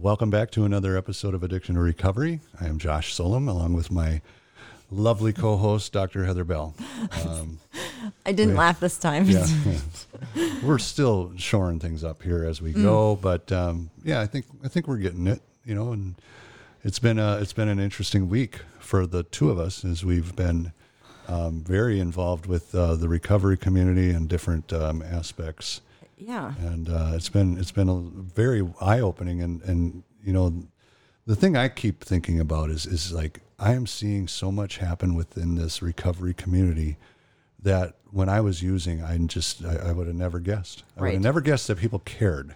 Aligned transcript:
Welcome 0.00 0.30
back 0.30 0.52
to 0.52 0.64
another 0.64 0.96
episode 0.96 1.34
of 1.34 1.42
Addiction 1.42 1.74
to 1.74 1.80
Recovery. 1.80 2.38
I 2.60 2.66
am 2.66 2.78
Josh 2.78 3.16
Solom, 3.16 3.48
along 3.48 3.72
with 3.72 3.90
my 3.90 4.20
lovely 4.92 5.32
co-host, 5.32 5.92
Dr. 5.92 6.24
Heather 6.24 6.44
Bell. 6.44 6.76
Um, 7.26 7.58
I 8.26 8.30
didn't 8.30 8.52
we- 8.52 8.58
laugh 8.58 8.78
this 8.78 8.96
time. 8.96 9.24
yeah, 9.24 9.44
we're 10.62 10.78
still 10.78 11.32
shoring 11.36 11.80
things 11.80 12.04
up 12.04 12.22
here 12.22 12.44
as 12.44 12.62
we 12.62 12.72
go, 12.72 13.16
but 13.16 13.50
um, 13.50 13.90
yeah, 14.04 14.20
I 14.20 14.26
think 14.26 14.46
I 14.64 14.68
think 14.68 14.86
we're 14.86 14.98
getting 14.98 15.26
it. 15.26 15.42
You 15.64 15.74
know, 15.74 15.90
and 15.90 16.14
it's 16.84 17.00
been 17.00 17.18
a, 17.18 17.38
it's 17.38 17.52
been 17.52 17.68
an 17.68 17.80
interesting 17.80 18.28
week 18.28 18.60
for 18.78 19.04
the 19.04 19.24
two 19.24 19.50
of 19.50 19.58
us 19.58 19.84
as 19.84 20.04
we've 20.04 20.36
been 20.36 20.72
um, 21.26 21.64
very 21.66 21.98
involved 21.98 22.46
with 22.46 22.72
uh, 22.72 22.94
the 22.94 23.08
recovery 23.08 23.56
community 23.56 24.10
and 24.10 24.28
different 24.28 24.72
um, 24.72 25.02
aspects 25.02 25.80
Yeah. 26.18 26.54
and 26.60 26.88
uh, 26.88 27.12
it's 27.14 27.28
been 27.28 27.58
it's 27.58 27.70
been 27.72 27.88
a 27.88 27.96
very 28.34 28.66
eye 28.80 29.00
opening 29.00 29.42
and 29.42 29.62
and 29.62 30.02
you 30.24 30.32
know 30.32 30.52
the 31.26 31.36
thing 31.36 31.56
I 31.56 31.68
keep 31.68 32.04
thinking 32.04 32.40
about 32.40 32.70
is 32.70 32.86
is 32.86 33.12
like 33.12 33.40
I 33.58 33.72
am 33.74 33.86
seeing 33.86 34.28
so 34.28 34.50
much 34.52 34.78
happen 34.78 35.14
within 35.14 35.54
this 35.56 35.82
recovery 35.82 36.34
community 36.34 36.96
that 37.62 37.94
when 38.10 38.28
I 38.28 38.40
was 38.40 38.62
using 38.62 39.02
I 39.02 39.16
just 39.18 39.64
I, 39.64 39.88
I 39.88 39.92
would 39.92 40.06
have 40.06 40.16
never 40.16 40.40
guessed 40.40 40.84
I 40.96 41.02
would 41.02 41.12
have 41.14 41.22
never 41.22 41.40
guessed 41.40 41.66
that 41.68 41.78
people 41.78 42.00
cared 42.00 42.54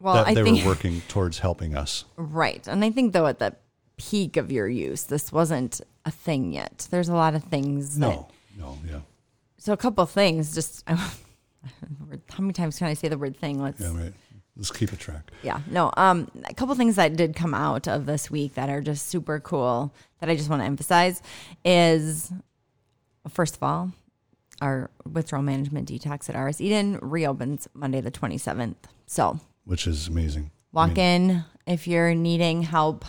Well, 0.00 0.14
that 0.14 0.26
I 0.28 0.34
they 0.34 0.42
think 0.44 0.62
were 0.62 0.70
working 0.72 1.00
towards 1.08 1.38
helping 1.40 1.76
us 1.76 2.04
right, 2.16 2.66
and 2.68 2.84
I 2.84 2.90
think 2.90 3.12
though 3.12 3.26
at 3.26 3.38
the 3.38 3.54
peak 3.98 4.36
of 4.36 4.50
your 4.50 4.68
use, 4.68 5.04
this 5.04 5.30
wasn't 5.30 5.80
a 6.04 6.10
thing 6.10 6.52
yet. 6.52 6.88
There's 6.90 7.08
a 7.08 7.14
lot 7.14 7.34
of 7.34 7.44
things. 7.44 7.98
That, 7.98 8.08
no 8.08 8.28
no 8.58 8.78
yeah 8.88 9.00
So 9.58 9.72
a 9.72 9.76
couple 9.76 10.04
things. 10.06 10.54
Just 10.54 10.84
how 12.30 12.40
many 12.42 12.52
times 12.52 12.78
can 12.78 12.86
I 12.86 12.94
say 12.94 13.08
the 13.08 13.18
word 13.18 13.36
thing? 13.36 13.60
Let's. 13.60 13.80
yeah 13.80 13.96
right 13.96 14.12
let's 14.56 14.70
keep 14.70 14.92
a 14.92 14.96
track 14.96 15.30
Yeah, 15.42 15.60
no. 15.70 15.90
Um, 15.96 16.30
a 16.44 16.54
couple 16.54 16.74
things 16.74 16.96
that 16.96 17.16
did 17.16 17.34
come 17.34 17.54
out 17.54 17.88
of 17.88 18.06
this 18.06 18.30
week 18.30 18.54
that 18.54 18.68
are 18.68 18.80
just 18.80 19.08
super 19.08 19.40
cool 19.40 19.94
that 20.20 20.28
I 20.28 20.36
just 20.36 20.50
want 20.50 20.60
to 20.60 20.66
emphasize 20.66 21.22
is, 21.64 22.32
first 23.28 23.56
of 23.56 23.62
all, 23.62 23.92
our 24.60 24.90
withdrawal 25.10 25.42
management 25.42 25.88
detox 25.88 26.28
at 26.28 26.38
RS 26.38 26.60
Eden 26.60 26.98
reopens 27.02 27.66
Monday 27.74 28.00
the 28.00 28.10
twenty 28.10 28.38
seventh. 28.38 28.88
So 29.06 29.40
which 29.64 29.86
is 29.86 30.08
amazing 30.08 30.50
walk 30.72 30.98
in 30.98 31.44
if 31.66 31.86
you're 31.86 32.14
needing 32.14 32.62
help, 32.62 33.04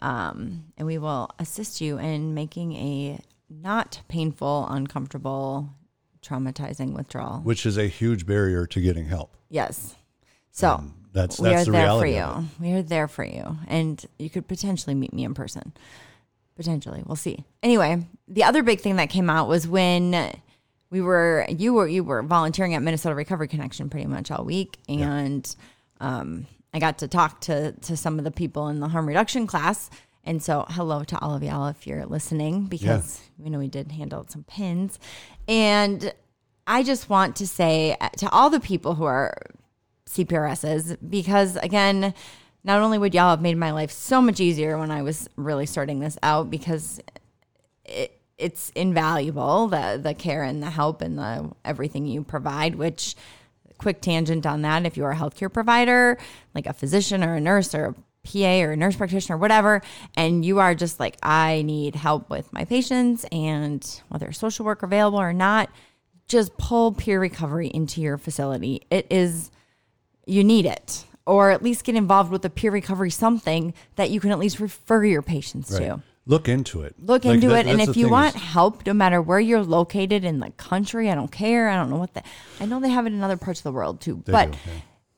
um, 0.00 0.64
and 0.76 0.86
we 0.86 0.98
will 0.98 1.30
assist 1.38 1.80
you 1.80 1.98
in 1.98 2.34
making 2.34 2.74
a 2.74 3.20
not 3.48 4.00
painful, 4.08 4.66
uncomfortable, 4.70 5.70
traumatizing 6.22 6.92
withdrawal. 6.92 7.40
which 7.40 7.66
is 7.66 7.76
a 7.76 7.88
huge 7.88 8.26
barrier 8.26 8.66
to 8.66 8.80
getting 8.80 9.06
help 9.06 9.36
Yes. 9.50 9.94
So 10.50 10.76
And 10.78 10.92
that's 11.12 11.38
we 11.38 11.52
are 11.52 11.64
the 11.64 11.70
there 11.70 11.88
for 11.98 12.06
you. 12.06 12.48
We 12.58 12.72
are 12.72 12.82
there 12.82 13.08
for 13.08 13.24
you, 13.24 13.58
and 13.66 14.04
you 14.18 14.30
could 14.30 14.48
potentially 14.48 14.94
meet 14.94 15.12
me 15.12 15.24
in 15.24 15.34
person. 15.34 15.72
Potentially, 16.56 17.02
we'll 17.06 17.16
see. 17.16 17.44
Anyway, 17.62 18.06
the 18.28 18.44
other 18.44 18.62
big 18.62 18.80
thing 18.80 18.96
that 18.96 19.08
came 19.10 19.28
out 19.30 19.48
was 19.48 19.66
when 19.66 20.30
we 20.90 21.00
were 21.00 21.46
you 21.48 21.72
were 21.74 21.88
you 21.88 22.04
were 22.04 22.22
volunteering 22.22 22.74
at 22.74 22.82
Minnesota 22.82 23.14
Recovery 23.14 23.48
Connection 23.48 23.90
pretty 23.90 24.06
much 24.06 24.30
all 24.30 24.44
week, 24.44 24.78
and 24.88 25.54
um, 26.00 26.46
I 26.74 26.78
got 26.78 26.98
to 26.98 27.08
talk 27.08 27.40
to 27.42 27.72
to 27.72 27.96
some 27.96 28.18
of 28.18 28.24
the 28.24 28.30
people 28.30 28.68
in 28.68 28.80
the 28.80 28.88
harm 28.88 29.06
reduction 29.06 29.46
class. 29.46 29.90
And 30.24 30.42
so, 30.42 30.66
hello 30.70 31.02
to 31.04 31.18
all 31.18 31.34
of 31.34 31.42
y'all 31.42 31.66
if 31.66 31.86
you're 31.86 32.06
listening, 32.06 32.66
because 32.66 33.20
we 33.38 33.50
know 33.50 33.58
we 33.58 33.68
did 33.68 33.90
hand 33.90 34.14
out 34.14 34.30
some 34.30 34.44
pins. 34.44 34.98
And 35.48 36.12
I 36.66 36.82
just 36.82 37.10
want 37.10 37.36
to 37.36 37.46
say 37.46 37.96
uh, 38.00 38.08
to 38.18 38.30
all 38.30 38.48
the 38.48 38.60
people 38.60 38.94
who 38.94 39.04
are 39.04 39.34
CPRSs 40.08 40.98
because 41.08 41.56
again, 41.56 42.14
not 42.64 42.80
only 42.80 42.98
would 42.98 43.14
y'all 43.14 43.30
have 43.30 43.42
made 43.42 43.56
my 43.56 43.72
life 43.72 43.90
so 43.90 44.22
much 44.22 44.38
easier 44.38 44.78
when 44.78 44.90
I 44.90 45.02
was 45.02 45.28
really 45.36 45.66
starting 45.66 46.00
this 46.00 46.18
out 46.22 46.50
because 46.50 47.00
it, 47.84 48.20
it's 48.38 48.70
invaluable 48.74 49.68
the 49.68 50.00
the 50.02 50.14
care 50.14 50.42
and 50.42 50.62
the 50.62 50.70
help 50.70 51.02
and 51.02 51.18
the 51.18 51.50
everything 51.64 52.06
you 52.06 52.22
provide 52.22 52.76
which 52.76 53.14
quick 53.78 54.00
tangent 54.00 54.46
on 54.46 54.62
that 54.62 54.86
if 54.86 54.96
you're 54.96 55.10
a 55.10 55.16
healthcare 55.16 55.52
provider 55.52 56.16
like 56.54 56.66
a 56.66 56.72
physician 56.72 57.24
or 57.24 57.34
a 57.34 57.40
nurse 57.40 57.74
or 57.74 57.86
a 57.86 57.94
PA 58.24 58.60
or 58.62 58.72
a 58.72 58.76
nurse 58.76 58.96
practitioner 58.96 59.36
or 59.36 59.38
whatever 59.40 59.82
and 60.16 60.44
you 60.44 60.60
are 60.60 60.74
just 60.74 61.00
like 61.00 61.16
I 61.22 61.62
need 61.62 61.96
help 61.96 62.30
with 62.30 62.52
my 62.52 62.64
patients 62.64 63.24
and 63.32 63.84
whether 64.08 64.30
social 64.32 64.64
work 64.64 64.82
available 64.82 65.20
or 65.20 65.32
not 65.32 65.68
just 66.28 66.56
pull 66.56 66.92
peer 66.92 67.20
recovery 67.20 67.66
into 67.68 68.00
your 68.00 68.16
facility 68.18 68.82
it 68.90 69.06
is 69.10 69.50
you 70.24 70.44
need 70.44 70.66
it 70.66 71.04
or 71.26 71.50
at 71.50 71.62
least 71.62 71.84
get 71.84 71.96
involved 71.96 72.30
with 72.30 72.44
a 72.44 72.50
peer 72.50 72.70
recovery 72.70 73.10
something 73.10 73.74
that 73.96 74.10
you 74.10 74.20
can 74.20 74.30
at 74.30 74.38
least 74.38 74.60
refer 74.60 75.04
your 75.04 75.22
patients 75.22 75.72
Right. 75.72 75.80
to 75.88 76.02
look 76.24 76.48
into 76.48 76.82
it 76.82 76.94
look 77.00 77.24
Like, 77.24 77.34
into 77.34 77.48
that- 77.48 77.66
it 77.66 77.70
and 77.72 77.80
if 77.80 77.96
you 77.96 78.08
want 78.08 78.36
is- 78.36 78.40
help 78.42 78.86
no 78.86 78.94
matter 78.94 79.20
where 79.20 79.40
you're 79.40 79.64
located 79.64 80.24
in 80.24 80.38
the 80.38 80.50
country 80.52 81.10
i 81.10 81.16
don't 81.16 81.32
care 81.32 81.68
i 81.68 81.74
don't 81.74 81.90
know 81.90 81.96
what 81.96 82.14
the 82.14 82.22
i 82.60 82.66
know 82.66 82.78
they 82.78 82.90
have 82.90 83.04
it 83.06 83.12
in 83.12 83.20
other 83.24 83.36
parts 83.36 83.58
of 83.58 83.64
the 83.64 83.72
world 83.72 84.00
too 84.00 84.22
They 84.24 84.30
but 84.32 84.52
do, 84.52 84.58
yeah. 84.66 84.72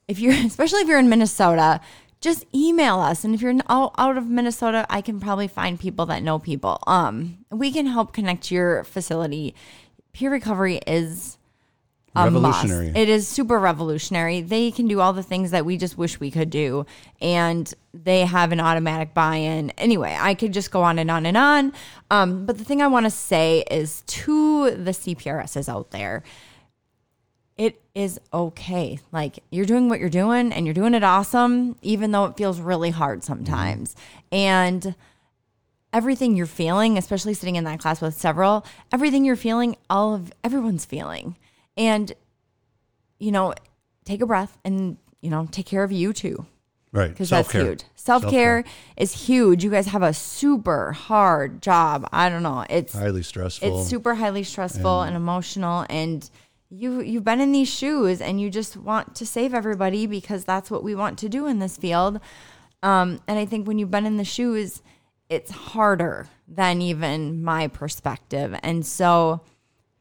if 0.09 0.19
you're 0.19 0.33
especially 0.47 0.81
if 0.81 0.89
you're 0.89 0.99
in 0.99 1.11
minnesota 1.11 1.83
just 2.25 2.47
email 2.55 2.99
us 3.01 3.23
and 3.25 3.35
if 3.35 3.43
you're 3.43 3.55
out, 3.69 4.17
of 4.17 4.27
minnesota 4.27 4.87
i 4.89 5.01
can 5.01 5.21
probably 5.21 5.47
find 5.47 5.79
people 5.79 6.07
that 6.07 6.23
know 6.23 6.39
people 6.39 6.79
um 6.87 7.39
we 7.51 7.71
can 7.71 7.87
help 7.87 8.13
connect 8.13 8.51
your 8.51 8.83
facility 8.85 9.55
peer 10.13 10.31
recovery 10.31 10.81
is 10.87 11.37
a 12.17 12.31
must. 12.31 12.63
Revolutionary. 12.63 12.93
It 12.95 13.09
is 13.09 13.27
super 13.27 13.59
revolutionary. 13.59 14.41
They 14.41 14.71
can 14.71 14.87
do 14.87 15.01
all 15.01 15.13
the 15.13 15.23
things 15.23 15.51
that 15.51 15.65
we 15.65 15.77
just 15.77 15.99
wish 15.99 16.21
we 16.21 16.31
could 16.31 16.51
do, 16.51 16.87
and 17.21 17.73
they 17.93 18.21
have 18.21 18.53
an 18.53 18.61
automatic 18.61 19.15
buy-in. 19.15 19.71
Anyway, 19.71 20.17
I 20.19 20.35
could 20.35 20.53
just 20.53 20.71
go 20.71 20.83
on 20.83 20.99
and 20.99 21.11
on 21.11 21.27
and 21.27 21.37
on. 21.37 21.73
Um, 22.11 22.47
but 22.47 22.59
the 22.59 22.65
thing 22.65 22.81
I 22.81 22.87
want 22.87 23.07
to 23.07 23.11
say 23.11 23.65
is 23.71 24.03
to 24.07 24.71
the 24.71 24.93
CPRSs 24.93 25.69
out 25.69 25.91
there, 25.91 26.23
it 27.57 27.81
is 27.95 28.21
okay. 28.33 28.99
Like 29.13 29.39
you're 29.51 29.65
doing 29.67 29.89
what 29.89 30.01
you're 30.01 30.09
doing, 30.11 30.53
and 30.53 30.67
you're 30.67 30.75
doing 30.75 30.95
it 30.95 31.05
awesome, 31.05 31.77
even 31.83 32.11
though 32.11 32.25
it 32.27 32.37
feels 32.37 32.61
really 32.61 32.91
hard 32.91 33.23
sometimes. 33.23 33.95
And 34.33 34.95
everything 35.93 36.37
you're 36.37 36.47
feeling, 36.47 36.99
especially 36.99 37.35
sitting 37.35 37.57
in 37.57 37.65
that 37.65 37.79
class 37.79 38.01
with 38.01 38.15
several, 38.15 38.67
everything 38.93 39.25
you're 39.25 39.37
feeling, 39.37 39.77
all 39.89 40.15
of 40.15 40.33
everyone's 40.43 40.85
feeling. 40.85 41.37
And 41.77 42.13
you 43.19 43.31
know, 43.31 43.55
take 44.05 44.21
a 44.21 44.27
breath 44.27 44.59
and 44.65 44.97
you 45.21 45.31
know, 45.31 45.49
take 45.51 45.67
care 45.67 45.85
of 45.85 45.93
you 45.93 46.13
too 46.13 46.47
right 46.93 47.11
because 47.11 47.31
that's 47.31 47.51
huge. 47.53 47.85
Self 47.97 48.29
care 48.29 48.65
is 48.97 49.13
huge. 49.27 49.65
You 49.65 49.71
guys 49.71 49.87
have 49.87 50.03
a 50.03 50.13
super 50.15 50.93
hard 50.93 51.63
job. 51.63 52.09
I 52.13 52.29
don't 52.29 52.43
know. 52.43 52.65
It's 52.69 52.93
highly 52.93 53.23
stressful 53.23 53.81
it's 53.81 53.89
super 53.89 54.15
highly 54.15 54.43
stressful 54.43 55.03
and, 55.03 55.17
emotional 55.17 55.87
and 55.89 56.29
you 56.75 57.01
you've 57.01 57.25
been 57.25 57.41
in 57.41 57.53
these 57.53 57.73
shoes 57.73 58.21
and 58.21 58.41
you 58.41 58.51
just 58.51 58.77
want 58.77 59.15
to 59.17 59.27
save 59.27 59.55
everybody 59.55 60.07
because 60.07 60.45
that's 60.45 60.71
what 60.71 60.83
we 60.83 60.95
want 60.95 61.19
to 61.21 61.29
do 61.29 61.47
in 61.47 61.59
this 61.59 61.77
field. 61.77 62.21
Um, 62.83 63.21
and 63.29 63.39
I 63.39 63.47
think 63.47 63.67
when 63.67 63.79
you've 63.79 63.91
been 63.91 64.07
in 64.07 64.17
the 64.17 64.25
shoes, 64.25 64.83
it's 65.29 65.51
harder 65.51 66.29
than 66.47 66.83
even 66.83 67.43
my 67.43 67.69
perspective. 67.69 68.59
And 68.63 68.85
so 68.85 69.41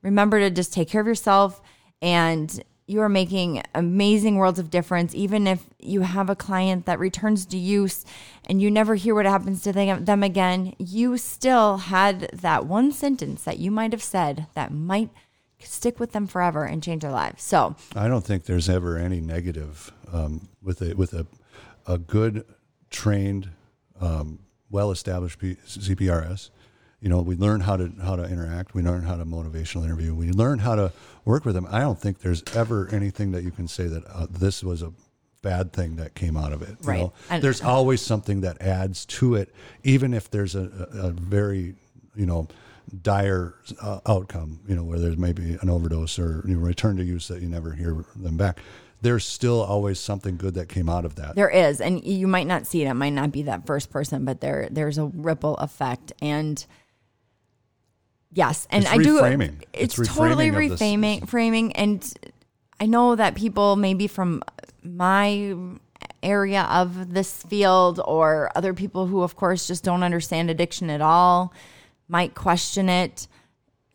remember 0.02 0.40
to 0.40 0.50
just 0.50 0.74
take 0.74 0.90
care 0.90 1.02
of 1.02 1.08
yourself 1.08 1.62
and 2.02 2.64
you 2.86 3.00
are 3.00 3.10
making 3.10 3.64
amazing 3.74 4.36
worlds 4.36 4.60
of 4.60 4.70
difference 4.70 5.16
even 5.16 5.48
if 5.48 5.64
you 5.80 6.02
have 6.02 6.30
a 6.30 6.36
client 6.36 6.86
that 6.86 7.00
returns 7.00 7.46
to 7.46 7.58
use 7.58 8.04
and 8.46 8.62
you 8.62 8.70
never 8.70 8.96
hear 8.96 9.16
what 9.16 9.26
happens 9.26 9.64
to 9.64 9.72
them 9.72 10.04
them 10.04 10.22
again 10.22 10.76
you 10.78 11.18
still 11.18 11.78
had 11.78 12.30
that 12.34 12.66
one 12.66 12.92
sentence 12.92 13.44
that 13.46 13.58
you 13.58 13.72
might 13.72 13.94
have 13.94 14.04
said 14.04 14.48
that 14.54 14.74
might 14.74 15.10
stick 15.66 16.00
with 16.00 16.12
them 16.12 16.28
forever 16.28 16.64
and 16.66 16.82
change 16.84 17.02
their 17.02 17.12
lives 17.12 17.44
so 17.44 17.76
I 17.96 18.08
don't 18.08 18.24
think 18.26 18.46
there's 18.46 18.70
ever 18.70 18.98
any 18.98 19.20
negative 19.22 19.92
um, 20.12 20.48
with 20.62 20.82
a 20.82 20.94
with 20.96 21.14
a 21.14 21.26
a 21.86 21.98
good 21.98 22.46
trained, 22.90 23.50
um, 24.00 24.40
well 24.70 24.92
established 24.92 25.40
P- 25.40 25.58
CPRS. 25.68 26.50
You 27.02 27.10
know, 27.10 27.22
we 27.22 27.36
learn 27.36 27.60
how 27.62 27.76
to 27.76 27.92
how 28.02 28.16
to 28.16 28.24
interact. 28.24 28.74
We 28.74 28.82
learn 28.82 29.04
how 29.04 29.18
to 29.18 29.26
motivational 29.26 29.84
interview. 29.84 30.14
We 30.16 30.32
learn 30.32 30.60
how 30.60 30.76
to 30.76 30.94
work 31.26 31.44
with 31.44 31.56
them. 31.56 31.68
I 31.70 31.80
don't 31.82 32.00
think 32.00 32.20
there's 32.20 32.44
ever 32.56 32.88
anything 32.92 33.32
that 33.34 33.44
you 33.44 33.52
can 33.52 33.68
say 33.68 33.88
that 33.88 34.06
uh, 34.08 34.28
this 34.30 34.64
was 34.64 34.82
a 34.82 34.94
bad 35.42 35.74
thing 35.74 35.98
that 35.98 36.16
came 36.16 36.38
out 36.38 36.54
of 36.54 36.62
it. 36.62 36.70
you 36.70 36.88
Right. 36.88 37.00
know? 37.02 37.14
And- 37.30 37.44
there's 37.44 37.62
always 37.62 38.02
something 38.02 38.40
that 38.42 38.62
adds 38.62 39.06
to 39.08 39.36
it, 39.36 39.54
even 39.84 40.14
if 40.14 40.30
there's 40.32 40.56
a, 40.56 40.88
a, 40.94 41.08
a 41.08 41.12
very 41.12 41.76
you 42.16 42.26
know 42.26 42.48
dire 43.02 43.56
uh, 43.82 44.00
outcome. 44.06 44.60
You 44.68 44.76
know, 44.76 44.84
where 44.84 45.00
there's 45.00 45.18
maybe 45.18 45.58
an 45.62 45.70
overdose 45.70 46.18
or 46.20 46.44
you 46.48 46.56
know, 46.56 46.60
return 46.62 46.98
to 46.98 47.04
use 47.04 47.28
that 47.28 47.42
you 47.42 47.48
never 47.50 47.74
hear 47.74 48.06
them 48.16 48.38
back. 48.38 48.60
There's 49.02 49.26
still 49.26 49.62
always 49.62 50.00
something 50.00 50.38
good 50.38 50.54
that 50.54 50.70
came 50.70 50.88
out 50.88 51.04
of 51.04 51.16
that. 51.16 51.36
There 51.36 51.50
is, 51.50 51.82
and 51.82 52.04
you 52.06 52.26
might 52.28 52.48
not 52.48 52.66
see 52.66 52.84
it. 52.84 52.88
It 52.88 52.94
might 52.94 53.10
not 53.10 53.32
be 53.34 53.44
that 53.44 53.66
first 53.66 53.90
person, 53.92 54.24
but 54.24 54.40
there 54.40 54.70
there's 54.72 54.98
a 54.98 55.06
ripple 55.06 55.56
effect, 55.58 56.14
and 56.22 56.66
yes, 58.32 58.68
and 58.70 58.84
It's 58.84 58.94
I 58.94 58.98
do. 58.98 59.20
reframing. 59.20 59.64
It's, 59.74 60.00
It's 60.00 60.16
totally 60.16 60.50
reframing 60.50 60.72
of 60.72 60.80
the 60.80 60.86
s- 60.86 60.92
reframing, 60.92 61.28
framing, 61.30 61.74
and 61.74 62.14
I 62.80 62.86
know 62.86 63.16
that 63.16 63.36
people 63.36 63.76
maybe 63.76 64.08
from 64.08 64.42
my 64.84 65.56
area 66.22 66.64
of 66.64 67.14
this 67.14 67.44
field 67.44 68.00
or 68.06 68.50
other 68.56 68.74
people 68.74 69.08
who, 69.08 69.22
of 69.24 69.36
course, 69.36 69.68
just 69.68 69.84
don't 69.84 70.04
understand 70.04 70.50
addiction 70.50 70.90
at 70.90 71.02
all 71.02 71.54
might 72.08 72.36
question 72.36 72.90
it. 72.90 73.28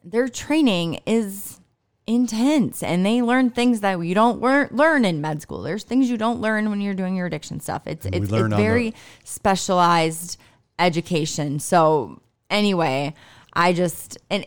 Their 0.04 0.28
training 0.28 1.00
is 1.06 1.60
intense 2.06 2.82
and 2.82 3.04
they 3.04 3.20
learn 3.20 3.50
things 3.50 3.80
that 3.80 4.00
you 4.00 4.14
don't 4.14 4.40
learn, 4.40 5.04
in 5.04 5.20
med 5.20 5.42
school. 5.42 5.62
There's 5.62 5.84
things 5.84 6.08
you 6.08 6.16
don't 6.16 6.40
learn 6.40 6.70
when 6.70 6.80
you're 6.80 6.94
doing 6.94 7.14
your 7.14 7.26
addiction 7.26 7.60
stuff. 7.60 7.82
It's, 7.86 8.06
And 8.06 8.14
it's, 8.14 8.24
it's 8.24 8.32
on 8.32 8.50
the- 8.50 8.56
very 8.56 8.94
specialized 9.24 10.38
education. 10.78 11.60
So, 11.60 12.22
anyway, 12.48 13.14
I 13.52 13.72
just, 13.72 14.16
and 14.30 14.46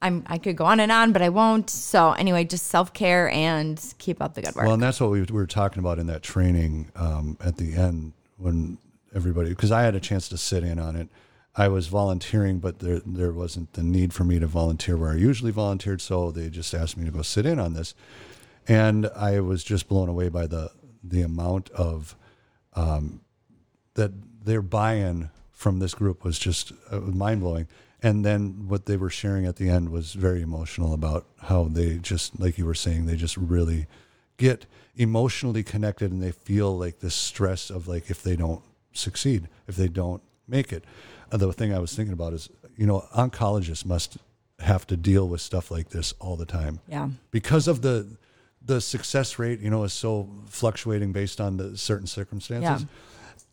I'm, 0.00 0.24
I 0.26 0.38
could 0.38 0.56
go 0.56 0.64
on 0.64 0.80
and 0.80 0.92
on, 0.92 1.12
but 1.12 1.22
I 1.22 1.28
won't. 1.28 1.70
So, 1.70 2.12
anyway, 2.12 2.44
just 2.44 2.66
self 2.68 2.92
care 2.92 3.30
and 3.30 3.82
keep 3.98 4.22
up 4.22 4.34
the 4.34 4.42
good 4.42 4.54
work. 4.54 4.64
Well, 4.64 4.74
and 4.74 4.82
that's 4.82 5.00
what 5.00 5.10
we, 5.10 5.22
we 5.22 5.32
were 5.32 5.46
talking 5.46 5.80
about 5.80 5.98
in 5.98 6.06
that 6.06 6.22
training 6.22 6.90
um, 6.96 7.36
at 7.40 7.56
the 7.56 7.74
end 7.74 8.12
when 8.36 8.78
everybody, 9.14 9.50
because 9.50 9.72
I 9.72 9.82
had 9.82 9.94
a 9.94 10.00
chance 10.00 10.28
to 10.28 10.38
sit 10.38 10.62
in 10.64 10.78
on 10.78 10.96
it. 10.96 11.08
I 11.54 11.68
was 11.68 11.88
volunteering, 11.88 12.58
but 12.58 12.78
there 12.78 13.00
there 13.04 13.32
wasn't 13.32 13.74
the 13.74 13.82
need 13.82 14.12
for 14.12 14.24
me 14.24 14.38
to 14.38 14.46
volunteer 14.46 14.96
where 14.96 15.12
I 15.12 15.16
usually 15.16 15.52
volunteered. 15.52 16.00
So 16.00 16.30
they 16.30 16.48
just 16.48 16.72
asked 16.74 16.96
me 16.96 17.04
to 17.04 17.10
go 17.10 17.22
sit 17.22 17.46
in 17.46 17.58
on 17.58 17.74
this, 17.74 17.94
and 18.66 19.06
I 19.14 19.40
was 19.40 19.62
just 19.62 19.88
blown 19.88 20.08
away 20.08 20.28
by 20.28 20.46
the 20.46 20.70
the 21.04 21.22
amount 21.22 21.70
of 21.70 22.16
um, 22.74 23.20
that 23.94 24.12
their 24.44 24.62
buy-in 24.62 25.30
from 25.50 25.78
this 25.78 25.94
group 25.94 26.24
was 26.24 26.38
just 26.38 26.72
uh, 26.90 26.98
mind 26.98 27.40
blowing. 27.40 27.68
And 28.02 28.24
then 28.24 28.66
what 28.66 28.86
they 28.86 28.96
were 28.96 29.10
sharing 29.10 29.46
at 29.46 29.56
the 29.56 29.68
end 29.68 29.90
was 29.90 30.14
very 30.14 30.42
emotional 30.42 30.92
about 30.92 31.24
how 31.42 31.64
they 31.64 31.98
just, 31.98 32.40
like 32.40 32.58
you 32.58 32.66
were 32.66 32.74
saying, 32.74 33.06
they 33.06 33.14
just 33.14 33.36
really 33.36 33.86
get 34.38 34.66
emotionally 34.96 35.62
connected 35.62 36.10
and 36.10 36.20
they 36.20 36.32
feel 36.32 36.76
like 36.76 36.98
this 36.98 37.14
stress 37.14 37.70
of 37.70 37.86
like 37.86 38.10
if 38.10 38.22
they 38.22 38.34
don't 38.34 38.62
succeed, 38.92 39.48
if 39.68 39.76
they 39.76 39.86
don't 39.86 40.20
make 40.48 40.72
it. 40.72 40.84
The 41.32 41.52
thing 41.52 41.72
I 41.74 41.78
was 41.78 41.94
thinking 41.94 42.12
about 42.12 42.32
is, 42.34 42.48
you 42.76 42.86
know, 42.86 43.06
oncologists 43.16 43.84
must 43.86 44.18
have 44.60 44.86
to 44.86 44.96
deal 44.96 45.28
with 45.28 45.40
stuff 45.40 45.70
like 45.70 45.88
this 45.90 46.14
all 46.20 46.36
the 46.36 46.46
time 46.46 46.78
yeah. 46.86 47.08
because 47.32 47.66
of 47.66 47.82
the 47.82 48.16
the 48.64 48.80
success 48.80 49.36
rate 49.40 49.58
you 49.58 49.68
know 49.68 49.82
is 49.82 49.92
so 49.92 50.28
fluctuating 50.48 51.10
based 51.10 51.40
on 51.40 51.56
the 51.56 51.76
certain 51.76 52.06
circumstances 52.06 52.82
Yeah. 52.82 52.88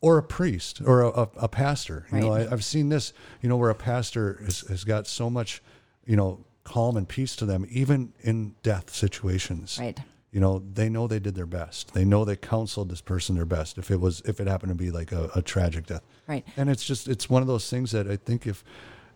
or 0.01 0.19
a 0.19 0.23
priest 0.23 0.81
or 0.85 1.01
a, 1.01 1.07
a, 1.09 1.29
a 1.37 1.47
pastor 1.47 2.05
you 2.11 2.19
know 2.19 2.29
Right. 2.35 2.47
I, 2.47 2.51
i've 2.51 2.63
seen 2.63 2.89
this 2.89 3.11
you 3.41 3.49
know 3.49 3.57
where 3.57 3.71
a 3.71 3.75
pastor 3.75 4.39
has, 4.45 4.59
has 4.69 4.83
got 4.83 5.07
so 5.07 5.31
much 5.31 5.63
you 6.05 6.15
know 6.15 6.45
calm 6.63 6.95
and 6.95 7.09
peace 7.09 7.35
to 7.37 7.45
them 7.47 7.65
even 7.71 8.13
in 8.21 8.53
death 8.61 8.93
situations 8.93 9.79
Right. 9.81 9.99
You 10.31 10.39
know 10.39 10.63
they 10.73 10.89
know 10.89 11.07
they 11.07 11.19
did 11.19 11.35
their 11.35 11.45
best. 11.45 11.93
They 11.93 12.05
know 12.05 12.23
they 12.25 12.35
counseled 12.35 12.89
this 12.89 13.01
person 13.01 13.35
their 13.35 13.45
best 13.45 13.77
if 13.77 13.89
it 13.91 13.99
was 13.99 14.21
if 14.25 14.39
it 14.39 14.47
happened 14.47 14.69
to 14.71 14.75
be 14.75 14.91
like 14.91 15.11
a, 15.11 15.29
a 15.35 15.41
tragic 15.41 15.87
death. 15.87 16.03
Right. 16.27 16.45
and 16.57 16.69
it's 16.69 16.83
just 16.85 17.07
it's 17.07 17.27
one 17.29 17.41
of 17.41 17.47
those 17.47 17.67
things 17.71 17.91
that 17.91 18.07
i 18.07 18.15
think 18.15 18.45
if 18.45 18.63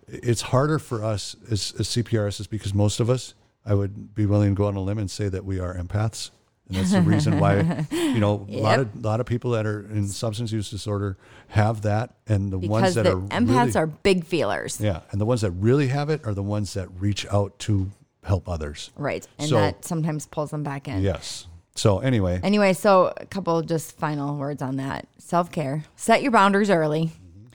it's 0.08 0.42
harder 0.42 0.80
for 0.80 1.04
us 1.04 1.36
as, 1.52 1.72
as 1.78 1.88
cprs 1.90 2.40
is 2.40 2.48
because 2.48 2.74
most 2.74 3.00
of 3.00 3.08
us 3.08 3.36
i 3.68 3.76
would 3.76 4.16
be 4.16 4.26
willing 4.26 4.56
to 4.56 4.56
go 4.56 4.66
on 4.66 4.76
a 4.76 4.82
limb 4.82 4.98
and 4.98 5.12
say 5.12 5.30
that 5.30 5.46
we 5.46 5.60
are 5.60 5.76
empaths. 5.76 6.32
And 6.70 6.78
that's 6.78 6.92
the 6.92 7.02
reason 7.02 7.40
why 7.40 7.86
you 7.92 8.20
know 8.20 8.48
a 8.50 8.58
lot 8.62 8.80
of 8.80 8.96
a 8.96 9.00
lot 9.08 9.20
of 9.20 9.26
people 9.28 9.52
that 9.52 9.66
are 9.68 9.82
in 9.92 10.08
substance 10.08 10.52
use 10.52 10.72
disorder 10.72 11.18
have 11.50 11.82
that. 11.84 12.16
And 12.26 12.52
the 12.52 12.58
ones 12.58 12.96
that 12.96 13.04
the 13.04 13.18
are 13.18 13.22
empaths 13.28 13.76
really, 13.76 13.76
are 13.76 13.88
big 13.88 14.26
feelers. 14.26 14.80
yeah. 14.80 15.02
And 15.12 15.20
the 15.22 15.26
ones 15.26 15.42
that 15.42 15.52
really 15.52 15.88
have 15.90 16.10
it 16.10 16.26
are 16.26 16.34
the 16.34 16.42
ones 16.42 16.74
that 16.74 16.88
reach 17.00 17.28
out 17.28 17.60
to 17.60 17.92
help 18.24 18.48
others 18.50 18.92
Right. 18.96 19.28
And 19.38 19.50
So- 19.50 19.56
that 19.56 19.86
sometimes 19.86 20.26
pulls 20.28 20.52
them 20.52 20.64
back 20.64 20.88
in. 20.88 21.02
yes 21.02 21.48
so 21.76 22.00
anyway 22.00 22.40
Anyway, 22.44 22.74
so 22.74 23.14
a 23.18 23.26
couple 23.26 23.62
just 23.64 23.98
final 23.98 24.38
words 24.38 24.62
on 24.62 24.76
that. 24.78 25.08
Self 25.18 25.52
care. 25.52 25.84
Set 25.96 26.22
your 26.22 26.32
boundaries 26.32 26.70
early. 26.70 27.06
Mm-hmm. 27.08 27.48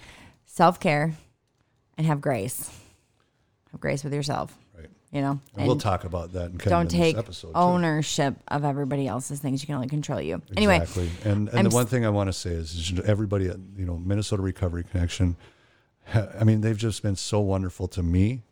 Self 0.46 0.80
care 0.80 1.14
and 1.96 2.04
have 2.06 2.20
grace. 2.20 2.68
Have 3.70 3.80
grace 3.80 4.02
with 4.02 4.12
yourself. 4.12 4.56
right 4.76 4.88
You 5.12 5.20
know? 5.20 5.40
and 5.56 5.66
we'll 5.68 5.76
talk 5.76 6.02
about 6.04 6.32
that 6.32 6.50
in, 6.50 6.58
kind 6.58 6.70
don't 6.70 6.90
take 6.90 7.16
episode 7.16 7.48
too. 7.48 7.54
ownership 7.54 8.34
of 8.48 8.64
everybody 8.64 9.06
else's 9.06 9.38
things. 9.38 9.62
You 9.62 9.66
can 9.66 9.76
only 9.76 9.88
control 9.88 10.20
you. 10.20 10.42
Anyway, 10.56 10.78
Exactly. 10.78 11.10
And 11.24 11.48
and 11.50 11.58
I'm 11.60 11.64
the 11.68 11.74
one 11.74 11.86
thing 11.86 12.04
I 12.04 12.08
want 12.10 12.26
to 12.26 12.32
say 12.32 12.50
is, 12.50 12.74
is 12.74 13.00
everybody 13.00 13.46
at 13.48 13.58
you 13.76 13.84
know 13.86 13.98
Minnesota 13.98 14.42
Recovery 14.42 14.82
Connection. 14.82 15.36
I 16.40 16.42
mean, 16.42 16.60
they've 16.62 16.76
just 16.76 17.02
been 17.04 17.16
so 17.16 17.38
wonderful 17.38 17.86
to 17.88 18.02
me. 18.02 18.42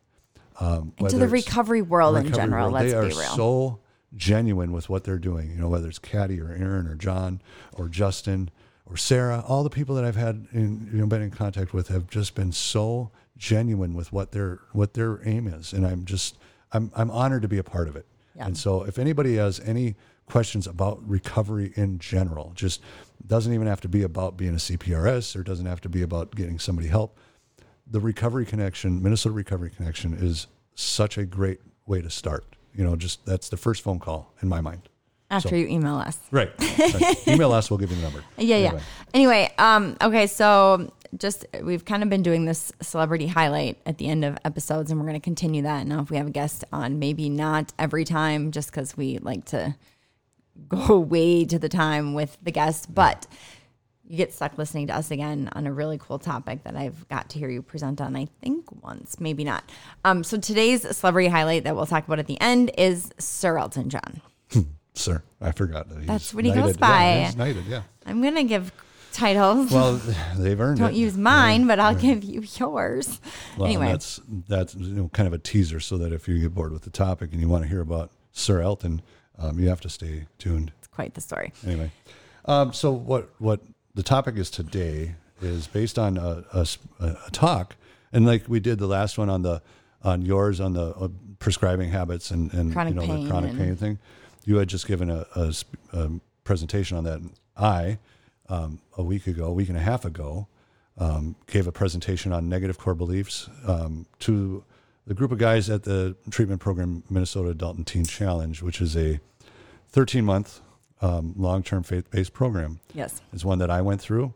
Um, 0.58 0.92
into 0.98 1.18
the 1.18 1.28
recovery 1.28 1.82
world 1.82 2.16
in 2.16 2.32
general, 2.32 2.70
world, 2.70 2.74
let's 2.74 2.92
they 2.92 2.98
are 2.98 3.02
be 3.02 3.08
real. 3.08 3.36
so 3.36 3.80
genuine 4.14 4.72
with 4.72 4.88
what 4.88 5.04
they're 5.04 5.18
doing. 5.18 5.50
You 5.50 5.56
know, 5.56 5.68
whether 5.68 5.88
it's 5.88 5.98
Caddy 5.98 6.40
or 6.40 6.50
Aaron 6.50 6.86
or 6.86 6.94
John 6.94 7.42
or 7.74 7.88
Justin 7.88 8.50
or 8.86 8.96
Sarah, 8.96 9.44
all 9.46 9.62
the 9.62 9.70
people 9.70 9.94
that 9.96 10.04
I've 10.04 10.16
had 10.16 10.46
in, 10.52 10.88
you 10.92 11.00
know 11.00 11.06
been 11.06 11.22
in 11.22 11.30
contact 11.30 11.74
with 11.74 11.88
have 11.88 12.08
just 12.08 12.34
been 12.34 12.52
so 12.52 13.10
genuine 13.36 13.94
with 13.94 14.12
what 14.12 14.32
their 14.32 14.60
what 14.72 14.94
their 14.94 15.20
aim 15.28 15.46
is, 15.46 15.72
and 15.72 15.86
I'm 15.86 16.04
just 16.04 16.36
I'm 16.72 16.90
I'm 16.94 17.10
honored 17.10 17.42
to 17.42 17.48
be 17.48 17.58
a 17.58 17.64
part 17.64 17.88
of 17.88 17.96
it. 17.96 18.06
Yeah. 18.34 18.46
And 18.46 18.56
so, 18.56 18.82
if 18.84 18.98
anybody 18.98 19.36
has 19.36 19.60
any 19.60 19.96
questions 20.26 20.66
about 20.66 21.06
recovery 21.08 21.72
in 21.76 21.98
general, 21.98 22.52
just 22.54 22.82
doesn't 23.26 23.52
even 23.52 23.66
have 23.66 23.80
to 23.80 23.88
be 23.88 24.02
about 24.02 24.36
being 24.36 24.52
a 24.52 24.58
CPRS 24.58 25.36
or 25.36 25.42
doesn't 25.42 25.66
have 25.66 25.80
to 25.82 25.88
be 25.88 26.02
about 26.02 26.34
getting 26.34 26.58
somebody 26.58 26.88
help. 26.88 27.18
The 27.86 28.00
Recovery 28.00 28.44
Connection, 28.44 29.02
Minnesota 29.02 29.34
Recovery 29.34 29.70
Connection, 29.70 30.14
is 30.14 30.46
such 30.74 31.18
a 31.18 31.24
great 31.24 31.60
way 31.86 32.02
to 32.02 32.10
start. 32.10 32.44
You 32.74 32.84
know, 32.84 32.96
just 32.96 33.24
that's 33.24 33.48
the 33.48 33.56
first 33.56 33.82
phone 33.82 33.98
call 33.98 34.34
in 34.42 34.48
my 34.48 34.60
mind. 34.60 34.88
After 35.30 35.50
so- 35.50 35.56
you 35.56 35.66
email 35.66 35.96
us. 35.96 36.18
Right. 36.30 36.50
Email 37.26 37.52
us. 37.52 37.68
We'll 37.68 37.78
give 37.78 37.90
you 37.90 37.96
the 37.96 38.02
number. 38.02 38.22
Yeah, 38.38 38.56
yeah. 38.56 38.66
Anyway. 38.66 38.82
Anyway, 39.14 39.54
um, 39.58 39.96
okay, 40.00 40.26
so 40.28 40.92
just 41.16 41.46
we've 41.62 41.84
kind 41.84 42.02
of 42.02 42.08
been 42.08 42.22
doing 42.22 42.44
this 42.44 42.72
celebrity 42.80 43.26
highlight 43.26 43.78
at 43.86 43.98
the 43.98 44.06
end 44.06 44.24
of 44.24 44.38
episodes, 44.44 44.90
and 44.90 45.00
we're 45.00 45.06
going 45.06 45.20
to 45.20 45.24
continue 45.24 45.62
that. 45.62 45.86
Now, 45.86 46.00
if 46.00 46.10
we 46.10 46.16
have 46.16 46.28
a 46.28 46.30
guest 46.30 46.64
on, 46.72 46.98
maybe 46.98 47.28
not 47.28 47.72
every 47.78 48.04
time, 48.04 48.52
just 48.52 48.70
because 48.70 48.96
we 48.96 49.18
like 49.18 49.44
to 49.46 49.74
go 50.68 50.98
way 51.00 51.44
to 51.44 51.58
the 51.58 51.68
time 51.68 52.14
with 52.14 52.36
the 52.42 52.52
guest, 52.52 52.94
but 52.94 53.26
you 54.08 54.16
get 54.16 54.32
stuck 54.32 54.56
listening 54.56 54.86
to 54.88 54.94
us 54.96 55.10
again 55.10 55.48
on 55.52 55.66
a 55.66 55.72
really 55.72 55.98
cool 55.98 56.18
topic 56.18 56.62
that 56.64 56.76
I've 56.76 57.08
got 57.08 57.28
to 57.30 57.38
hear 57.38 57.48
you 57.48 57.62
present 57.62 58.00
on, 58.00 58.14
I 58.16 58.26
think 58.40 58.70
once, 58.82 59.18
maybe 59.20 59.42
not. 59.44 59.64
Um, 60.04 60.22
so 60.22 60.38
today's 60.38 60.82
celebrity 60.96 61.28
highlight 61.28 61.64
that 61.64 61.74
we'll 61.74 61.86
talk 61.86 62.06
about 62.06 62.18
at 62.18 62.26
the 62.26 62.40
end 62.40 62.70
is 62.78 63.10
Sir 63.18 63.58
Elton 63.58 63.90
John. 63.90 64.20
Sir, 64.94 65.22
I 65.40 65.52
forgot 65.52 65.88
that 65.90 65.98
he's 65.98 66.06
That's 66.06 66.32
what 66.32 66.44
he 66.44 66.50
knighted. 66.50 66.64
goes 66.64 66.76
by. 66.76 67.02
Yeah, 67.02 67.32
knighted, 67.36 67.64
yeah. 67.66 67.82
I'm 68.06 68.22
going 68.22 68.36
to 68.36 68.44
give 68.44 68.72
titles. 69.12 69.70
Well, 69.70 70.00
they've 70.36 70.58
earned 70.58 70.78
Don't 70.78 70.90
it. 70.90 70.96
use 70.96 71.16
mine, 71.16 71.66
but 71.66 71.78
I'll 71.80 71.94
give 71.94 72.22
you 72.24 72.42
yours. 72.56 73.20
Well, 73.58 73.66
anyway, 73.66 73.88
that's 73.88 74.20
that's 74.48 74.74
you 74.74 74.94
know, 74.94 75.08
kind 75.08 75.26
of 75.26 75.32
a 75.32 75.38
teaser, 75.38 75.80
so 75.80 75.98
that 75.98 76.12
if 76.12 76.28
you 76.28 76.38
get 76.38 76.54
bored 76.54 76.72
with 76.72 76.82
the 76.82 76.90
topic 76.90 77.32
and 77.32 77.40
you 77.40 77.48
want 77.48 77.64
to 77.64 77.68
hear 77.68 77.80
about 77.80 78.10
Sir 78.32 78.60
Elton, 78.62 79.02
um, 79.38 79.58
you 79.58 79.68
have 79.68 79.80
to 79.82 79.88
stay 79.88 80.26
tuned. 80.38 80.72
it's 80.78 80.86
quite 80.88 81.14
the 81.14 81.20
story. 81.20 81.52
Anyway, 81.66 81.90
um, 82.46 82.72
so 82.72 82.92
what 82.92 83.30
what 83.38 83.60
the 83.96 84.02
topic 84.02 84.36
is 84.36 84.50
today 84.50 85.16
is 85.40 85.66
based 85.66 85.98
on 85.98 86.18
a 86.18 86.74
talk, 87.32 87.76
and 88.12 88.26
like 88.26 88.44
we 88.46 88.60
did 88.60 88.78
the 88.78 88.86
last 88.86 89.18
one 89.18 89.28
on 89.28 89.42
the 89.42 89.62
on 90.04 90.22
yours 90.22 90.60
on 90.60 90.74
the 90.74 90.94
uh, 90.94 91.08
prescribing 91.38 91.90
habits 91.90 92.30
and 92.30 92.52
and 92.52 92.72
Chronic 92.72 92.94
you 92.94 93.00
know 93.00 93.06
pain 93.06 93.24
the 93.24 93.30
chronic 93.30 93.56
pain 93.56 93.74
thing. 93.74 93.98
You 94.44 94.58
had 94.58 94.68
just 94.68 94.86
given 94.86 95.10
a, 95.10 95.26
a 95.34 95.52
um, 95.92 96.20
presentation 96.44 96.96
on 96.96 97.04
that. 97.04 97.20
I 97.56 97.98
um, 98.50 98.80
a 98.98 99.02
week 99.02 99.26
ago, 99.26 99.46
a 99.46 99.52
week 99.52 99.70
and 99.70 99.78
a 99.78 99.80
half 99.80 100.04
ago, 100.04 100.46
um, 100.98 101.34
gave 101.46 101.66
a 101.66 101.72
presentation 101.72 102.32
on 102.32 102.50
negative 102.50 102.78
core 102.78 102.94
beliefs 102.94 103.48
um, 103.66 104.06
to 104.20 104.62
the 105.06 105.14
group 105.14 105.32
of 105.32 105.38
guys 105.38 105.70
at 105.70 105.84
the 105.84 106.16
treatment 106.30 106.60
program 106.60 107.02
Minnesota 107.08 107.48
Adult 107.48 107.78
and 107.78 107.86
Teen 107.86 108.04
Challenge, 108.04 108.62
which 108.62 108.82
is 108.82 108.94
a 108.94 109.20
13 109.88 110.22
month 110.22 110.60
um, 111.00 111.34
long 111.36 111.62
term 111.62 111.82
faith 111.82 112.10
based 112.10 112.32
program. 112.32 112.80
Yes. 112.94 113.20
It's 113.32 113.44
one 113.44 113.58
that 113.58 113.70
I 113.70 113.82
went 113.82 114.00
through, 114.00 114.34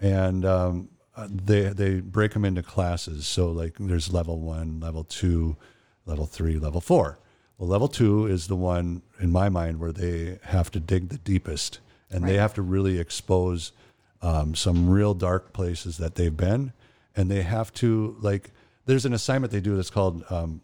and 0.00 0.44
um, 0.44 0.88
uh, 1.16 1.28
they 1.30 1.62
they 1.68 2.00
break 2.00 2.32
them 2.32 2.44
into 2.44 2.62
classes. 2.62 3.26
So 3.26 3.50
like 3.50 3.74
there's 3.78 4.12
level 4.12 4.40
one, 4.40 4.80
level 4.80 5.04
two, 5.04 5.56
level 6.04 6.26
three, 6.26 6.58
level 6.58 6.80
four. 6.80 7.18
Well, 7.58 7.68
level 7.68 7.88
two 7.88 8.26
is 8.26 8.48
the 8.48 8.56
one 8.56 9.02
in 9.18 9.32
my 9.32 9.48
mind 9.48 9.80
where 9.80 9.92
they 9.92 10.38
have 10.42 10.70
to 10.72 10.80
dig 10.80 11.08
the 11.08 11.18
deepest, 11.18 11.80
and 12.10 12.28
they 12.28 12.36
have 12.36 12.52
to 12.54 12.62
really 12.62 12.98
expose 12.98 13.72
um, 14.20 14.54
some 14.54 14.90
real 14.90 15.14
dark 15.14 15.52
places 15.52 15.96
that 15.98 16.16
they've 16.16 16.36
been, 16.36 16.72
and 17.14 17.30
they 17.30 17.42
have 17.42 17.72
to 17.74 18.16
like. 18.20 18.50
There's 18.84 19.04
an 19.04 19.12
assignment 19.12 19.52
they 19.52 19.60
do 19.60 19.74
that's 19.74 19.90
called 19.90 20.22
um, 20.30 20.60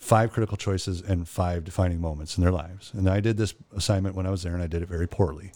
five 0.00 0.32
critical 0.32 0.56
choices 0.56 1.00
and 1.02 1.28
five 1.28 1.62
defining 1.62 2.00
moments 2.00 2.36
in 2.36 2.42
their 2.42 2.50
lives. 2.52 2.90
And 2.94 3.08
I 3.08 3.20
did 3.20 3.36
this 3.36 3.54
assignment 3.76 4.16
when 4.16 4.26
I 4.26 4.30
was 4.30 4.42
there, 4.42 4.54
and 4.54 4.62
I 4.62 4.66
did 4.66 4.82
it 4.82 4.88
very 4.88 5.06
poorly. 5.06 5.52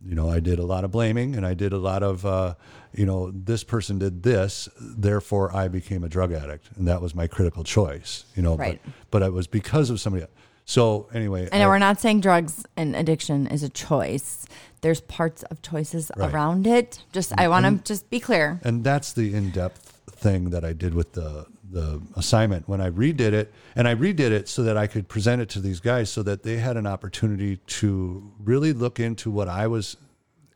You 0.00 0.14
know, 0.14 0.30
I 0.30 0.38
did 0.38 0.60
a 0.60 0.64
lot 0.64 0.84
of 0.84 0.92
blaming, 0.92 1.34
and 1.34 1.44
I 1.44 1.54
did 1.54 1.72
a 1.72 1.78
lot 1.78 2.04
of, 2.04 2.24
uh, 2.24 2.54
you 2.94 3.04
know, 3.04 3.32
this 3.32 3.64
person 3.64 3.98
did 3.98 4.22
this, 4.22 4.68
therefore 4.80 5.54
I 5.54 5.66
became 5.66 6.04
a 6.04 6.08
drug 6.08 6.32
addict, 6.32 6.68
and 6.76 6.86
that 6.86 7.02
was 7.02 7.14
my 7.16 7.26
critical 7.26 7.64
choice. 7.64 8.24
You 8.36 8.42
know, 8.42 8.56
Right. 8.56 8.80
but 8.84 8.92
but 9.10 9.22
it 9.22 9.32
was 9.32 9.48
because 9.48 9.90
of 9.90 9.98
somebody. 10.00 10.22
Else. 10.22 10.32
So 10.64 11.08
anyway, 11.12 11.48
I 11.50 11.58
know 11.58 11.68
we're 11.68 11.78
not 11.78 11.98
saying 11.98 12.20
drugs 12.20 12.64
and 12.76 12.94
addiction 12.94 13.46
is 13.48 13.62
a 13.64 13.68
choice. 13.70 14.46
there's 14.80 15.00
parts 15.00 15.42
of 15.50 15.60
choices 15.60 16.08
Right. 16.16 16.32
around 16.32 16.64
it. 16.64 17.02
Just 17.12 17.32
I 17.36 17.48
want 17.48 17.66
to 17.66 17.82
just 17.92 18.08
be 18.10 18.20
clear. 18.20 18.60
and 18.62 18.84
that's 18.84 19.12
the 19.12 19.34
in-depth 19.34 19.98
thing 20.12 20.50
that 20.50 20.64
I 20.64 20.72
did 20.72 20.94
with 20.94 21.14
the 21.14 21.46
the 21.70 22.00
assignment 22.16 22.68
when 22.68 22.80
I 22.80 22.90
redid 22.90 23.32
it, 23.32 23.52
and 23.76 23.86
I 23.86 23.94
redid 23.94 24.30
it 24.30 24.48
so 24.48 24.62
that 24.62 24.76
I 24.76 24.86
could 24.86 25.08
present 25.08 25.42
it 25.42 25.48
to 25.50 25.60
these 25.60 25.80
guys, 25.80 26.10
so 26.10 26.22
that 26.22 26.42
they 26.42 26.56
had 26.56 26.76
an 26.76 26.86
opportunity 26.86 27.56
to 27.66 28.32
really 28.42 28.72
look 28.72 28.98
into 28.98 29.30
what 29.30 29.48
I 29.48 29.66
was 29.66 29.96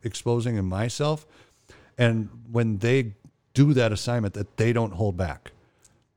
exposing 0.02 0.56
in 0.56 0.64
myself, 0.64 1.26
and 1.98 2.28
when 2.50 2.78
they 2.78 3.14
do 3.54 3.74
that 3.74 3.92
assignment, 3.92 4.34
that 4.34 4.56
they 4.56 4.72
don't 4.72 4.94
hold 4.94 5.16
back, 5.16 5.52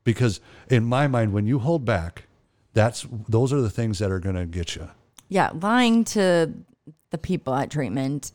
because 0.04 0.40
in 0.68 0.84
my 0.84 1.06
mind, 1.06 1.32
when 1.32 1.46
you 1.46 1.58
hold 1.58 1.84
back, 1.84 2.24
that's 2.72 3.06
those 3.28 3.52
are 3.52 3.60
the 3.60 3.70
things 3.70 3.98
that 3.98 4.10
are 4.10 4.18
going 4.18 4.36
to 4.36 4.46
get 4.46 4.74
you. 4.76 4.88
Yeah, 5.28 5.50
lying 5.60 6.04
to 6.04 6.52
the 7.10 7.18
people 7.18 7.54
at 7.54 7.70
treatment, 7.70 8.32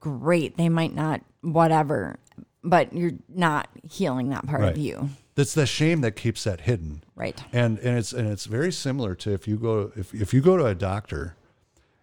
great. 0.00 0.56
They 0.56 0.68
might 0.68 0.94
not, 0.94 1.20
whatever, 1.42 2.18
but 2.64 2.92
you're 2.92 3.12
not 3.28 3.68
healing 3.90 4.30
that 4.30 4.46
part 4.46 4.60
Right. 4.62 4.72
of 4.72 4.78
you. 4.78 5.10
That's 5.40 5.54
the 5.54 5.64
shame 5.64 6.02
that 6.02 6.16
keeps 6.16 6.44
that 6.44 6.60
hidden. 6.60 7.02
Right. 7.16 7.42
and 7.50 7.78
and 7.78 7.96
it's 7.96 8.12
and 8.12 8.28
it's 8.28 8.44
very 8.44 8.70
similar 8.70 9.14
to 9.14 9.32
if 9.32 9.48
you 9.48 9.56
go 9.56 9.90
if 9.96 10.12
if 10.12 10.34
you 10.34 10.42
go 10.42 10.58
to 10.58 10.66
a 10.66 10.74
doctor 10.74 11.34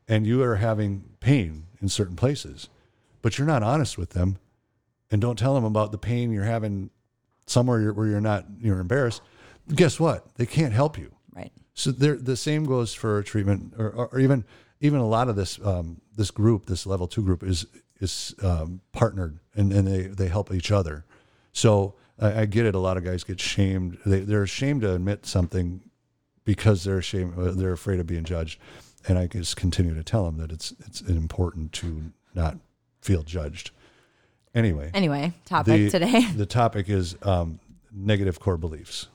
and 0.07 0.25
you 0.25 0.41
are 0.41 0.55
having 0.55 1.03
pain 1.19 1.67
in 1.79 1.87
certain 1.87 2.15
places 2.15 2.69
but 3.21 3.37
you're 3.37 3.45
not 3.45 3.61
honest 3.61 3.95
with 3.95 4.11
them 4.11 4.39
and 5.11 5.21
don't 5.21 5.37
tell 5.37 5.53
them 5.53 5.63
about 5.63 5.91
the 5.91 5.99
pain 5.99 6.31
you're 6.31 6.45
having 6.45 6.89
somewhere 7.45 7.79
you're, 7.79 7.93
where 7.93 8.07
you're 8.07 8.21
not 8.21 8.45
you're 8.59 8.79
embarrassed 8.79 9.21
guess 9.75 9.99
what 9.99 10.35
they 10.37 10.45
can't 10.47 10.73
help 10.73 10.97
you 10.97 11.11
Right. 11.35 11.51
so 11.75 11.91
the 11.91 12.35
same 12.37 12.63
goes 12.65 12.95
for 12.95 13.21
treatment 13.21 13.75
or, 13.77 13.89
or, 14.11 14.19
even 14.19 14.45
even 14.81 14.99
a 14.99 15.07
lot 15.07 15.29
of 15.29 15.35
this 15.35 15.59
um, 15.63 16.01
this 16.15 16.31
group 16.31 16.65
this 16.65 16.87
level 16.87 17.07
two 17.07 17.21
group 17.21 17.43
is 17.43 17.67
is 17.99 18.33
um, 18.41 18.81
partnered 18.93 19.37
and, 19.55 19.71
and 19.71 19.87
they 19.87 20.01
they 20.07 20.27
help 20.27 20.51
each 20.51 20.71
other 20.71 21.05
so 21.51 21.93
I, 22.19 22.41
I 22.41 22.45
get 22.45 22.65
it. 22.65 22.75
A 22.75 22.79
lot 22.79 22.97
of 22.97 23.03
guys 23.03 23.23
get 23.23 23.39
shamed. 23.39 23.97
They, 24.05 24.21
they're 24.21 24.43
ashamed 24.43 24.81
to 24.81 24.93
admit 24.93 25.25
something 25.25 25.81
because 26.45 26.83
they're 26.83 26.99
ashamed 26.99 27.37
uh, 27.37 27.51
they're 27.51 27.73
afraid 27.73 27.99
of 27.99 28.07
being 28.07 28.23
judged. 28.23 28.59
And 29.07 29.17
I 29.17 29.27
just 29.27 29.55
continue 29.55 29.93
to 29.93 30.03
tell 30.03 30.25
them 30.25 30.37
that 30.37 30.51
it's 30.51 30.73
it's 30.85 31.01
important 31.01 31.71
to 31.73 32.11
not 32.33 32.57
feel 33.01 33.23
judged. 33.23 33.71
Anyway. 34.55 34.89
Anyway, 34.93 35.33
topic 35.45 35.91
today. 35.91 36.25
the 36.35 36.45
topic 36.45 36.89
is 36.89 37.15
um, 37.21 37.59
negative 37.91 38.39
core 38.39 38.57
beliefs, 38.57 39.07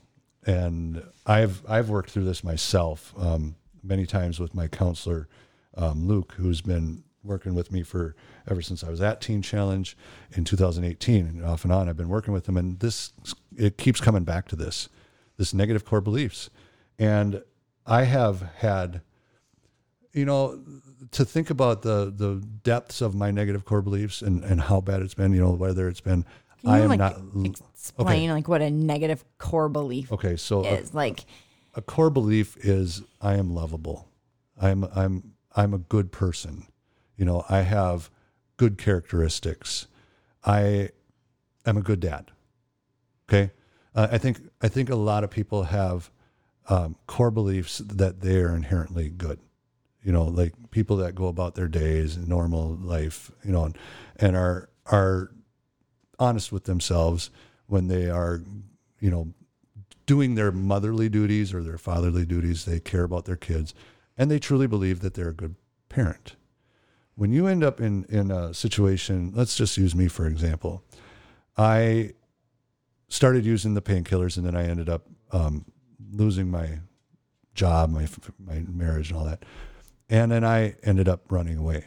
and 0.46 1.02
I've 1.26 1.62
I've 1.68 1.88
worked 1.88 2.10
through 2.10 2.24
this 2.24 2.44
myself 2.44 3.12
um, 3.18 3.56
many 3.82 4.06
times 4.06 4.38
with 4.38 4.54
my 4.54 4.68
counselor 4.68 5.28
um, 5.76 6.06
Luke, 6.06 6.34
who's 6.36 6.60
been 6.60 7.02
working 7.24 7.54
with 7.54 7.72
me 7.72 7.82
for 7.82 8.14
ever 8.50 8.62
since 8.62 8.82
I 8.84 8.90
was 8.90 9.00
at 9.00 9.20
Teen 9.20 9.42
Challenge 9.42 9.96
in 10.32 10.44
2018, 10.44 11.26
and 11.26 11.44
off 11.44 11.64
and 11.64 11.72
on 11.72 11.88
I've 11.88 11.96
been 11.96 12.08
working 12.08 12.34
with 12.34 12.44
them, 12.44 12.56
and 12.56 12.78
this 12.80 13.12
it 13.56 13.78
keeps 13.78 14.00
coming 14.00 14.24
back 14.24 14.48
to 14.48 14.56
this 14.56 14.88
this 15.36 15.54
negative 15.54 15.84
core 15.84 16.00
beliefs, 16.00 16.50
and 16.98 17.42
I 17.86 18.04
have 18.04 18.42
had 18.58 19.02
you 20.12 20.24
know 20.24 20.60
to 21.10 21.24
think 21.24 21.50
about 21.50 21.82
the 21.82 22.12
the 22.14 22.42
depths 22.62 23.00
of 23.00 23.14
my 23.14 23.30
negative 23.30 23.64
core 23.64 23.82
beliefs 23.82 24.22
and 24.22 24.44
and 24.44 24.62
how 24.62 24.80
bad 24.80 25.02
it's 25.02 25.14
been 25.14 25.32
you 25.32 25.40
know 25.40 25.50
whether 25.50 25.88
it's 25.88 26.00
been 26.00 26.24
Can 26.60 26.70
i 26.70 26.80
am 26.80 26.88
like, 26.88 26.98
not 26.98 27.16
Explain 27.44 28.30
like 28.30 28.46
what 28.46 28.62
a 28.62 28.70
negative 28.70 29.24
core 29.38 29.68
belief 29.68 30.12
okay 30.12 30.36
so 30.36 30.64
a, 30.64 30.74
is. 30.74 30.94
Like, 30.94 31.24
a 31.74 31.82
core 31.82 32.10
belief 32.10 32.56
is 32.58 33.02
i 33.20 33.34
am 33.34 33.54
lovable. 33.54 34.08
I'm 34.60 34.84
i'm 34.94 35.32
i'm 35.56 35.74
a 35.74 35.78
good 35.78 36.12
person. 36.12 36.66
You 37.16 37.24
know 37.24 37.44
i 37.48 37.62
have 37.62 38.10
good 38.62 38.78
characteristics. 38.78 39.86
I 40.44 40.90
am 41.66 41.76
a 41.76 41.82
good 41.82 42.00
dad 42.00 42.30
okay? 43.32 43.52
Uh, 43.94 44.08
i 44.10 44.18
think 44.18 44.40
i 44.60 44.68
think 44.68 44.90
a 44.90 44.96
lot 44.96 45.24
of 45.24 45.30
people 45.30 45.64
have 45.64 46.10
um, 46.68 46.96
core 47.06 47.32
beliefs 47.32 47.78
that 47.78 48.20
they 48.20 48.36
are 48.36 48.54
inherently 48.54 49.08
good. 49.08 49.40
You 50.04 50.12
know 50.12 50.24
like 50.24 50.54
people 50.70 50.96
that 50.98 51.14
go 51.14 51.26
about 51.26 51.54
their 51.56 51.68
days 51.68 52.16
normal 52.16 52.76
life 52.76 53.32
you 53.44 53.52
know 53.52 53.64
and, 53.64 53.78
and 54.16 54.36
are 54.36 54.68
are 54.86 55.32
honest 56.18 56.52
with 56.52 56.64
themselves 56.64 57.30
when 57.66 57.88
they 57.88 58.08
are 58.10 58.42
you 59.00 59.10
know 59.10 59.34
doing 60.06 60.34
their 60.34 60.52
motherly 60.52 61.08
duties 61.08 61.52
or 61.54 61.62
their 61.62 61.78
fatherly 61.78 62.24
duties. 62.24 62.64
They 62.64 62.80
care 62.80 63.04
about 63.04 63.24
their 63.24 63.36
kids 63.36 63.74
and 64.16 64.30
they 64.30 64.38
truly 64.38 64.66
believe 64.66 65.00
that 65.00 65.14
they're 65.14 65.28
a 65.28 65.34
good 65.34 65.56
parent 65.88 66.36
when 67.14 67.32
you 67.32 67.46
end 67.46 67.62
up 67.64 67.80
in 67.80 68.04
in 68.08 68.30
a 68.30 68.52
situation 68.54 69.32
let's 69.34 69.56
just 69.56 69.76
use 69.76 69.94
me 69.94 70.08
for 70.08 70.26
example. 70.26 70.84
I 71.56 72.12
started 73.08 73.44
using 73.44 73.74
the 73.74 73.82
painkillers 73.82 74.38
and 74.38 74.46
then 74.46 74.56
i 74.56 74.64
ended 74.66 74.88
up 74.88 75.06
um, 75.32 75.66
losing 76.10 76.50
my 76.50 76.78
job 77.54 77.90
my 77.90 78.06
my 78.38 78.64
marriage 78.68 79.10
and 79.10 79.18
all 79.18 79.24
that. 79.26 79.44
And 80.08 80.32
then 80.32 80.44
i 80.44 80.74
ended 80.82 81.08
up 81.08 81.30
running 81.30 81.58
away. 81.58 81.86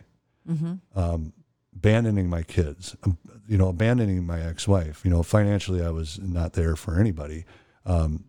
Um, 0.96 1.34
abandoning 1.75 2.29
my 2.29 2.41
kids 2.44 2.96
um, 3.03 3.17
you 3.48 3.58
know 3.58 3.67
abandoning 3.67 4.25
my 4.25 4.41
ex-wife 4.41 5.03
you 5.03 5.12
know 5.12 5.22
financially 5.24 5.84
i 5.84 5.89
was 5.89 6.17
not 6.20 6.53
there 6.53 6.75
for 6.75 6.98
anybody 7.00 7.44
um, 7.86 8.24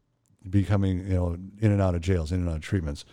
becoming 0.49 0.99
you 1.07 1.15
know 1.15 1.37
in 1.61 1.73
and 1.73 1.81
out 1.81 1.95
of 1.95 2.01
jails 2.01 2.33
in 2.33 2.41
and 2.41 2.49
out 2.49 2.57
of 2.57 2.63
treatments. 2.63 3.05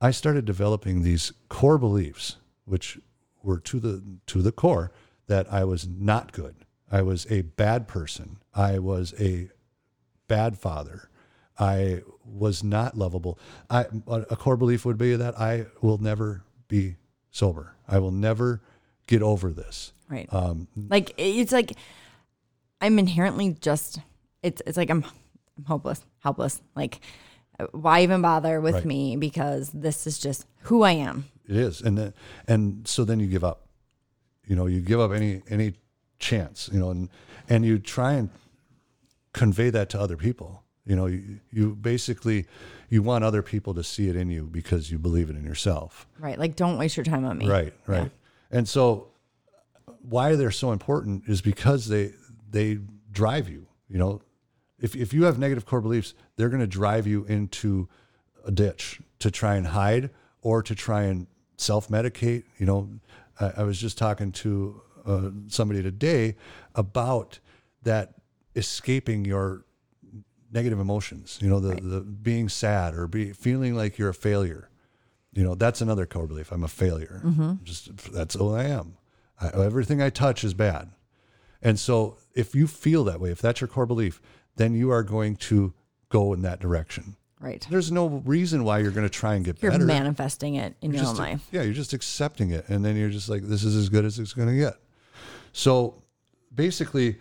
I 0.00 0.10
started 0.12 0.44
developing 0.44 1.02
these 1.02 1.32
core 1.48 1.78
beliefs 1.78 2.36
which 2.64 2.98
were 3.42 3.58
to 3.60 3.80
the 3.80 4.02
to 4.26 4.42
the 4.42 4.52
core 4.52 4.92
that 5.26 5.50
i 5.52 5.64
was 5.64 5.86
not 5.86 6.32
good 6.32 6.54
i 6.90 7.02
was 7.02 7.26
a 7.30 7.42
bad 7.42 7.86
person 7.88 8.38
i 8.54 8.78
was 8.78 9.14
a 9.20 9.48
bad 10.28 10.58
father 10.58 11.08
i 11.58 12.00
was 12.24 12.62
not 12.62 12.96
lovable 12.96 13.38
i 13.68 13.84
a 14.08 14.36
core 14.36 14.56
belief 14.56 14.84
would 14.84 14.98
be 14.98 15.16
that 15.16 15.38
i 15.38 15.66
will 15.80 15.98
never 15.98 16.42
be 16.68 16.96
sober 17.30 17.74
i 17.88 17.98
will 17.98 18.12
never 18.12 18.60
get 19.06 19.22
over 19.22 19.50
this 19.50 19.92
right. 20.08 20.32
um, 20.32 20.68
like 20.88 21.12
it's 21.16 21.52
like 21.52 21.76
I'm 22.80 22.98
inherently 22.98 23.56
just 23.60 24.00
it's 24.42 24.62
it's 24.66 24.76
like 24.76 24.88
I'm 24.90 25.04
I'm 25.58 25.64
hopeless, 25.64 26.04
helpless. 26.20 26.62
Like 26.74 27.00
why 27.72 28.02
even 28.02 28.22
bother 28.22 28.60
with 28.60 28.76
Right. 28.76 28.84
me 28.86 29.16
because 29.16 29.70
this 29.70 30.06
is 30.06 30.18
just 30.18 30.46
who 30.62 30.82
I 30.82 30.92
am. 30.92 31.26
It 31.50 31.56
is, 31.56 31.82
and 31.82 31.98
then 31.98 32.14
and 32.46 32.86
so 32.86 33.04
then 33.04 33.18
you 33.18 33.26
give 33.26 33.42
up. 33.42 33.66
You 34.46 34.54
know, 34.54 34.66
you 34.66 34.80
give 34.80 35.00
up 35.00 35.10
any 35.10 35.42
any 35.50 35.74
chance. 36.20 36.70
You 36.72 36.78
know, 36.78 36.90
and 36.90 37.08
and 37.48 37.64
you 37.64 37.80
try 37.80 38.12
and 38.12 38.30
convey 39.32 39.70
that 39.70 39.90
to 39.90 40.00
other 40.00 40.16
people. 40.16 40.62
You 40.86 40.94
know, 40.94 41.06
you, 41.06 41.40
you 41.50 41.74
basically 41.74 42.46
you 42.88 43.02
want 43.02 43.24
other 43.24 43.42
people 43.42 43.74
to 43.74 43.82
see 43.82 44.08
it 44.08 44.14
in 44.14 44.30
you 44.30 44.44
because 44.46 44.92
you 44.92 44.98
believe 44.98 45.28
it 45.28 45.36
in 45.36 45.44
yourself. 45.44 46.06
Right. 46.20 46.38
Like 46.38 46.54
don't 46.54 46.78
waste 46.78 46.96
your 46.96 47.04
time 47.04 47.24
on 47.24 47.38
me. 47.38 47.48
Right, 47.48 47.74
right. 47.86 48.10
And 48.52 48.68
so 48.68 49.08
why 50.02 50.36
they're 50.36 50.50
so 50.52 50.70
important 50.70 51.24
is 51.26 51.40
because 51.40 51.88
they 51.88 52.12
they 52.48 52.78
drive 53.10 53.48
you, 53.48 53.66
you 53.88 53.98
know. 53.98 54.22
If 54.78 54.94
if 54.94 55.12
you 55.12 55.24
have 55.24 55.38
negative 55.38 55.66
core 55.66 55.80
beliefs, 55.80 56.14
they're 56.36 56.48
going 56.48 56.60
to 56.60 56.66
drive 56.66 57.08
you 57.08 57.24
into 57.24 57.88
a 58.44 58.50
ditch 58.52 59.00
to 59.18 59.30
try 59.30 59.56
and 59.56 59.66
hide 59.66 60.10
or 60.42 60.62
to 60.62 60.74
try 60.74 61.02
and 61.02 61.26
self-medicate, 61.60 62.44
you 62.58 62.66
know. 62.66 62.88
I, 63.38 63.52
I 63.58 63.62
was 63.62 63.80
just 63.80 63.96
talking 63.98 64.32
to 64.32 64.80
uh, 65.06 65.30
somebody 65.48 65.82
today 65.82 66.36
about 66.74 67.38
that 67.82 68.14
escaping 68.54 69.24
your 69.24 69.64
negative 70.52 70.80
emotions, 70.80 71.38
you 71.40 71.48
know, 71.48 71.60
the, 71.60 71.76
the 71.76 72.00
being 72.00 72.48
sad 72.48 72.94
or 72.94 73.06
be 73.06 73.32
feeling 73.32 73.74
like 73.74 73.98
you're 73.98 74.08
a 74.10 74.14
failure. 74.14 74.68
You 75.32 75.44
know 75.44 75.54
that's 75.54 75.80
another 75.80 76.06
core 76.06 76.26
belief 76.26 76.50
i'm 76.50 76.64
a 76.64 76.68
failure. 76.68 77.22
Just 77.62 78.12
that's 78.12 78.34
who 78.34 78.52
i 78.52 78.64
am. 78.64 78.96
I, 79.40 79.50
everything 79.64 80.02
i 80.02 80.10
touch 80.10 80.42
is 80.42 80.54
bad. 80.54 80.90
And 81.62 81.78
so 81.78 82.16
if 82.34 82.52
you 82.54 82.66
feel 82.66 83.04
that 83.04 83.20
way 83.20 83.30
if 83.30 83.40
that's 83.40 83.60
your 83.60 83.68
core 83.68 83.86
belief 83.86 84.20
then 84.56 84.74
you 84.74 84.90
are 84.90 85.04
going 85.04 85.36
to 85.36 85.72
go 86.08 86.32
in 86.32 86.42
that 86.42 86.58
direction 86.58 87.14
Right. 87.40 87.66
there's 87.70 87.90
no 87.90 88.06
reason 88.26 88.64
why 88.64 88.80
you're 88.80 88.90
going 88.90 89.06
to 89.06 89.12
try 89.12 89.34
and 89.34 89.44
get 89.44 89.58
better. 89.60 89.78
You're 89.78 89.86
manifesting 89.86 90.56
it 90.56 90.76
in 90.82 90.92
your 90.92 91.06
own 91.06 91.16
life. 91.16 91.46
yeah 91.50 91.62
you're 91.62 91.72
just 91.72 91.94
accepting 91.94 92.50
it 92.50 92.68
and 92.68 92.84
then 92.84 92.96
you're 92.96 93.08
just 93.08 93.28
like 93.30 93.42
this 93.42 93.64
is 93.64 93.74
as 93.74 93.88
good 93.88 94.04
as 94.04 94.18
it's 94.18 94.34
going 94.34 94.48
to 94.48 94.56
get 94.56 94.74
so 95.52 96.02
basically 96.54 97.16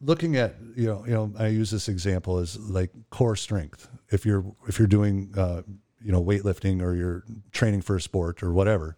looking 0.00 0.36
at 0.36 0.56
you 0.74 0.86
know 0.86 1.04
you 1.06 1.12
know 1.12 1.32
i 1.38 1.46
use 1.46 1.70
this 1.70 1.88
example 1.88 2.38
as 2.38 2.58
like 2.58 2.90
core 3.10 3.36
strength 3.36 3.88
if 4.08 4.26
you're 4.26 4.44
if 4.66 4.78
you're 4.78 4.88
doing 4.88 5.32
uh, 5.36 5.62
you 6.02 6.10
know 6.10 6.22
weightlifting 6.22 6.82
or 6.82 6.94
you're 6.94 7.22
training 7.52 7.82
for 7.82 7.96
a 7.96 8.00
sport 8.00 8.42
or 8.42 8.52
whatever 8.52 8.96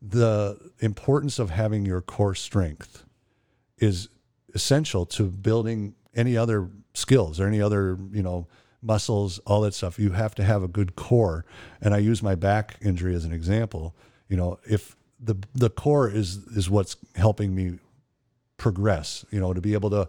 the 0.00 0.58
importance 0.80 1.38
of 1.38 1.50
having 1.50 1.84
your 1.84 2.00
core 2.00 2.34
strength 2.34 3.04
is 3.78 4.08
essential 4.54 5.04
to 5.06 5.24
building 5.24 5.94
any 6.14 6.36
other 6.36 6.70
skills 6.94 7.38
or 7.38 7.46
any 7.46 7.60
other 7.60 7.98
you 8.12 8.22
know 8.22 8.46
muscles 8.82 9.38
all 9.40 9.60
that 9.60 9.74
stuff 9.74 9.98
you 9.98 10.10
have 10.10 10.34
to 10.34 10.42
have 10.42 10.62
a 10.62 10.68
good 10.68 10.96
core 10.96 11.44
and 11.80 11.94
i 11.94 11.98
use 11.98 12.22
my 12.22 12.34
back 12.34 12.76
injury 12.82 13.14
as 13.14 13.24
an 13.24 13.32
example 13.32 13.94
you 14.28 14.36
know 14.36 14.58
if 14.68 14.96
the 15.20 15.36
the 15.54 15.70
core 15.70 16.10
is 16.10 16.38
is 16.48 16.68
what's 16.68 16.96
helping 17.14 17.54
me 17.54 17.78
progress. 18.62 19.24
You 19.32 19.40
know, 19.40 19.52
to 19.52 19.60
be 19.60 19.74
able 19.74 19.90
to 19.90 20.08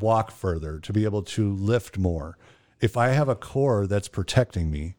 walk 0.00 0.32
further, 0.32 0.80
to 0.80 0.92
be 0.92 1.04
able 1.04 1.22
to 1.22 1.54
lift 1.54 1.96
more. 1.96 2.36
If 2.80 2.96
I 2.96 3.08
have 3.08 3.28
a 3.28 3.36
core 3.36 3.86
that's 3.86 4.08
protecting 4.08 4.72
me, 4.72 4.96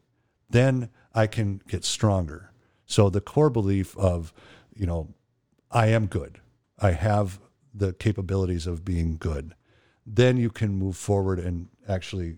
then 0.48 0.88
I 1.14 1.26
can 1.26 1.60
get 1.68 1.84
stronger. 1.84 2.50
So 2.86 3.10
the 3.10 3.20
core 3.20 3.50
belief 3.50 3.94
of, 3.98 4.32
you 4.74 4.86
know, 4.86 5.08
I 5.70 5.88
am 5.88 6.06
good. 6.06 6.40
I 6.78 6.92
have 6.92 7.38
the 7.74 7.92
capabilities 7.92 8.66
of 8.66 8.86
being 8.86 9.18
good. 9.18 9.54
Then 10.06 10.38
you 10.38 10.48
can 10.48 10.74
move 10.74 10.96
forward 10.96 11.38
and 11.38 11.68
actually 11.86 12.36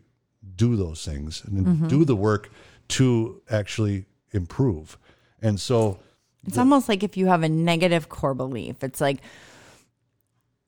do 0.61 0.77
those 0.77 1.05
things 1.05 1.43
and 1.45 1.67
mm-hmm. 1.67 1.89
do 1.89 2.05
the 2.05 2.15
work 2.29 2.51
to 2.99 3.41
actually 3.49 4.05
improve. 4.33 4.99
And 5.41 5.59
so 5.59 5.99
It's 6.47 6.59
almost 6.59 6.89
like 6.89 7.03
if 7.03 7.17
you 7.17 7.27
have 7.27 7.43
a 7.43 7.49
negative 7.49 8.09
core 8.09 8.35
belief, 8.35 8.83
it's 8.83 9.01
like 9.01 9.19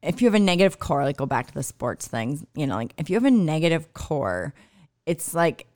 if 0.02 0.20
you 0.20 0.26
have 0.28 0.34
a 0.34 0.44
negative 0.52 0.78
core, 0.78 1.04
like 1.04 1.16
go 1.16 1.26
back 1.26 1.48
to 1.48 1.54
the 1.54 1.62
sports 1.62 2.08
things, 2.08 2.44
you 2.54 2.66
know, 2.66 2.76
like 2.76 2.94
if 2.96 3.08
you 3.10 3.16
have 3.16 3.24
a 3.24 3.30
negative 3.30 3.92
core, 3.94 4.54
it's 5.06 5.34
like 5.34 5.66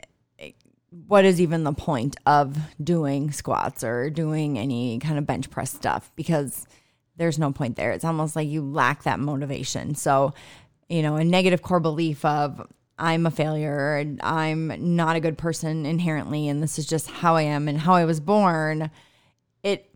what 1.06 1.24
is 1.24 1.40
even 1.40 1.64
the 1.64 1.72
point 1.72 2.16
of 2.26 2.56
doing 2.82 3.32
squats 3.32 3.84
or 3.84 4.10
doing 4.10 4.58
any 4.58 4.98
kind 4.98 5.18
of 5.18 5.26
bench 5.26 5.50
press 5.50 5.72
stuff 5.72 6.10
because 6.16 6.66
there's 7.16 7.38
no 7.38 7.52
point 7.52 7.76
there. 7.76 7.92
It's 7.92 8.04
almost 8.04 8.36
like 8.36 8.48
you 8.48 8.62
lack 8.62 9.02
that 9.04 9.20
motivation. 9.20 9.94
So, 9.94 10.34
you 10.88 11.02
know, 11.02 11.16
a 11.16 11.24
negative 11.24 11.62
core 11.62 11.80
belief 11.80 12.24
of 12.24 12.66
I'm 12.98 13.26
a 13.26 13.30
failure 13.30 13.96
and 13.96 14.20
I'm 14.22 14.94
not 14.96 15.16
a 15.16 15.20
good 15.20 15.36
person 15.36 15.84
inherently 15.84 16.48
and 16.48 16.62
this 16.62 16.78
is 16.78 16.86
just 16.86 17.10
how 17.10 17.36
I 17.36 17.42
am 17.42 17.68
and 17.68 17.78
how 17.78 17.94
I 17.94 18.04
was 18.04 18.20
born. 18.20 18.90
It 19.62 19.90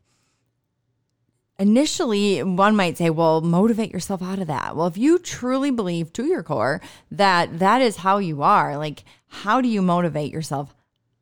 initially 1.59 2.43
one 2.43 2.75
might 2.75 2.97
say 2.97 3.11
well 3.11 3.43
motivate 3.43 3.93
yourself 3.93 4.23
out 4.23 4.39
of 4.39 4.47
that 4.47 4.75
well 4.75 4.87
if 4.87 4.97
you 4.97 5.19
truly 5.19 5.71
believe 5.71 6.11
to 6.11 6.25
your 6.25 6.43
core 6.43 6.81
that 7.11 7.59
that 7.59 7.83
is 7.83 7.99
how 7.99 8.17
you 8.17 8.41
are 8.41 8.79
like 8.79 9.05
how 9.27 9.61
do 9.61 9.69
you 9.69 9.83
motivate 9.83 10.33
yourself 10.33 10.75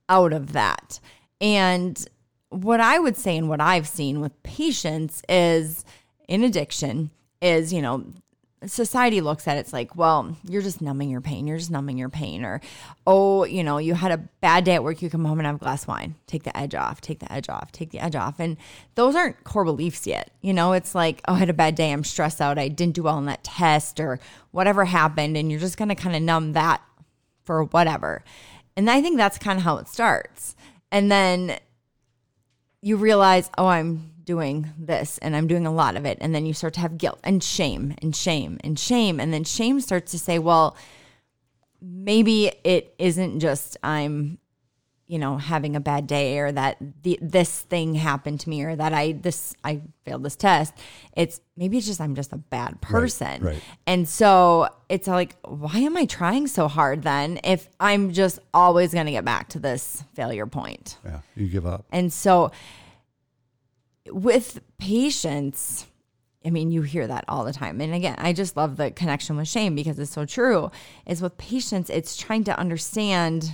out 0.08 0.32
of 0.32 0.52
that 0.52 1.00
and 1.40 2.06
what 2.50 2.78
i 2.78 3.00
would 3.00 3.16
say 3.16 3.36
and 3.36 3.48
what 3.48 3.60
i've 3.60 3.88
seen 3.88 4.20
with 4.20 4.40
patients 4.44 5.22
is 5.28 5.84
in 6.28 6.44
addiction 6.44 7.10
is 7.42 7.72
you 7.72 7.82
know 7.82 8.04
society 8.66 9.20
looks 9.20 9.46
at 9.46 9.56
it, 9.56 9.60
it's 9.60 9.72
like, 9.72 9.96
well, 9.96 10.36
you're 10.44 10.62
just 10.62 10.82
numbing 10.82 11.10
your 11.10 11.20
pain. 11.20 11.46
You're 11.46 11.58
just 11.58 11.70
numbing 11.70 11.96
your 11.96 12.08
pain. 12.08 12.44
Or, 12.44 12.60
oh, 13.06 13.44
you 13.44 13.62
know, 13.62 13.78
you 13.78 13.94
had 13.94 14.10
a 14.12 14.18
bad 14.18 14.64
day 14.64 14.74
at 14.74 14.82
work. 14.82 15.00
You 15.00 15.10
come 15.10 15.24
home 15.24 15.38
and 15.38 15.46
have 15.46 15.56
a 15.56 15.58
glass 15.58 15.82
of 15.82 15.88
wine. 15.88 16.16
Take 16.26 16.42
the 16.42 16.56
edge 16.56 16.74
off. 16.74 17.00
Take 17.00 17.20
the 17.20 17.32
edge 17.32 17.48
off. 17.48 17.70
Take 17.72 17.90
the 17.90 18.00
edge 18.00 18.16
off. 18.16 18.40
And 18.40 18.56
those 18.94 19.14
aren't 19.14 19.44
core 19.44 19.64
beliefs 19.64 20.06
yet. 20.06 20.30
You 20.40 20.52
know, 20.52 20.72
it's 20.72 20.94
like, 20.94 21.20
oh, 21.28 21.34
I 21.34 21.38
had 21.38 21.50
a 21.50 21.54
bad 21.54 21.74
day. 21.74 21.92
I'm 21.92 22.04
stressed 22.04 22.40
out. 22.40 22.58
I 22.58 22.68
didn't 22.68 22.94
do 22.94 23.04
well 23.04 23.18
in 23.18 23.26
that 23.26 23.44
test 23.44 24.00
or 24.00 24.18
whatever 24.50 24.84
happened. 24.84 25.36
And 25.36 25.50
you're 25.50 25.60
just 25.60 25.76
going 25.76 25.88
to 25.88 25.94
kind 25.94 26.16
of 26.16 26.22
numb 26.22 26.52
that 26.54 26.82
for 27.44 27.64
whatever. 27.64 28.24
And 28.76 28.90
I 28.90 29.00
think 29.02 29.16
that's 29.16 29.38
kind 29.38 29.58
of 29.58 29.64
how 29.64 29.76
it 29.78 29.88
starts. 29.88 30.56
And 30.90 31.10
then 31.10 31.58
you 32.80 32.96
realize, 32.96 33.50
oh, 33.58 33.66
I'm 33.66 34.12
doing 34.28 34.70
this 34.78 35.16
and 35.22 35.34
I'm 35.34 35.46
doing 35.46 35.66
a 35.66 35.72
lot 35.72 35.96
of 35.96 36.04
it. 36.04 36.18
And 36.20 36.34
then 36.34 36.44
you 36.44 36.52
start 36.52 36.74
to 36.74 36.80
have 36.80 36.98
guilt 36.98 37.18
and 37.24 37.42
shame 37.42 37.94
and 38.02 38.14
shame 38.14 38.58
and 38.62 38.78
shame. 38.78 39.20
And 39.20 39.32
then 39.32 39.42
shame 39.42 39.80
starts 39.80 40.12
to 40.12 40.18
say, 40.18 40.38
well, 40.38 40.76
maybe 41.80 42.52
it 42.62 42.94
isn't 42.98 43.40
just 43.40 43.78
I'm, 43.82 44.36
you 45.06 45.18
know, 45.18 45.38
having 45.38 45.76
a 45.76 45.80
bad 45.80 46.06
day 46.06 46.40
or 46.40 46.52
that 46.52 46.76
the, 47.02 47.18
this 47.22 47.62
thing 47.62 47.94
happened 47.94 48.40
to 48.40 48.50
me 48.50 48.64
or 48.64 48.76
that 48.76 48.92
I, 48.92 49.12
this, 49.12 49.54
I 49.64 49.80
failed 50.04 50.24
this 50.24 50.36
test. 50.36 50.74
It's 51.16 51.40
maybe 51.56 51.78
it's 51.78 51.86
just 51.86 51.98
I'm 51.98 52.14
just 52.14 52.34
a 52.34 52.36
bad 52.36 52.82
person. 52.82 53.42
right. 53.42 53.62
And 53.86 54.06
so 54.06 54.68
it's 54.90 55.08
like, 55.08 55.36
why 55.42 55.78
am 55.78 55.96
I 55.96 56.04
trying 56.04 56.48
so 56.48 56.68
hard 56.68 57.02
then 57.02 57.40
if 57.44 57.66
I'm 57.80 58.12
just 58.12 58.40
always 58.52 58.92
going 58.92 59.06
to 59.06 59.12
get 59.12 59.24
back 59.24 59.48
to 59.50 59.58
this 59.58 60.04
failure 60.12 60.46
point? 60.46 60.98
yeah, 61.02 61.20
you 61.34 61.48
give 61.48 61.64
up. 61.64 61.86
And 61.90 62.12
so 62.12 62.52
with 64.10 64.60
patients, 64.78 65.86
I 66.44 66.50
mean, 66.50 66.70
you 66.70 66.82
hear 66.82 67.06
that 67.06 67.24
all 67.28 67.44
the 67.44 67.52
time. 67.52 67.80
And 67.80 67.92
again, 67.94 68.14
I 68.18 68.32
just 68.32 68.56
love 68.56 68.76
the 68.76 68.90
connection 68.90 69.36
with 69.36 69.48
shame 69.48 69.74
because 69.74 69.98
it's 69.98 70.12
so 70.12 70.24
true. 70.24 70.70
Is 71.06 71.20
with 71.22 71.36
patients, 71.38 71.90
it's 71.90 72.16
trying 72.16 72.44
to 72.44 72.58
understand 72.58 73.52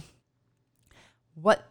what 1.35 1.67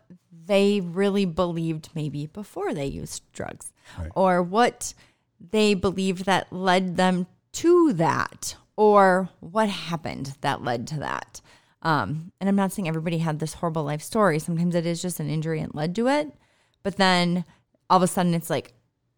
they 0.45 0.81
really 0.81 1.25
believed 1.25 1.89
maybe 1.95 2.27
before 2.27 2.73
they 2.73 2.85
used 2.85 3.23
drugs 3.31 3.71
Right. 3.97 4.11
or 4.15 4.41
what 4.43 4.93
they 5.39 5.73
believed 5.73 6.25
that 6.25 6.51
led 6.51 6.97
them 6.97 7.27
to 7.53 7.93
that 7.93 8.55
or 8.75 9.29
what 9.39 9.69
happened 9.69 10.35
that 10.41 10.63
led 10.63 10.87
to 10.87 10.95
that. 10.99 11.39
Um, 11.81 12.31
and 12.39 12.49
I'm 12.49 12.55
not 12.55 12.71
saying 12.71 12.87
everybody 12.87 13.19
had 13.19 13.39
this 13.39 13.55
horrible 13.55 13.83
life 13.83 14.01
story. 14.01 14.39
Sometimes 14.39 14.73
it 14.75 14.85
is 14.85 15.01
just 15.01 15.19
an 15.19 15.29
injury 15.29 15.59
and 15.59 15.73
led 15.75 15.95
to 15.95 16.07
it. 16.07 16.33
But 16.81 16.95
then 16.97 17.45
all 17.89 17.97
of 17.97 18.03
a 18.03 18.07
sudden 18.07 18.33
it's 18.33 18.49
like, 18.49 18.73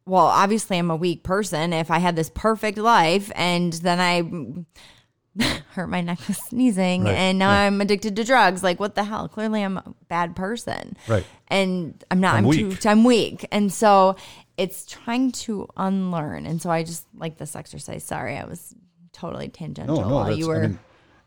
well, 0.05 0.25
obviously 0.25 0.77
I'm 0.77 0.91
a 0.91 0.95
weak 0.95 1.23
person 1.23 1.73
if 1.73 1.89
I 1.89 1.99
had 1.99 2.15
this 2.15 2.29
perfect 2.29 2.77
life 2.77 3.31
and 3.35 3.73
then 3.73 3.99
I 3.99 5.45
hurt 5.73 5.87
my 5.87 6.01
neck 6.01 6.19
with 6.27 6.37
sneezing 6.37 7.03
Right. 7.05 7.13
and 7.15 7.39
now 7.39 7.49
I'm 7.49 7.81
addicted 7.81 8.15
to 8.15 8.23
drugs. 8.23 8.63
Like 8.63 8.79
what 8.79 8.95
the 8.95 9.03
hell? 9.03 9.27
Clearly 9.27 9.63
I'm 9.63 9.77
a 9.77 9.93
bad 10.07 10.35
person. 10.35 10.95
Right. 11.07 11.25
And 11.47 12.03
I'm 12.11 12.19
not 12.19 12.35
I'm 12.35 12.45
I'm, 12.45 12.49
weak. 12.49 12.79
too 12.79 12.89
I'm 12.89 13.03
weak. 13.03 13.47
And 13.51 13.71
so 13.73 14.15
it's 14.57 14.85
trying 14.85 15.31
to 15.33 15.67
unlearn. 15.75 16.45
And 16.45 16.61
so 16.61 16.69
I 16.69 16.83
just 16.83 17.05
like 17.17 17.37
this 17.37 17.55
exercise. 17.55 18.03
Sorry, 18.03 18.37
I 18.37 18.45
was 18.45 18.73
totally 19.11 19.49
tangential 19.49 19.95
No, 19.95 20.07
no, 20.09 20.15
while 20.15 20.31
you 20.31 20.47
were 20.47 20.63
I 20.63 20.67
mean, 20.67 20.79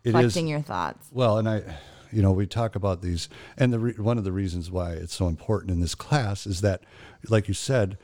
it 0.04 0.08
is 0.10 0.12
collecting 0.12 0.46
your 0.48 0.60
thoughts. 0.62 1.06
Well, 1.12 1.38
and 1.38 1.48
I, 1.48 1.62
you 2.12 2.22
know, 2.22 2.32
we 2.32 2.46
talk 2.46 2.74
about 2.74 3.02
these, 3.02 3.28
and 3.56 3.72
the 3.72 3.78
re- 3.78 3.92
one 3.92 4.18
of 4.18 4.24
the 4.24 4.32
reasons 4.32 4.70
why 4.70 4.92
it's 4.92 5.14
so 5.14 5.28
important 5.28 5.70
in 5.70 5.80
this 5.80 5.94
class 5.94 6.46
is 6.46 6.60
that, 6.60 6.82
like 7.28 7.48
you 7.48 7.54
said, 7.54 7.98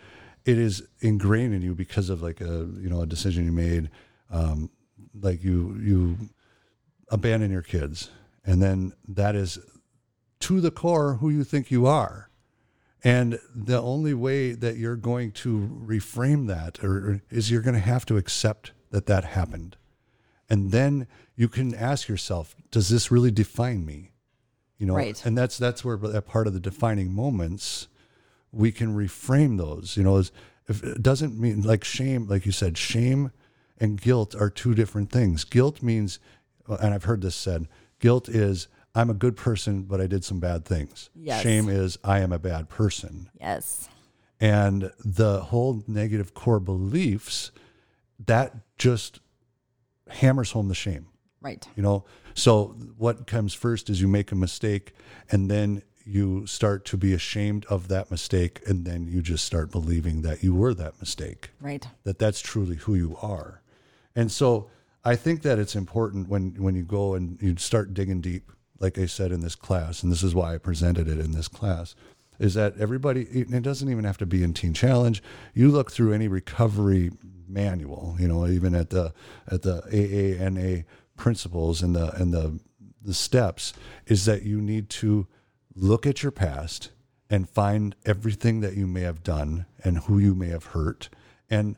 it 0.44 0.58
is 0.58 0.82
ingrained 1.00 1.54
in 1.54 1.62
you 1.62 1.74
because 1.74 2.10
of 2.10 2.22
like 2.22 2.40
a 2.40 2.68
you 2.78 2.88
know 2.88 3.00
a 3.00 3.06
decision 3.06 3.44
you 3.44 3.52
made, 3.52 3.90
um, 4.30 4.70
like 5.20 5.42
you 5.42 5.78
you 5.80 6.18
abandon 7.10 7.50
your 7.50 7.62
kids, 7.62 8.10
and 8.44 8.62
then 8.62 8.92
that 9.08 9.34
is 9.34 9.58
to 10.40 10.60
the 10.60 10.70
core 10.70 11.14
who 11.14 11.30
you 11.30 11.44
think 11.44 11.70
you 11.70 11.86
are. 11.86 12.30
And 13.02 13.38
the 13.54 13.80
only 13.80 14.14
way 14.14 14.52
that 14.52 14.78
you're 14.78 14.96
going 14.96 15.32
to 15.32 15.82
reframe 15.86 16.46
that 16.48 16.82
or, 16.82 17.20
is 17.30 17.50
you're 17.50 17.60
going 17.60 17.74
to 17.74 17.80
have 17.80 18.06
to 18.06 18.16
accept 18.16 18.72
that 18.90 19.04
that 19.06 19.24
happened. 19.24 19.76
And 20.50 20.70
then 20.72 21.06
you 21.36 21.48
can 21.48 21.74
ask 21.74 22.08
yourself, 22.08 22.54
does 22.70 22.88
this 22.88 23.10
really 23.10 23.30
define 23.30 23.84
me? 23.84 24.10
You 24.78 24.86
know, 24.86 24.94
Right. 24.96 25.24
and 25.24 25.36
that's 25.38 25.56
that's 25.56 25.84
where 25.84 25.96
that 25.96 26.26
part 26.26 26.46
of 26.46 26.52
the 26.52 26.60
defining 26.60 27.12
moments 27.14 27.88
we 28.52 28.70
can 28.72 28.94
reframe 28.94 29.56
those. 29.56 29.96
You 29.96 30.02
know, 30.02 30.16
is 30.18 30.32
if 30.68 30.82
it 30.82 31.02
doesn't 31.02 31.38
mean 31.38 31.62
like 31.62 31.84
shame, 31.84 32.26
like 32.28 32.44
you 32.46 32.52
said, 32.52 32.76
shame 32.76 33.30
and 33.78 34.00
guilt 34.00 34.34
are 34.34 34.50
two 34.50 34.74
different 34.74 35.10
things. 35.10 35.44
Guilt 35.44 35.82
means, 35.82 36.18
and 36.68 36.92
I've 36.94 37.04
heard 37.04 37.22
this 37.22 37.34
said, 37.34 37.68
guilt 37.98 38.28
is 38.28 38.68
I'm 38.94 39.10
a 39.10 39.14
good 39.14 39.36
person, 39.36 39.82
but 39.82 40.00
I 40.00 40.06
did 40.06 40.24
some 40.24 40.38
bad 40.40 40.64
things. 40.64 41.10
Yes. 41.14 41.42
Shame 41.42 41.68
is 41.68 41.98
I 42.04 42.20
am 42.20 42.32
a 42.32 42.38
bad 42.38 42.68
person. 42.68 43.30
Yes. 43.40 43.88
And 44.40 44.92
the 45.04 45.40
whole 45.40 45.82
negative 45.86 46.34
core 46.34 46.60
beliefs 46.60 47.50
that 48.26 48.54
just 48.78 49.20
hammers 50.08 50.52
home 50.52 50.68
the 50.68 50.74
shame. 50.74 51.06
Right. 51.40 51.66
you 51.76 51.82
know? 51.82 52.04
So 52.32 52.74
what 52.96 53.26
comes 53.26 53.52
first 53.52 53.90
is 53.90 54.00
you 54.00 54.08
make 54.08 54.32
a 54.32 54.34
mistake 54.34 54.94
and 55.30 55.50
then 55.50 55.82
you 56.06 56.46
start 56.46 56.86
to 56.86 56.96
be 56.96 57.12
ashamed 57.12 57.66
of 57.66 57.88
that 57.88 58.10
mistake 58.10 58.62
and 58.66 58.86
then 58.86 59.06
you 59.06 59.20
just 59.20 59.44
start 59.44 59.70
believing 59.70 60.22
that 60.22 60.42
you 60.42 60.54
were 60.54 60.72
that 60.74 60.98
mistake. 61.00 61.50
Right. 61.60 61.86
that 62.04 62.18
that's 62.18 62.40
truly 62.40 62.76
who 62.76 62.94
you 62.94 63.16
are. 63.20 63.62
And 64.16 64.30
so 64.32 64.70
i 65.06 65.14
think 65.14 65.42
that 65.42 65.58
it's 65.58 65.76
important 65.76 66.28
when 66.30 66.54
when 66.54 66.74
you 66.74 66.82
go 66.82 67.12
and 67.14 67.36
you 67.42 67.54
start 67.58 67.92
digging 67.92 68.22
deep 68.22 68.50
like 68.80 68.96
i 68.96 69.04
said 69.04 69.32
in 69.32 69.42
this 69.42 69.54
class 69.54 70.02
and 70.02 70.10
this 70.10 70.22
is 70.22 70.34
why 70.34 70.54
i 70.54 70.56
presented 70.56 71.06
it 71.06 71.18
in 71.18 71.32
this 71.32 71.46
class 71.46 71.94
is 72.38 72.54
that 72.54 72.76
everybody 72.78 73.22
it 73.22 73.62
doesn't 73.62 73.90
even 73.90 74.04
have 74.04 74.18
to 74.18 74.26
be 74.26 74.42
in 74.42 74.52
teen 74.52 74.74
challenge. 74.74 75.22
You 75.54 75.70
look 75.70 75.90
through 75.92 76.12
any 76.12 76.28
recovery 76.28 77.12
manual 77.48 78.16
you 78.18 78.28
know 78.28 78.46
even 78.46 78.74
at 78.74 78.90
the 78.90 79.12
at 79.50 79.62
the 79.62 79.82
aana 79.92 80.84
principles 81.16 81.82
and 81.82 81.94
the 81.94 82.12
and 82.14 82.32
the 82.32 82.58
the 83.02 83.14
steps 83.14 83.72
is 84.06 84.24
that 84.24 84.42
you 84.42 84.60
need 84.60 84.88
to 84.88 85.26
look 85.74 86.06
at 86.06 86.22
your 86.22 86.32
past 86.32 86.90
and 87.28 87.48
find 87.48 87.94
everything 88.04 88.60
that 88.60 88.76
you 88.76 88.86
may 88.86 89.00
have 89.00 89.22
done 89.22 89.66
and 89.82 89.98
who 89.98 90.18
you 90.18 90.34
may 90.34 90.48
have 90.48 90.66
hurt 90.66 91.08
and 91.50 91.76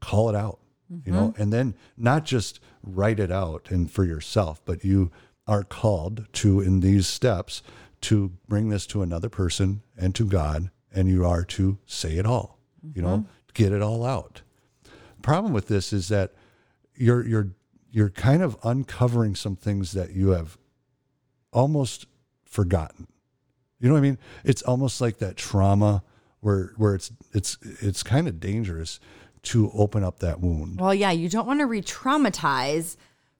call 0.00 0.28
it 0.28 0.34
out 0.34 0.58
you 1.04 1.10
know? 1.12 1.30
Mm-hmm. 1.30 1.42
And 1.42 1.52
then 1.52 1.74
not 1.96 2.24
just 2.24 2.60
write 2.82 3.18
it 3.18 3.32
out 3.32 3.70
and 3.70 3.90
for 3.90 4.04
yourself 4.04 4.60
but 4.64 4.84
you 4.84 5.10
are 5.46 5.64
called 5.64 6.26
to 6.34 6.60
in 6.60 6.80
these 6.80 7.06
steps 7.06 7.62
to 8.02 8.32
bring 8.46 8.68
this 8.68 8.86
to 8.88 9.02
another 9.02 9.28
person 9.28 9.82
and 9.96 10.14
to 10.14 10.26
god 10.26 10.70
and 10.92 11.08
you 11.08 11.24
are 11.24 11.44
to 11.44 11.78
say 11.86 12.18
it 12.18 12.26
all 12.26 12.56
you 12.94 13.02
know? 13.02 13.18
Mm-hmm. 13.18 13.30
Get 13.54 13.72
it 13.72 13.82
all 13.82 14.04
out. 14.04 14.42
Problem 15.22 15.52
with 15.52 15.68
this 15.68 15.92
is 15.92 16.08
that 16.08 16.32
you're 16.94 17.26
you're 17.26 17.48
you're 17.90 18.10
kind 18.10 18.42
of 18.42 18.56
uncovering 18.62 19.34
some 19.34 19.56
things 19.56 19.92
that 19.92 20.12
you 20.12 20.30
have 20.30 20.58
almost 21.52 22.06
forgotten. 22.44 23.06
You 23.80 23.88
know 23.88 23.94
what 23.94 24.00
I 24.00 24.02
mean? 24.02 24.18
It's 24.44 24.62
almost 24.62 25.00
like 25.00 25.18
that 25.18 25.36
trauma 25.36 26.02
where 26.40 26.72
where 26.76 26.94
it's 26.94 27.10
it's 27.32 27.58
it's 27.62 28.02
kind 28.02 28.28
of 28.28 28.40
dangerous 28.40 29.00
to 29.42 29.70
open 29.72 30.02
up 30.02 30.18
that 30.20 30.40
wound. 30.40 30.80
Well, 30.80 30.94
yeah, 30.94 31.12
you 31.12 31.28
don't 31.28 31.46
want 31.46 31.60
to 31.60 31.66
re-traumatize, 31.66 32.96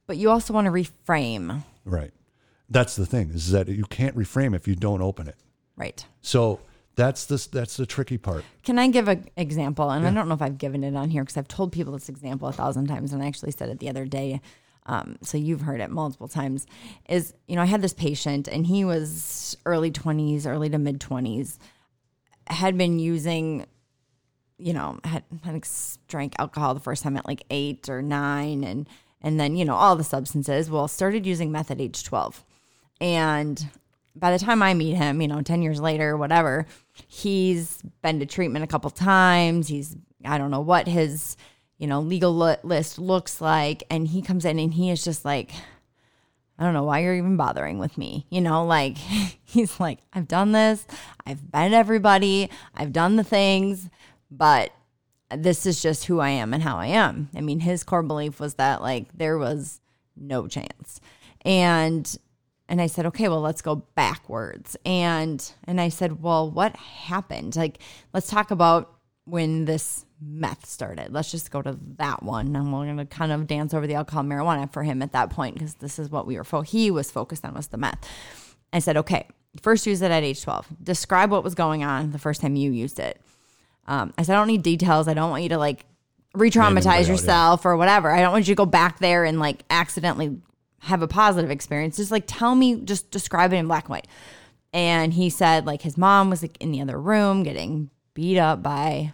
but 0.07 0.17
you 0.17 0.31
also 0.31 0.55
want 0.55 0.67
to 0.67 0.71
reframe. 0.71 1.65
Right. 1.85 2.13
That's 2.69 2.97
the 2.97 3.07
thing 3.07 3.31
is 3.31 3.51
that 3.53 3.69
you 3.69 3.85
can't 3.85 4.17
reframe 4.17 4.55
if 4.55 4.69
you 4.69 4.77
don't 4.77 5.03
open 5.03 5.27
it. 5.27 5.37
Right. 5.77 6.05
So 6.21 6.61
that's 6.97 7.27
the 7.27 7.47
that's 7.53 7.77
the 7.77 7.87
tricky 7.87 8.17
part. 8.19 8.43
Can 8.65 8.79
I 8.79 8.89
give 8.89 9.07
an 9.07 9.29
example? 9.37 9.91
And 9.91 10.07
I 10.07 10.11
don't 10.11 10.29
know 10.29 10.35
if 10.35 10.43
I've 10.43 10.59
given 10.59 10.83
it 10.83 10.97
on 10.97 11.11
here 11.11 11.23
because 11.23 11.37
I've 11.37 11.47
told 11.47 11.71
people 11.71 11.93
this 11.93 12.09
example 12.09 12.49
a 12.49 12.53
thousand 12.53 12.87
times, 12.87 13.13
and 13.13 13.23
I 13.23 13.27
actually 13.27 13.53
said 13.53 13.69
it 13.69 13.79
the 13.79 13.91
other 13.91 14.07
day. 14.07 14.41
Um, 14.87 15.19
so 15.21 15.37
you've 15.37 15.61
heard 15.61 15.81
it 15.81 15.91
multiple 15.91 16.27
times. 16.27 16.67
Is 17.09 17.35
you 17.47 17.55
know 17.55 17.63
I 17.63 17.67
had 17.67 17.83
this 17.83 17.93
patient, 17.93 18.49
and 18.49 18.67
he 18.67 18.85
was 18.85 19.57
early 19.67 19.91
twenties, 19.91 20.47
early 20.47 20.71
to 20.71 20.79
mid 20.79 21.01
twenties, 21.01 21.59
had 22.47 22.79
been 22.79 22.99
using, 22.99 23.67
you 24.59 24.73
know, 24.73 24.99
had, 25.05 25.25
had 25.45 25.69
drank 26.09 26.35
alcohol 26.39 26.73
the 26.73 26.81
first 26.81 27.03
time 27.03 27.17
at 27.17 27.27
like 27.27 27.45
eight 27.51 27.91
or 27.91 28.01
nine, 28.01 28.65
and 28.65 28.89
and 29.21 29.39
then 29.39 29.55
you 29.55 29.67
know 29.67 29.75
all 29.75 29.97
the 29.97 30.05
substances. 30.05 30.71
Well, 30.71 30.89
started 30.89 31.27
using 31.27 31.53
meth 31.53 31.71
at 31.71 31.81
age 31.81 32.05
twelve, 32.05 32.43
and 33.03 33.69
by 34.19 34.33
the 34.33 34.45
time 34.45 34.63
I 34.63 34.75
meet 34.75 34.95
him, 34.95 35.21
you 35.21 35.29
know, 35.29 35.43
10 35.43 35.63
years 35.63 35.81
later, 35.81 36.17
whatever, 36.17 36.67
he's 37.07 37.83
been 38.03 38.21
to 38.21 38.27
treatment 38.27 38.65
a 38.65 38.69
couple 38.69 38.91
times. 38.91 39.69
He's, 39.69 39.97
I 40.25 40.39
don't 40.39 40.51
know 40.51 40.61
what 40.61 40.89
his, 40.89 41.37
you 41.79 41.87
know, 41.87 42.01
legal 42.01 42.37
li- 42.37 42.57
list 42.63 42.99
looks 42.99 43.41
like. 43.41 43.85
And 43.91 44.09
he 44.09 44.23
comes 44.23 44.45
in 44.45 44.59
and 44.59 44.75
he 44.75 44.91
is 44.91 45.05
just 45.05 45.25
like, 45.25 45.53
I 46.59 46.65
don't 46.65 46.73
know 46.73 46.85
why 46.85 47.01
you're 47.01 47.15
even 47.15 47.37
bothering 47.37 47.79
with 47.79 47.99
me. 47.99 48.27
You 48.31 48.41
know, 48.41 48.65
like 48.65 48.97
he's 49.45 49.79
like, 49.79 49.99
I've 50.13 50.29
done 50.29 50.53
this, 50.53 50.87
I've 51.27 51.51
been 51.51 51.75
everybody, 51.75 52.51
I've 52.75 52.93
done 52.93 53.17
the 53.17 53.25
things, 53.25 53.89
but 54.31 54.73
this 55.31 55.67
is 55.67 55.83
just 55.83 56.07
who 56.07 56.21
I 56.21 56.31
am 56.31 56.55
and 56.55 56.63
how 56.63 56.77
I 56.79 56.87
am. 56.87 57.29
I 57.37 57.41
mean, 57.41 57.61
his 57.61 57.85
core 57.85 58.03
belief 58.03 58.41
was 58.41 58.55
that 58.55 58.81
like 58.81 59.09
there 59.13 59.37
was 59.37 59.81
no 60.17 60.47
chance. 60.47 61.01
And 61.45 62.17
and 62.69 62.81
I 62.81 62.87
said, 62.87 63.07
"Okay, 63.07 63.29
well, 63.29 63.41
let's 63.41 63.63
go 63.63 63.77
backwards." 63.95 64.77
And 64.85 65.53
and 65.65 65.81
I 65.81 65.89
said, 65.89 66.23
"Well, 66.23 66.51
what 66.51 66.77
happened? 66.77 67.57
Like, 67.57 67.79
let's 68.13 68.29
talk 68.29 68.51
about 68.51 68.93
when 69.25 69.65
this 69.65 70.05
meth 70.21 70.67
started. 70.67 71.13
Let's 71.13 71.31
just 71.31 71.51
go 71.51 71.63
to 71.63 71.79
that 71.99 72.23
one, 72.23 72.55
and 72.55 72.73
we're 72.73 72.85
going 72.85 72.97
to 72.97 73.07
kind 73.07 73.33
of 73.33 73.47
dance 73.47 73.75
over 73.75 73.87
the 73.87 73.95
alcohol 73.95 74.21
and 74.21 74.31
marijuana 74.31 74.73
for 74.73 74.83
him 74.83 75.03
at 75.03 75.13
that 75.13 75.31
point 75.31 75.55
because 75.55 75.75
this 75.75 75.99
is 75.99 76.11
what 76.11 76.27
we 76.27 76.37
were 76.37 76.45
fo- 76.45 76.63
he 76.63 76.91
was 76.91 77.11
focused 77.11 77.45
on 77.45 77.55
was 77.55 77.69
the 77.69 77.77
meth." 77.77 78.09
I 78.73 78.81
said, 78.81 78.97
"Okay, 78.97 79.27
first 79.63 79.87
use 79.87 80.03
it 80.03 80.11
at 80.11 80.23
age 80.23 80.43
twelve. 80.43 80.67
Describe 80.83 81.31
what 81.31 81.45
was 81.45 81.55
going 81.55 81.85
on 81.85 82.13
the 82.13 82.19
first 82.19 82.41
time 82.41 82.57
you 82.57 82.73
used 82.73 82.99
it." 82.99 83.21
Um, 83.87 84.13
I 84.19 84.23
said, 84.23 84.35
"I 84.35 84.39
don't 84.39 84.49
need 84.49 84.63
details. 84.63 85.09
I 85.09 85.15
don't 85.15 85.31
want 85.31 85.43
you 85.43 85.51
to 85.51 85.59
like." 85.59 85.85
re-traumatize 86.35 86.87
out, 86.87 87.01
yeah. 87.01 87.13
yourself 87.13 87.65
or 87.65 87.79
whatever. 87.79 88.11
I 88.11 88.21
don't 88.21 88.31
want 88.31 88.47
you 88.47 88.55
to 88.55 88.59
go 88.59 88.67
back 88.67 88.99
there 88.99 89.25
and 89.25 89.41
like 89.41 89.65
accidentally 89.71 90.37
have 90.81 91.03
a 91.03 91.09
positive 91.09 91.51
experience. 91.51 91.97
Just 91.97 92.11
like 92.11 92.25
tell 92.27 92.55
me, 92.55 92.77
just 92.77 93.11
describe 93.11 93.53
it 93.53 93.57
in 93.57 93.67
black 93.67 93.85
and 93.85 93.91
white. 93.91 94.07
And 94.73 95.13
he 95.13 95.31
said 95.31 95.67
like 95.67 95.83
his 95.83 95.97
mom 95.97 96.31
was 96.31 96.43
like 96.43 96.57
in 96.61 96.71
the 96.73 96.81
other 96.81 97.01
room 97.01 97.43
getting 97.43 97.91
beat 98.15 98.39
up 98.39 98.63
by 98.63 99.13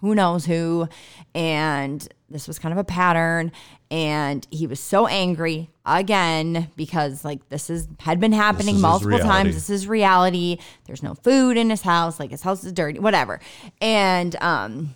who 0.00 0.14
knows 0.14 0.44
who, 0.44 0.86
and 1.34 2.06
this 2.28 2.46
was 2.46 2.58
kind 2.58 2.72
of 2.72 2.78
a 2.78 2.84
pattern. 2.84 3.52
And 3.90 4.46
he 4.50 4.66
was 4.66 4.80
so 4.80 5.06
angry 5.06 5.70
again 5.86 6.70
because 6.76 7.24
like 7.24 7.48
this 7.48 7.70
is 7.70 7.88
had 8.00 8.20
been 8.20 8.32
happening 8.32 8.80
multiple 8.80 9.18
times. 9.18 9.54
This 9.54 9.70
is 9.70 9.86
reality. 9.86 10.58
There's 10.86 11.02
no 11.02 11.14
food 11.14 11.56
in 11.56 11.70
his 11.70 11.82
house. 11.82 12.18
Like 12.18 12.30
his 12.30 12.42
house 12.42 12.64
is 12.64 12.72
dirty, 12.72 12.98
whatever. 12.98 13.40
And 13.80 14.36
um 14.42 14.94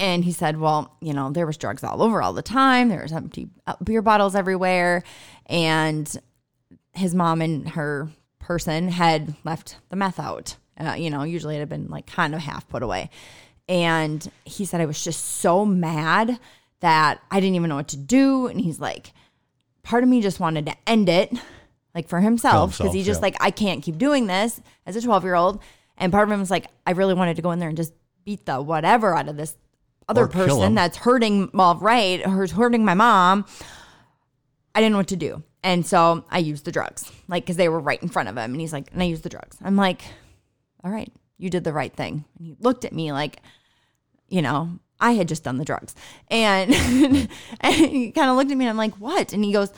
and 0.00 0.24
he 0.24 0.32
said, 0.32 0.58
well, 0.58 0.96
you 1.02 1.12
know, 1.12 1.30
there 1.30 1.46
was 1.46 1.58
drugs 1.58 1.84
all 1.84 2.02
over 2.02 2.22
all 2.22 2.32
the 2.32 2.40
time. 2.40 2.88
There 2.88 3.02
was 3.02 3.12
empty 3.12 3.50
uh, 3.66 3.74
beer 3.84 4.00
bottles 4.00 4.34
everywhere. 4.34 5.02
And 5.44 6.10
his 6.94 7.14
mom 7.14 7.42
and 7.42 7.68
her 7.68 8.08
person 8.38 8.88
had 8.88 9.34
left 9.44 9.76
the 9.90 9.96
meth 9.96 10.18
out. 10.18 10.56
Uh, 10.78 10.94
you 10.94 11.10
know, 11.10 11.22
usually 11.22 11.56
it 11.56 11.58
had 11.58 11.68
been 11.68 11.88
like 11.88 12.06
kind 12.06 12.34
of 12.34 12.40
half 12.40 12.66
put 12.66 12.82
away. 12.82 13.10
And 13.68 14.26
he 14.46 14.64
said, 14.64 14.80
I 14.80 14.86
was 14.86 15.04
just 15.04 15.22
so 15.22 15.66
mad 15.66 16.40
that 16.80 17.20
I 17.30 17.38
didn't 17.38 17.56
even 17.56 17.68
know 17.68 17.76
what 17.76 17.88
to 17.88 17.98
do. 17.98 18.46
And 18.46 18.58
he's 18.58 18.80
like, 18.80 19.12
part 19.82 20.02
of 20.02 20.08
me 20.08 20.22
just 20.22 20.40
wanted 20.40 20.64
to 20.64 20.76
end 20.86 21.10
it, 21.10 21.30
like 21.94 22.08
for 22.08 22.20
himself, 22.20 22.70
because 22.70 22.78
himself, 22.78 22.94
he 22.94 23.02
just 23.02 23.18
yeah. 23.18 23.26
like, 23.26 23.36
I 23.38 23.50
can't 23.50 23.82
keep 23.82 23.98
doing 23.98 24.28
this 24.28 24.62
as 24.86 24.96
a 24.96 25.02
12 25.02 25.24
year 25.24 25.34
old. 25.34 25.62
And 25.98 26.10
part 26.10 26.26
of 26.26 26.32
him 26.32 26.40
was 26.40 26.50
like, 26.50 26.68
I 26.86 26.92
really 26.92 27.12
wanted 27.12 27.36
to 27.36 27.42
go 27.42 27.50
in 27.50 27.58
there 27.58 27.68
and 27.68 27.76
just 27.76 27.92
beat 28.24 28.46
the 28.46 28.62
whatever 28.62 29.14
out 29.14 29.28
of 29.28 29.36
this 29.36 29.58
other 30.10 30.26
person 30.26 30.74
that's 30.74 30.96
hurting, 30.96 31.50
well, 31.54 31.76
right, 31.76 32.24
who's 32.26 32.50
hurting 32.50 32.84
my 32.84 32.94
mom. 32.94 33.46
I 34.74 34.80
didn't 34.80 34.92
know 34.92 34.98
what 34.98 35.08
to 35.08 35.16
do. 35.16 35.42
And 35.62 35.86
so 35.86 36.24
I 36.30 36.38
used 36.38 36.64
the 36.64 36.72
drugs, 36.72 37.10
like, 37.28 37.44
because 37.44 37.56
they 37.56 37.68
were 37.68 37.80
right 37.80 38.02
in 38.02 38.08
front 38.08 38.28
of 38.28 38.36
him. 38.36 38.52
And 38.52 38.60
he's 38.60 38.72
like, 38.72 38.90
and 38.92 39.02
I 39.02 39.06
used 39.06 39.22
the 39.22 39.28
drugs. 39.28 39.56
I'm 39.62 39.76
like, 39.76 40.02
all 40.82 40.90
right, 40.90 41.12
you 41.38 41.50
did 41.50 41.64
the 41.64 41.72
right 41.72 41.94
thing. 41.94 42.24
And 42.38 42.46
he 42.46 42.56
looked 42.60 42.84
at 42.84 42.92
me 42.92 43.12
like, 43.12 43.40
you 44.28 44.42
know, 44.42 44.78
I 45.00 45.12
had 45.12 45.28
just 45.28 45.44
done 45.44 45.58
the 45.58 45.64
drugs. 45.64 45.94
And, 46.28 46.74
and 47.60 47.74
he 47.74 48.12
kind 48.12 48.30
of 48.30 48.36
looked 48.36 48.50
at 48.50 48.56
me 48.56 48.64
and 48.64 48.70
I'm 48.70 48.76
like, 48.76 48.94
what? 48.94 49.32
And 49.32 49.44
he 49.44 49.52
goes, 49.52 49.72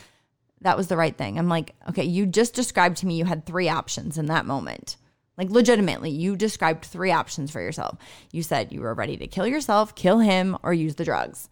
that 0.61 0.77
was 0.77 0.87
the 0.87 0.97
right 0.97 1.17
thing. 1.17 1.39
I'm 1.39 1.49
like, 1.49 1.75
okay, 1.89 2.05
you 2.05 2.27
just 2.27 2.55
described 2.55 2.99
to 2.99 3.07
me 3.07 3.17
you 3.17 3.25
had 3.25 3.45
three 3.45 3.69
options 3.69 4.19
in 4.19 4.27
that 4.27 4.47
moment. 4.47 4.97
Like, 5.43 5.51
legitimately, 5.51 6.11
you 6.11 6.37
described 6.37 6.85
three 6.85 7.11
options 7.11 7.51
for 7.51 7.61
yourself. 7.61 7.99
You 8.31 8.45
said 8.45 8.71
you 8.73 8.81
were 8.81 8.95
ready 8.95 9.17
to 9.17 9.27
kill 9.27 9.45
yourself, 9.47 9.93
kill 9.97 10.21
him, 10.21 10.57
or 10.63 10.73
use 10.73 10.95
the 10.95 11.05
drugs. 11.05 11.49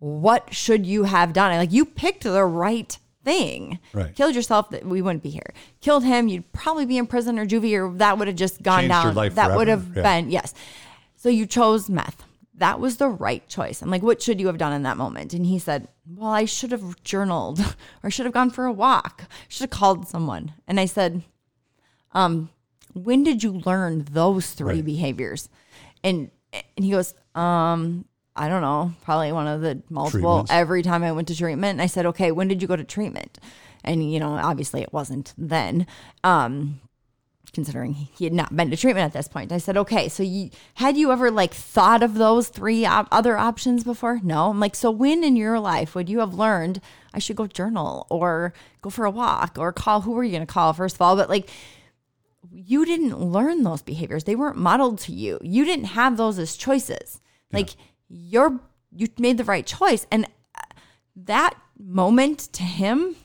What 0.00 0.52
should 0.52 0.84
you 0.86 1.04
have 1.04 1.32
done? 1.32 1.56
Like, 1.56 1.70
you 1.70 1.84
picked 1.84 2.24
the 2.24 2.44
right 2.44 2.98
thing. 3.24 3.78
Right. 3.92 4.12
Killed 4.12 4.34
yourself, 4.34 4.70
that 4.70 4.84
we 4.84 5.00
wouldn't 5.02 5.22
be 5.22 5.30
here. 5.30 5.54
Killed 5.80 6.02
him, 6.02 6.26
you'd 6.26 6.50
probably 6.52 6.84
be 6.84 6.98
in 6.98 7.06
prison 7.06 7.38
or 7.38 7.46
juvie, 7.46 7.78
or 7.78 7.96
that 7.98 8.18
would 8.18 8.26
have 8.26 8.36
just 8.36 8.60
gone 8.60 8.88
Changed 8.88 9.14
down. 9.14 9.34
that 9.34 9.56
would 9.56 9.68
have 9.68 9.96
Yeah. 9.96 10.02
been, 10.02 10.30
yes. 10.32 10.52
So 11.14 11.28
you 11.28 11.46
chose 11.46 11.88
meth. 11.88 12.24
That 12.56 12.80
was 12.80 12.96
the 12.96 13.08
right 13.08 13.46
choice. 13.48 13.82
I'm 13.82 13.90
like, 13.90 14.02
what 14.02 14.20
should 14.20 14.40
you 14.40 14.48
have 14.48 14.58
done 14.58 14.72
in 14.72 14.82
that 14.82 14.96
moment? 14.96 15.32
And 15.32 15.46
he 15.46 15.60
said, 15.60 15.86
well, 16.12 16.32
I 16.32 16.44
should 16.44 16.72
have 16.72 17.00
journaled 17.04 17.60
or 18.02 18.10
should 18.10 18.26
have 18.26 18.34
gone 18.34 18.50
for 18.50 18.64
a 18.64 18.72
walk. 18.72 19.26
Should 19.46 19.62
have 19.62 19.70
called 19.78 20.08
someone. 20.08 20.54
And 20.66 20.80
I 20.80 20.86
said, 20.86 21.22
um, 22.10 22.50
when 22.94 23.22
did 23.24 23.42
you 23.42 23.52
learn 23.52 24.06
those 24.10 24.50
three 24.52 24.74
Right. 24.76 24.84
behaviors? 24.84 25.48
And 26.04 26.30
and 26.52 26.84
he 26.84 26.90
goes, 26.90 27.14
um, 27.34 28.04
I 28.36 28.48
don't 28.48 28.60
know, 28.62 28.92
probably 29.02 29.32
one 29.32 29.46
of 29.46 29.60
the 29.62 29.82
multiple 29.88 30.20
Treatments. 30.40 30.50
every 30.52 30.82
time 30.82 31.02
I 31.02 31.12
went 31.12 31.28
to 31.28 31.36
treatment. 31.36 31.72
And 31.72 31.82
I 31.82 31.86
said, 31.86 32.04
okay, 32.06 32.30
when 32.30 32.48
did 32.48 32.60
you 32.60 32.68
go 32.68 32.76
to 32.76 32.84
treatment? 32.84 33.38
And 33.84 34.12
you 34.12 34.20
know, 34.20 34.32
obviously 34.34 34.82
it 34.82 34.92
wasn't 34.92 35.32
then. 35.38 35.86
Um, 36.24 36.80
considering 37.54 37.92
he 37.92 38.24
had 38.24 38.32
not 38.32 38.56
been 38.56 38.70
to 38.70 38.76
treatment 38.78 39.04
at 39.04 39.12
this 39.12 39.28
point. 39.28 39.52
I 39.52 39.58
said, 39.58 39.76
okay, 39.76 40.08
so 40.08 40.22
you 40.22 40.48
had 40.76 40.96
you 40.96 41.12
ever 41.12 41.30
like 41.30 41.52
thought 41.52 42.02
of 42.02 42.14
those 42.14 42.48
three 42.48 42.86
op- 42.86 43.08
other 43.12 43.36
options 43.36 43.84
before? 43.84 44.20
No. 44.22 44.48
I'm 44.48 44.58
like, 44.58 44.74
so 44.74 44.90
when 44.90 45.22
in 45.22 45.36
your 45.36 45.60
life 45.60 45.94
would 45.94 46.08
you 46.08 46.20
have 46.20 46.32
learned 46.32 46.80
I 47.12 47.18
should 47.18 47.36
go 47.36 47.46
journal 47.46 48.06
or 48.08 48.54
go 48.80 48.88
for 48.88 49.04
a 49.04 49.10
walk 49.10 49.56
or 49.58 49.70
call? 49.70 50.00
Who 50.02 50.16
are 50.16 50.24
you 50.24 50.30
going 50.32 50.46
to 50.46 50.50
call 50.50 50.72
first 50.72 50.94
of 50.96 51.02
all? 51.02 51.14
But 51.14 51.28
like, 51.28 51.50
you 52.50 52.84
didn't 52.84 53.20
learn 53.20 53.62
those 53.62 53.82
behaviors. 53.82 54.24
They 54.24 54.36
weren't 54.36 54.56
modeled 54.56 54.98
to 55.00 55.12
you. 55.12 55.38
You 55.42 55.64
didn't 55.64 55.86
have 55.86 56.16
those 56.16 56.38
as 56.38 56.56
choices. 56.56 57.20
Like 57.52 57.70
you're 58.08 58.60
you 58.94 59.08
made 59.18 59.38
the 59.38 59.44
right 59.44 59.66
choice, 59.66 60.06
and 60.10 60.26
uh, 60.54 60.62
that 61.16 61.54
moment 61.78 62.38
to 62.52 62.62
him 62.62 63.16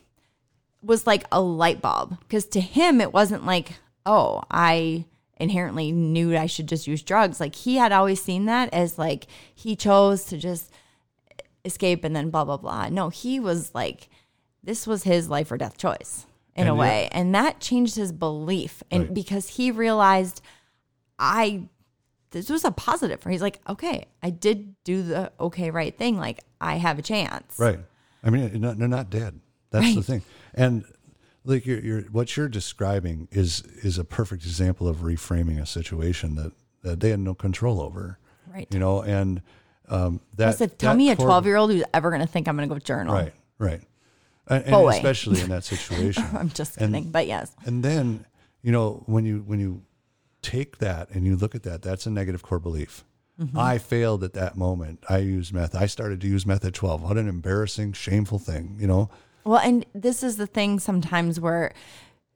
was 0.82 1.08
like 1.08 1.26
a 1.32 1.42
light 1.42 1.82
bulb 1.82 2.18
because 2.22 2.46
to 2.46 2.62
him 2.62 3.02
it 3.02 3.14
wasn't 3.14 3.46
like 3.46 3.74
oh 4.06 4.42
i 4.50 5.06
inherently 5.38 5.92
knew 5.92 6.36
i 6.36 6.46
should 6.46 6.68
just 6.68 6.88
use 6.88 7.02
drugs 7.04 7.40
like 7.40 7.56
he 7.56 7.76
had 7.76 7.92
always 7.92 8.22
seen 8.22 8.46
that 8.46 8.74
as 8.74 8.98
like 8.98 9.28
he 9.54 9.76
chose 9.76 10.24
to 10.26 10.38
just 10.38 10.72
escape 11.66 12.04
and 12.04 12.16
then 12.16 12.30
blah 12.30 12.46
blah 12.46 12.58
blah 12.58 12.88
no 12.90 13.10
he 13.10 13.40
was 13.40 13.74
like 13.76 14.10
this 14.64 14.88
was 14.88 15.04
his 15.04 15.30
life 15.30 15.52
or 15.52 15.58
death 15.58 15.78
choice 15.78 16.26
in 16.58 16.62
And 16.64 16.70
a 16.70 16.76
way 16.76 17.08
and 17.12 17.34
that 17.36 17.60
changed 17.60 17.96
his 17.96 18.12
belief 18.12 18.82
and 18.92 19.04
Right. 19.04 19.14
because 19.14 19.48
he 19.50 19.72
realized 19.72 20.42
i 21.20 21.64
this 22.32 22.50
was 22.50 22.66
a 22.66 22.72
positive 22.72 23.22
for 23.22 23.30
he's 23.30 23.42
like 23.42 23.60
okay 23.70 24.06
i 24.22 24.30
did 24.30 24.76
do 24.84 25.04
the 25.04 25.32
okay 25.40 25.72
right 25.72 25.98
thing 25.98 26.18
like 26.18 26.40
i 26.60 26.76
have 26.76 27.00
a 27.00 27.02
chance 27.02 27.58
Right. 27.60 27.80
I 28.24 28.30
mean, 28.30 28.60
they're 28.60 28.88
not, 28.90 29.10
dead. 29.10 29.40
That's 29.70 29.96
the 29.96 30.04
thing. 30.04 30.22
And 30.54 30.84
like 31.46 31.66
you're, 31.66 31.80
you're, 31.80 32.02
what 32.04 32.36
you're 32.36 32.50
describing 32.50 33.28
is 33.32 33.62
is 33.84 33.98
a 33.98 34.04
perfect 34.04 34.44
example 34.44 34.88
of 34.88 34.98
reframing 34.98 35.62
a 35.62 35.66
situation 35.66 36.36
that, 36.36 36.52
that 36.82 37.00
they 37.00 37.12
had 37.12 37.20
no 37.20 37.34
control 37.36 37.80
over. 37.80 38.18
Right. 38.52 38.68
You 38.72 38.80
know, 38.80 39.02
and 39.02 39.42
um, 39.88 40.20
that. 40.36 40.60
If 40.60 40.78
tell 40.78 40.94
that 40.94 40.98
me 40.98 41.12
a 41.12 41.16
12 41.16 41.46
year 41.46 41.56
old 41.56 41.72
who's 41.72 41.84
ever 41.94 42.10
going 42.10 42.22
to 42.22 42.28
think 42.28 42.48
I'm 42.50 42.58
going 42.58 42.68
to 42.68 42.76
go 42.76 42.80
journal. 42.80 43.14
Right, 43.14 43.34
right. 43.60 43.82
And, 44.50 44.64
and 44.64 44.72
Boy. 44.72 44.90
especially 44.90 45.42
in 45.42 45.50
that 45.50 45.64
situation. 45.74 46.24
I'm 46.34 46.50
just 46.50 46.78
And- 46.78 46.94
kidding. 46.94 47.12
but 47.12 47.28
yes. 47.28 47.56
And 47.66 47.84
then, 47.84 48.26
you 48.62 48.72
know, 48.72 49.04
when 49.06 49.26
you 49.26 49.44
when 49.46 49.60
you 49.60 49.84
take 50.42 50.78
that 50.78 51.10
and 51.12 51.26
you 51.26 51.36
look 51.36 51.56
at 51.56 51.64
that, 51.64 51.82
that's 51.82 52.06
a 52.06 52.10
negative 52.10 52.44
core 52.44 52.60
belief. 52.60 53.04
Mm-hmm. 53.40 53.58
I 53.60 53.78
failed 53.78 54.24
at 54.24 54.34
that 54.34 54.58
moment. 54.58 55.04
I 55.10 55.20
used 55.20 55.54
meth. 55.54 55.76
I 55.76 55.86
started 55.86 56.22
to 56.22 56.28
use 56.28 56.46
meth 56.46 56.66
at 56.66 56.74
12. 56.74 57.04
What 57.04 57.18
an 57.18 57.28
embarrassing, 57.28 57.94
shameful 57.94 58.40
thing, 58.40 58.78
you 58.80 58.88
know? 58.88 59.10
Well, 59.44 59.60
and 59.60 59.86
this 59.94 60.24
is 60.24 60.38
the 60.38 60.48
thing 60.48 60.80
sometimes 60.80 61.40
where 61.40 61.74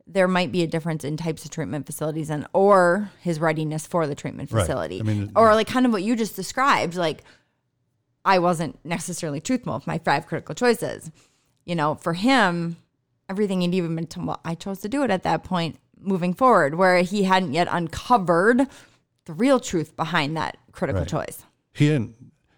there 0.06 0.28
might 0.28 0.52
be 0.52 0.62
a 0.62 0.67
difference 0.67 1.04
in 1.04 1.17
types 1.17 1.43
of 1.45 1.50
treatment 1.52 1.86
facilities 1.86 2.30
and 2.30 2.45
or 2.54 3.10
his 3.21 3.39
readiness 3.39 3.88
for 3.88 4.06
the 4.06 4.13
treatment 4.15 4.52
Right. 4.52 4.62
facility. 4.62 5.00
I 5.00 5.04
mean, 5.04 5.32
or 5.36 5.56
like 5.56 5.67
kind 5.67 5.86
of 5.88 5.91
what 5.91 6.04
you 6.04 6.15
just 6.15 6.36
described, 6.36 6.95
like 6.95 7.24
I 8.24 8.38
wasn't 8.39 8.78
necessarily 8.86 9.41
truthful 9.41 9.74
with 9.74 9.88
my 9.88 9.97
five 9.97 10.28
critical 10.28 10.54
choices. 10.54 11.10
You 11.65 11.76
know, 11.76 11.95
for 11.95 12.13
him, 12.13 12.78
everything 13.30 13.62
he'd 13.62 13.74
even 13.76 13.95
been 13.95 14.08
told, 14.08 14.28
well, 14.28 14.41
I 14.43 14.56
chose 14.56 14.80
to 14.82 14.89
do 14.89 15.04
it 15.04 15.12
at 15.12 15.24
that 15.24 15.43
point 15.43 15.78
moving 16.00 16.34
forward, 16.34 16.76
where 16.76 17.02
he 17.02 17.24
hadn't 17.24 17.54
yet 17.54 17.67
uncovered 17.71 18.67
the 19.26 19.34
real 19.34 19.60
truth 19.60 19.95
behind 19.95 20.36
that 20.38 20.58
critical 20.71 21.02
Right. 21.02 21.08
choice. 21.10 21.45
He 21.74 21.88
didn't. 21.88 22.15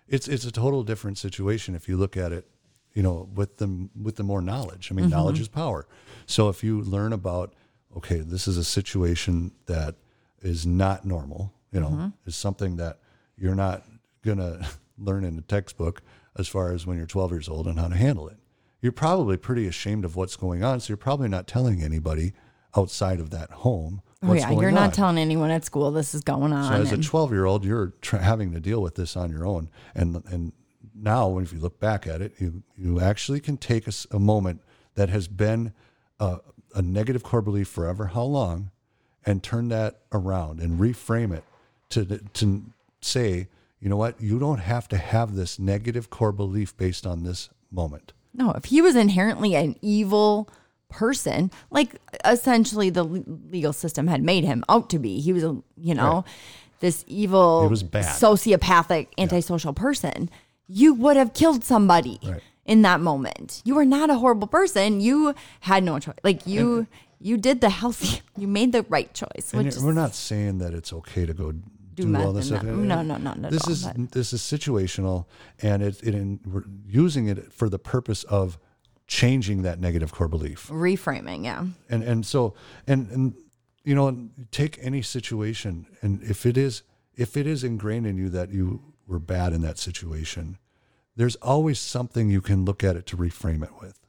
It's 0.08 0.28
it's 0.28 0.46
a 0.46 0.52
total 0.52 0.84
different 0.84 1.18
situation 1.18 1.76
if 1.76 1.88
you 1.89 1.98
look 1.98 2.16
at 2.16 2.32
it, 2.32 2.48
you 2.94 3.04
know, 3.04 3.28
with 3.36 3.58
the 3.58 3.89
with 4.02 4.16
the 4.16 4.24
more 4.24 4.42
knowledge. 4.42 4.89
I 4.92 4.96
mean, 4.96 5.06
Mm-hmm. 5.06 5.13
knowledge 5.16 5.39
is 5.39 5.48
power. 5.50 5.88
So 6.26 6.50
if 6.50 6.63
you 6.63 6.82
learn 6.82 7.12
about, 7.13 7.54
okay, 7.98 8.20
this 8.20 8.48
is 8.48 8.58
a 8.58 8.63
situation 8.63 9.52
that 9.66 9.96
is 10.42 10.66
not 10.66 11.06
normal, 11.06 11.52
you 11.72 11.80
know, 11.82 11.89
Mm-hmm. 11.89 12.08
is 12.26 12.36
something 12.36 12.78
that 12.78 13.00
you're 13.38 13.56
not 13.56 13.84
gonna 14.24 14.66
learn 14.98 15.26
in 15.26 15.38
a 15.38 15.42
textbook 15.42 16.02
as 16.38 16.48
far 16.48 16.72
as 16.72 16.86
when 16.88 16.98
you're 16.98 17.06
12 17.06 17.32
years 17.32 17.50
old 17.50 17.68
and 17.68 17.78
how 17.80 17.88
to 17.89 17.96
handle 17.96 18.28
it. 18.30 18.38
You're 18.84 18.91
probably 18.91 19.38
pretty 19.38 19.65
ashamed 19.65 20.04
of 20.04 20.17
what's 20.17 20.36
going 20.36 20.62
on, 20.62 20.82
so 20.82 20.89
you're 20.89 20.98
probably 20.98 21.30
not 21.30 21.48
telling 21.48 21.82
anybody 21.82 22.34
outside 22.76 23.22
of 23.22 23.30
that 23.30 23.50
home. 23.50 24.02
Oh 24.22 24.34
yeah, 24.34 24.52
you're 24.52 24.72
not 24.72 24.88
on. 24.88 24.91
telling 24.91 25.17
anyone 25.17 25.52
at 25.52 25.63
school 25.63 25.89
this 25.89 26.13
is 26.13 26.19
going 26.19 26.52
on. 26.52 26.65
So 26.65 26.82
as 26.82 26.91
a 26.91 27.02
12 27.02 27.32
year 27.32 27.46
old, 27.46 27.63
you're 27.63 27.93
tr- 28.02 28.17
having 28.17 28.52
to 28.52 28.60
deal 28.60 28.82
with 28.82 28.96
this 28.96 29.15
on 29.15 29.32
your 29.32 29.48
own. 29.48 29.69
And 29.96 30.22
and 30.26 30.52
now, 30.93 31.38
if 31.38 31.54
you 31.54 31.60
look 31.60 31.80
back 31.80 32.06
at 32.06 32.22
it, 32.22 32.34
you 32.39 32.62
you 32.78 33.00
actually 33.00 33.39
can 33.39 33.56
take 33.56 33.88
a 34.12 34.19
moment 34.19 34.60
that 34.96 35.08
has 35.08 35.30
been 35.30 35.72
a, 36.19 36.39
a 36.76 36.82
negative 36.82 37.24
core 37.24 37.41
belief 37.41 37.69
forever, 37.69 38.08
how 38.08 38.24
long, 38.24 38.69
and 39.26 39.41
turn 39.41 39.69
that 39.69 40.02
around 40.12 40.60
and 40.60 40.78
reframe 40.78 41.34
it 41.34 41.46
to 41.91 42.17
to 42.17 42.63
say, 43.00 43.48
you 43.80 43.88
know 43.88 43.96
what, 43.96 44.19
you 44.19 44.39
don't 44.39 44.60
have 44.60 44.89
to 44.89 44.98
have 44.98 45.36
this 45.36 45.58
negative 45.58 46.10
core 46.10 46.34
belief 46.34 46.76
based 46.76 47.08
on 47.08 47.24
this 47.24 47.50
moment. 47.72 48.12
No, 48.34 48.52
if 48.52 48.65
he 48.65 48.82
was 48.82 48.96
inherently 48.96 49.56
an 49.56 49.76
evil 49.82 50.50
person, 50.89 51.52
like 51.72 51.96
essentially 52.26 52.89
the 52.89 53.04
legal 53.04 53.74
system 53.74 54.08
had 54.08 54.22
made 54.24 54.43
him 54.43 54.63
out 54.69 54.89
to 54.91 55.00
be, 55.00 55.19
he 55.19 55.34
was 55.34 55.43
a 55.43 55.58
you 55.78 55.93
know 55.96 56.24
this 56.80 57.04
evil, 57.08 57.63
He 57.63 57.69
was 57.69 57.84
bad. 57.84 58.06
sociopathic, 58.06 59.08
antisocial 59.17 59.74
person. 59.74 60.30
You 60.67 60.93
would 60.93 61.15
have 61.17 61.34
killed 61.34 61.63
somebody 61.63 62.19
Right. 62.24 62.41
in 62.65 62.82
that 62.84 63.00
moment. 63.00 63.62
You 63.65 63.76
were 63.76 63.86
not 63.86 64.10
a 64.10 64.15
horrible 64.15 64.48
person. 64.48 65.00
You 65.02 65.34
had 65.62 65.84
no 65.84 66.00
choice. 66.00 66.15
Like 66.24 66.46
you, 66.48 66.88
you 67.19 67.38
did 67.38 67.62
the 67.62 67.69
healthy. 67.69 68.22
You 68.38 68.48
made 68.48 68.72
the 68.72 68.82
right 68.89 69.13
choice. 69.13 69.54
And 69.54 69.60
Which 69.63 69.76
you're- 69.76 69.78
is, 69.78 69.84
we're 69.84 69.93
not 69.93 70.15
saying 70.15 70.58
that 70.58 70.74
it's 70.74 70.91
okay 70.91 71.26
to 71.26 71.34
go 71.34 71.54
do, 71.95 72.06
meth 72.08 72.25
all 72.25 72.34
this 72.34 72.47
stuff. 72.47 72.63
that- 72.63 72.73
no, 72.73 73.01
no, 73.01 73.17
not 73.17 73.43
at 73.43 73.51
This 73.51 73.67
is 73.67 73.86
but- 73.86 74.12
this 74.12 74.34
is 74.34 74.41
situational, 74.41 75.25
and 75.62 75.82
it, 75.84 76.01
it 76.03 76.13
in, 76.15 76.39
we're 76.45 76.63
using 76.86 77.27
it 77.27 77.51
for 77.53 77.69
the 77.69 77.79
purpose 77.79 78.23
of 78.25 78.58
changing 79.08 79.62
that 79.63 79.79
negative 79.79 80.12
core 80.12 80.27
belief. 80.27 80.67
reframing. 80.69 81.43
Yeah. 81.43 81.65
And 81.89 82.03
and 82.03 82.25
so 82.25 82.53
and 82.88 83.10
and 83.12 83.34
you 83.84 83.95
know, 83.95 84.29
take 84.51 84.79
any 84.82 85.01
situation, 85.01 85.88
and 86.01 86.21
if 86.23 86.45
it 86.45 86.58
is 86.58 86.84
if 87.15 87.36
it 87.38 87.45
is 87.45 87.63
ingrained 87.63 88.08
in 88.08 88.17
you 88.17 88.29
that 88.29 88.49
you 88.49 88.82
were 89.06 89.19
bad 89.19 89.53
in 89.53 89.62
that 89.62 89.77
situation, 89.77 90.58
there's 91.15 91.36
always 91.38 91.79
something 91.79 92.29
you 92.29 92.41
can 92.41 92.65
look 92.65 92.84
at 92.84 92.95
it 92.95 93.06
to 93.08 93.17
reframe 93.17 93.63
it 93.63 93.71
with 93.82 93.99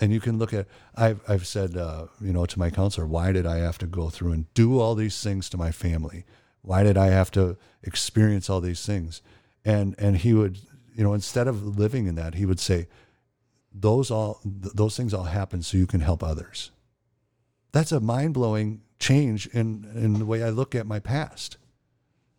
and 0.00 0.12
you 0.12 0.20
can 0.20 0.38
look 0.38 0.54
at 0.54 0.66
i've, 0.94 1.20
I've 1.28 1.46
said 1.46 1.76
uh, 1.76 2.06
you 2.20 2.32
know 2.32 2.46
to 2.46 2.58
my 2.58 2.70
counselor 2.70 3.06
why 3.06 3.32
did 3.32 3.44
i 3.46 3.58
have 3.58 3.76
to 3.78 3.86
go 3.86 4.08
through 4.08 4.32
and 4.32 4.52
do 4.54 4.78
all 4.80 4.94
these 4.94 5.22
things 5.22 5.50
to 5.50 5.58
my 5.58 5.70
family 5.70 6.24
why 6.62 6.82
did 6.82 6.96
i 6.96 7.06
have 7.06 7.30
to 7.30 7.56
experience 7.82 8.48
all 8.50 8.60
these 8.60 8.84
things 8.84 9.22
and 9.64 9.94
and 9.98 10.18
he 10.18 10.32
would 10.34 10.58
you 10.94 11.02
know 11.04 11.14
instead 11.14 11.46
of 11.48 11.78
living 11.78 12.06
in 12.06 12.14
that 12.14 12.34
he 12.34 12.44
would 12.46 12.60
say 12.60 12.86
those 13.72 14.10
all 14.10 14.40
th- 14.42 14.74
those 14.74 14.96
things 14.96 15.14
all 15.14 15.24
happen 15.24 15.62
so 15.62 15.76
you 15.78 15.86
can 15.86 16.00
help 16.00 16.22
others 16.22 16.70
that's 17.72 17.92
a 17.92 18.00
mind-blowing 18.00 18.80
change 18.98 19.46
in 19.48 19.86
in 19.94 20.18
the 20.18 20.26
way 20.26 20.42
i 20.42 20.50
look 20.50 20.74
at 20.74 20.86
my 20.86 20.98
past 20.98 21.56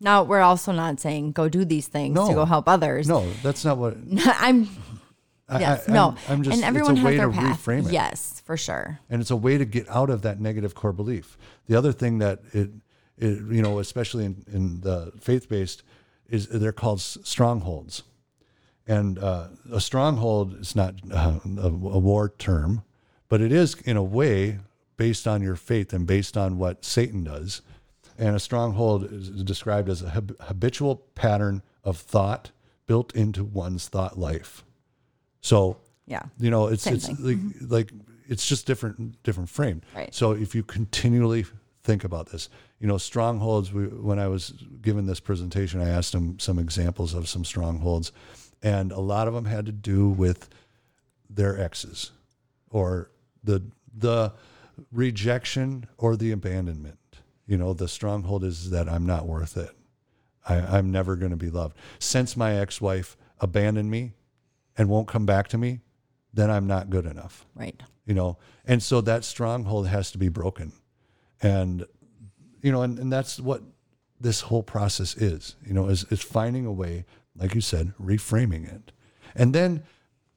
Now 0.00 0.22
we're 0.22 0.40
also 0.40 0.72
not 0.72 1.00
saying 1.00 1.32
go 1.32 1.48
do 1.48 1.64
these 1.64 1.88
things 1.88 2.14
to 2.14 2.34
go 2.34 2.44
help 2.44 2.68
others. 2.68 3.08
no 3.08 3.28
that's 3.42 3.64
not 3.64 3.78
what 3.78 3.96
I'm 4.40 4.68
I- 5.48 5.58
yes, 5.60 5.88
I, 5.88 5.92
no. 5.92 6.08
I'm, 6.10 6.16
I'm 6.28 6.42
just 6.44 6.56
and 6.56 6.64
everyone 6.64 6.92
it's 6.92 7.00
a 7.00 7.02
has 7.02 7.10
way 7.10 7.16
their 7.18 7.26
to 7.28 7.32
path. 7.34 7.64
reframe 7.66 7.86
it 7.86 7.92
Yes, 7.92 8.40
for 8.46 8.56
sure. 8.56 9.00
and 9.10 9.20
it's 9.20 9.30
a 9.30 9.36
way 9.36 9.58
to 9.58 9.64
get 9.66 9.88
out 9.90 10.08
of 10.08 10.22
that 10.22 10.40
negative 10.40 10.74
core 10.74 10.92
belief. 10.94 11.36
The 11.66 11.76
other 11.76 11.92
thing 11.92 12.18
that 12.18 12.40
it, 12.52 12.70
it 13.22 13.42
you 13.54 13.62
know, 13.62 13.78
especially 13.78 14.24
in, 14.24 14.44
in 14.52 14.80
the 14.80 15.12
faith 15.20 15.48
based, 15.48 15.82
is 16.28 16.48
they're 16.48 16.72
called 16.72 17.00
strongholds, 17.00 18.02
and 18.86 19.18
uh, 19.18 19.48
a 19.72 19.80
stronghold 19.80 20.58
is 20.60 20.74
not 20.76 20.94
uh, 21.12 21.38
a, 21.58 21.66
a 21.68 21.70
war 21.98 22.28
term, 22.38 22.82
but 23.28 23.40
it 23.40 23.52
is 23.52 23.74
in 23.84 23.96
a 23.96 24.02
way 24.02 24.58
based 24.96 25.26
on 25.26 25.42
your 25.42 25.56
faith 25.56 25.92
and 25.92 26.06
based 26.06 26.36
on 26.36 26.58
what 26.58 26.84
Satan 26.84 27.24
does. 27.24 27.62
And 28.18 28.36
a 28.36 28.40
stronghold 28.40 29.10
is 29.10 29.28
described 29.42 29.88
as 29.88 30.02
a 30.02 30.10
hab- 30.10 30.36
habitual 30.42 30.96
pattern 31.14 31.62
of 31.82 31.96
thought 31.96 32.50
built 32.86 33.14
into 33.16 33.42
one's 33.42 33.88
thought 33.88 34.18
life. 34.18 34.64
So 35.40 35.78
Yeah. 36.06 36.22
you 36.38 36.50
know 36.50 36.68
it's 36.68 36.82
Same 36.82 36.94
it's 36.96 37.08
like, 37.20 37.38
like 37.68 37.92
it's 38.28 38.46
just 38.46 38.66
different 38.66 39.20
different 39.22 39.48
frame 39.48 39.80
Right. 39.94 40.14
so 40.14 40.32
if 40.32 40.54
you 40.54 40.62
continually 40.62 41.44
think 41.84 42.04
about 42.04 42.30
this. 42.30 42.48
You 42.78 42.86
know 42.88 42.98
strongholds 42.98 43.72
we, 43.72 43.84
when 43.84 44.18
i 44.18 44.26
was 44.26 44.54
given 44.80 45.06
this 45.06 45.20
presentation 45.20 45.80
i 45.80 45.88
asked 45.88 46.12
them 46.12 46.38
some 46.38 46.58
examples 46.58 47.14
of 47.14 47.28
some 47.28 47.44
strongholds 47.44 48.10
and 48.62 48.92
a 48.92 49.00
lot 49.00 49.28
of 49.28 49.34
them 49.34 49.44
had 49.44 49.66
to 49.66 49.72
do 49.72 50.08
with 50.08 50.48
their 51.30 51.60
exes 51.60 52.10
or 52.70 53.10
the 53.44 53.62
the 53.96 54.32
rejection 54.90 55.86
or 55.98 56.16
the 56.16 56.32
abandonment. 56.32 56.98
You 57.46 57.58
know 57.58 57.72
the 57.72 57.88
stronghold 57.88 58.44
is 58.44 58.70
that 58.70 58.88
i'm 58.88 59.06
not 59.06 59.26
worth 59.26 59.56
it. 59.56 59.70
I, 60.48 60.56
i'm 60.56 60.90
never 60.90 61.16
going 61.16 61.30
to 61.30 61.36
be 61.36 61.50
loved. 61.50 61.76
Since 61.98 62.36
my 62.36 62.54
ex-wife 62.56 63.16
abandoned 63.40 63.90
me 63.90 64.12
and 64.76 64.88
won't 64.88 65.08
come 65.08 65.26
back 65.26 65.48
to 65.48 65.58
me 65.58 65.80
then 66.34 66.50
i'm 66.50 66.66
not 66.66 66.90
good 66.90 67.06
enough. 67.06 67.44
Right. 67.54 67.80
you 68.06 68.14
know 68.14 68.38
and 68.64 68.82
so 68.82 69.00
that 69.02 69.24
stronghold 69.24 69.88
has 69.88 70.10
to 70.12 70.18
be 70.18 70.28
broken 70.28 70.72
and 71.42 71.84
you 72.62 72.72
know 72.72 72.82
and, 72.82 72.98
and 72.98 73.12
that's 73.12 73.38
what 73.40 73.62
this 74.20 74.42
whole 74.42 74.62
process 74.62 75.16
is 75.16 75.56
you 75.66 75.74
know 75.74 75.88
is, 75.88 76.04
is 76.04 76.22
finding 76.22 76.64
a 76.64 76.72
way 76.72 77.04
like 77.36 77.54
you 77.54 77.60
said 77.60 77.92
reframing 78.00 78.72
it. 78.72 78.92
And 79.34 79.54
then 79.54 79.82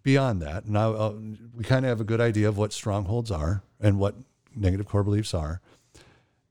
beyond 0.04 0.42
that 0.42 0.68
now 0.68 0.94
uh, 0.94 1.14
we 1.56 1.64
kind 1.64 1.86
of 1.86 1.90
have 1.90 2.02
a 2.02 2.06
good 2.06 2.22
idea 2.22 2.50
of 2.50 2.58
what 2.58 2.74
strongholds 2.74 3.32
are 3.32 3.64
and 3.80 4.00
what 4.00 4.16
negative 4.56 4.88
core 4.88 5.04
beliefs 5.04 5.34
are. 5.34 5.62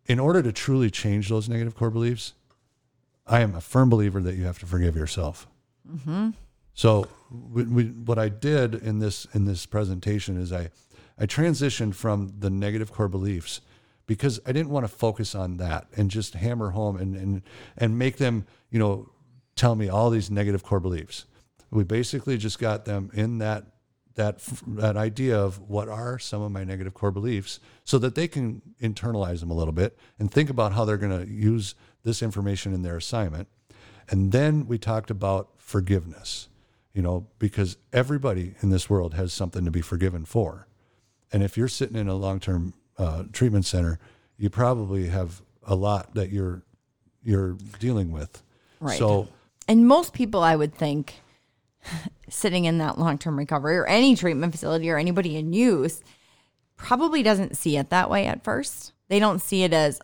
In 0.06 0.20
order 0.20 0.42
to 0.42 0.52
truly 0.52 0.90
change 0.90 1.28
those 1.28 1.48
negative 1.48 1.74
core 1.74 1.90
beliefs 1.90 2.34
i 3.26 3.40
am 3.40 3.54
a 3.54 3.60
firm 3.60 3.88
believer 3.88 4.20
that 4.20 4.34
you 4.34 4.44
have 4.44 4.58
to 4.58 4.66
forgive 4.66 4.96
yourself. 4.96 5.46
So 6.74 7.06
we, 7.30 7.62
we, 7.64 7.84
what 7.84 8.18
I 8.18 8.28
did 8.28 8.74
in 8.74 8.98
this 8.98 9.26
in 9.32 9.44
this 9.44 9.64
presentation 9.66 10.40
is 10.40 10.52
I 10.52 10.70
I 11.18 11.26
transitioned 11.26 11.94
from 11.94 12.34
the 12.38 12.50
negative 12.50 12.92
core 12.92 13.08
beliefs 13.08 13.60
because 14.06 14.40
I 14.46 14.52
didn't 14.52 14.70
want 14.70 14.84
to 14.84 14.92
focus 14.92 15.34
on 15.34 15.56
that 15.58 15.86
and 15.96 16.10
just 16.10 16.34
hammer 16.34 16.70
home 16.70 16.96
and 16.96 17.16
and 17.16 17.42
and 17.76 17.98
make 17.98 18.16
them 18.18 18.46
you 18.70 18.78
know 18.78 19.10
tell 19.56 19.74
me 19.74 19.88
all 19.88 20.10
these 20.10 20.30
negative 20.30 20.62
core 20.62 20.80
beliefs. 20.80 21.26
We 21.70 21.84
basically 21.84 22.38
just 22.38 22.58
got 22.58 22.84
them 22.84 23.10
in 23.14 23.38
that 23.38 23.66
that 24.14 24.38
that 24.66 24.96
idea 24.96 25.38
of 25.38 25.60
what 25.68 25.88
are 25.88 26.18
some 26.18 26.42
of 26.42 26.52
my 26.52 26.64
negative 26.64 26.94
core 26.94 27.10
beliefs 27.10 27.60
so 27.84 27.98
that 27.98 28.14
they 28.14 28.28
can 28.28 28.62
internalize 28.80 29.40
them 29.40 29.50
a 29.50 29.54
little 29.54 29.72
bit 29.72 29.98
and 30.18 30.30
think 30.30 30.50
about 30.50 30.72
how 30.72 30.84
they're 30.84 30.96
going 30.96 31.26
to 31.26 31.30
use 31.30 31.74
this 32.04 32.22
information 32.22 32.72
in 32.72 32.82
their 32.82 32.96
assignment. 32.96 33.48
And 34.08 34.32
then 34.32 34.66
we 34.66 34.78
talked 34.78 35.10
about 35.10 35.50
forgiveness, 35.56 36.48
you 36.92 37.02
know, 37.02 37.26
because 37.38 37.76
everybody 37.92 38.54
in 38.60 38.70
this 38.70 38.88
world 38.88 39.14
has 39.14 39.32
something 39.32 39.64
to 39.64 39.70
be 39.70 39.80
forgiven 39.80 40.24
for. 40.24 40.68
And 41.32 41.42
if 41.42 41.56
you're 41.56 41.68
sitting 41.68 41.96
in 41.96 42.06
a 42.08 42.14
long 42.14 42.38
term 42.38 42.74
uh, 42.98 43.24
treatment 43.32 43.66
center, 43.66 43.98
you 44.36 44.50
probably 44.50 45.08
have 45.08 45.42
a 45.62 45.74
lot 45.74 46.14
that 46.14 46.30
you're 46.30 46.62
you're 47.22 47.56
dealing 47.78 48.12
with. 48.12 48.42
Right. 48.80 48.98
So 48.98 49.28
and 49.66 49.86
most 49.86 50.12
people, 50.12 50.42
I 50.42 50.56
would 50.56 50.74
think, 50.74 51.20
sitting 52.28 52.64
in 52.64 52.78
that 52.78 52.98
long 52.98 53.18
term 53.18 53.38
recovery 53.38 53.76
or 53.76 53.86
any 53.86 54.16
treatment 54.16 54.52
facility 54.52 54.90
or 54.90 54.98
anybody 54.98 55.36
in 55.36 55.52
use, 55.52 56.02
probably 56.76 57.22
doesn't 57.22 57.56
see 57.56 57.76
it 57.76 57.90
that 57.90 58.10
way 58.10 58.26
at 58.26 58.44
first. 58.44 58.92
They 59.08 59.18
don't 59.18 59.40
see 59.40 59.62
it 59.62 59.72
as, 59.72 60.00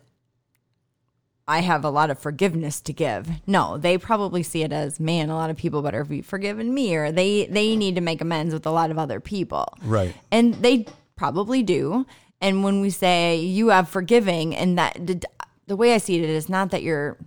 I 1.47 1.59
have 1.59 1.83
a 1.83 1.89
lot 1.89 2.09
of 2.11 2.19
forgiveness 2.19 2.79
to 2.81 2.93
give. 2.93 3.27
No, 3.47 3.77
they 3.77 3.97
probably 3.97 4.43
see 4.43 4.63
it 4.63 4.71
as, 4.71 4.99
man, 4.99 5.29
a 5.29 5.35
lot 5.35 5.49
of 5.49 5.57
people 5.57 5.81
better 5.81 6.03
be 6.03 6.21
forgiven 6.21 6.73
me, 6.73 6.95
or 6.95 7.11
they 7.11 7.47
they 7.47 7.75
need 7.75 7.95
to 7.95 8.01
make 8.01 8.21
amends 8.21 8.53
with 8.53 8.65
a 8.65 8.71
lot 8.71 8.91
of 8.91 8.97
other 8.97 9.19
people. 9.19 9.65
Right. 9.83 10.15
And 10.31 10.53
they 10.55 10.85
probably 11.15 11.63
do. 11.63 12.05
And 12.41 12.63
when 12.63 12.81
we 12.81 12.89
say 12.89 13.37
you 13.37 13.69
have 13.69 13.87
forgiving, 13.87 14.55
and 14.55 14.77
that 14.77 14.95
the, 14.95 15.21
the 15.67 15.75
way 15.75 15.93
I 15.93 15.99
see 15.99 16.17
it 16.21 16.29
is 16.29 16.49
not 16.49 16.71
that 16.71 16.83
you're 16.83 17.17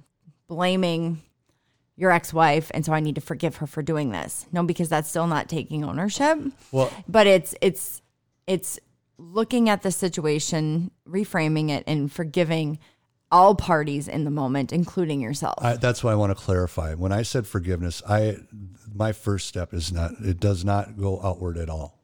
blaming 0.48 1.22
your 1.96 2.11
ex-wife 2.11 2.70
and 2.74 2.85
so 2.85 2.92
I 2.92 3.00
need 3.00 3.14
to 3.14 3.20
forgive 3.20 3.57
her 3.57 3.66
for 3.66 3.83
doing 3.83 4.11
this. 4.11 4.46
No, 4.53 4.64
because 4.64 4.88
that's 4.88 5.09
still 5.09 5.27
not 5.27 5.48
taking 5.48 5.85
ownership. 5.85 6.38
Well, 6.72 6.92
But 7.09 7.27
it's 7.27 7.55
it's 7.61 8.03
it's 8.46 8.81
looking 9.16 9.68
at 9.68 9.83
the 9.83 9.92
situation, 9.92 10.90
reframing 11.09 11.70
it 11.70 11.85
and 11.87 12.11
forgiving 12.11 12.79
all 13.31 13.55
parties 13.55 14.07
in 14.09 14.24
the 14.24 14.31
moment, 14.31 14.72
including 14.72 15.20
yourself. 15.20 15.55
I, 15.59 15.77
that's 15.77 16.05
why 16.05 16.12
I 16.12 16.14
want 16.14 16.37
to 16.37 16.42
clarify. 16.42 16.94
When 16.94 17.12
I 17.12 17.22
said 17.22 17.46
forgiveness, 17.46 18.03
I 18.09 18.38
my 18.92 19.12
first 19.12 19.46
step 19.46 19.72
is 19.72 19.92
not. 19.92 20.12
It 20.20 20.40
does 20.40 20.64
not 20.64 20.98
go 20.98 21.20
outward 21.22 21.59
at 21.59 21.68
all. 21.70 22.04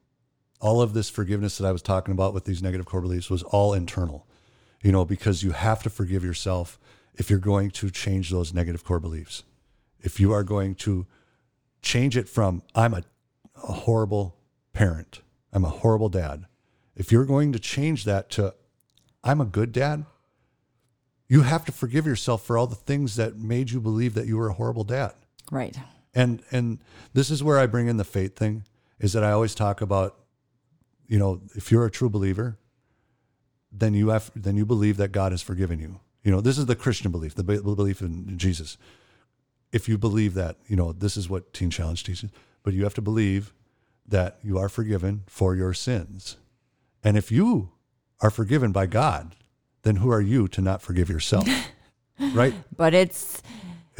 All 0.60 0.82
of 0.82 0.92
this 0.92 1.08
forgiveness 1.10 1.58
that 1.58 1.66
I 1.66 1.72
was 1.72 1.82
talking 1.82 2.12
about 2.12 2.34
with 2.34 2.44
these 2.44 2.62
negative 2.62 2.86
core 2.86 3.00
beliefs 3.00 3.30
was 3.30 3.42
all 3.42 3.72
internal. 3.72 4.26
You 4.82 4.92
know, 4.92 5.04
because 5.04 5.42
you 5.42 5.52
have 5.52 5.82
to 5.82 5.90
forgive 5.90 6.24
yourself 6.24 6.78
if 7.14 7.28
you're 7.28 7.38
going 7.38 7.70
to 7.72 7.90
change 7.90 8.30
those 8.30 8.54
negative 8.54 8.84
core 8.84 9.00
beliefs. 9.00 9.42
If 10.00 10.18
you 10.18 10.32
are 10.32 10.44
going 10.44 10.74
to 10.76 11.06
change 11.82 12.16
it 12.16 12.28
from 12.28 12.62
I'm 12.74 12.94
a, 12.94 13.02
a 13.56 13.72
horrible 13.72 14.36
parent, 14.72 15.20
I'm 15.52 15.64
a 15.64 15.70
horrible 15.70 16.08
dad. 16.08 16.46
If 16.96 17.12
you're 17.12 17.26
going 17.26 17.52
to 17.52 17.58
change 17.58 18.04
that 18.04 18.30
to 18.30 18.54
I'm 19.22 19.40
a 19.40 19.44
good 19.44 19.72
dad, 19.72 20.06
you 21.28 21.42
have 21.42 21.64
to 21.66 21.72
forgive 21.72 22.06
yourself 22.06 22.44
for 22.44 22.56
all 22.56 22.66
the 22.66 22.74
things 22.74 23.16
that 23.16 23.36
made 23.36 23.70
you 23.70 23.80
believe 23.80 24.14
that 24.14 24.26
you 24.26 24.36
were 24.36 24.48
a 24.48 24.54
horrible 24.54 24.84
dad. 24.84 25.12
right. 25.50 25.76
And 26.12 26.42
and 26.50 26.78
this 27.12 27.30
is 27.30 27.44
where 27.44 27.58
I 27.58 27.66
bring 27.66 27.86
in 27.86 27.96
the 27.96 28.04
fate 28.04 28.34
thing 28.34 28.64
is 28.98 29.12
that 29.12 29.22
I 29.22 29.30
always 29.30 29.54
talk 29.54 29.80
about 29.80 30.16
you 31.10 31.18
know, 31.18 31.42
if 31.56 31.72
you're 31.72 31.84
a 31.84 31.90
true 31.90 32.08
believer, 32.08 32.56
then 33.72 33.94
you 33.94 34.08
have 34.10 34.30
then 34.34 34.56
you 34.56 34.64
believe 34.64 34.96
that 34.96 35.10
God 35.10 35.32
has 35.32 35.42
forgiven 35.42 35.80
you. 35.80 35.98
You 36.22 36.30
know, 36.30 36.40
this 36.40 36.56
is 36.56 36.66
the 36.66 36.76
Christian 36.76 37.10
belief, 37.10 37.34
the 37.34 37.42
belief 37.42 38.00
in 38.00 38.38
Jesus. 38.38 38.78
If 39.72 39.88
you 39.88 39.98
believe 39.98 40.34
that, 40.34 40.56
you 40.68 40.76
know, 40.76 40.92
this 40.92 41.16
is 41.16 41.28
what 41.28 41.52
Teen 41.52 41.68
Challenge 41.70 42.04
teaches, 42.04 42.30
but 42.62 42.74
you 42.74 42.84
have 42.84 42.94
to 42.94 43.02
believe 43.02 43.52
that 44.06 44.38
you 44.42 44.56
are 44.58 44.68
forgiven 44.68 45.24
for 45.26 45.56
your 45.56 45.74
sins. 45.74 46.36
And 47.02 47.16
if 47.16 47.32
you 47.32 47.72
are 48.20 48.30
forgiven 48.30 48.70
by 48.70 48.86
God, 48.86 49.34
then 49.82 49.96
who 49.96 50.10
are 50.10 50.20
you 50.20 50.46
to 50.48 50.60
not 50.60 50.80
forgive 50.80 51.08
yourself? 51.08 51.48
right? 52.34 52.54
But 52.76 52.94
it's 52.94 53.42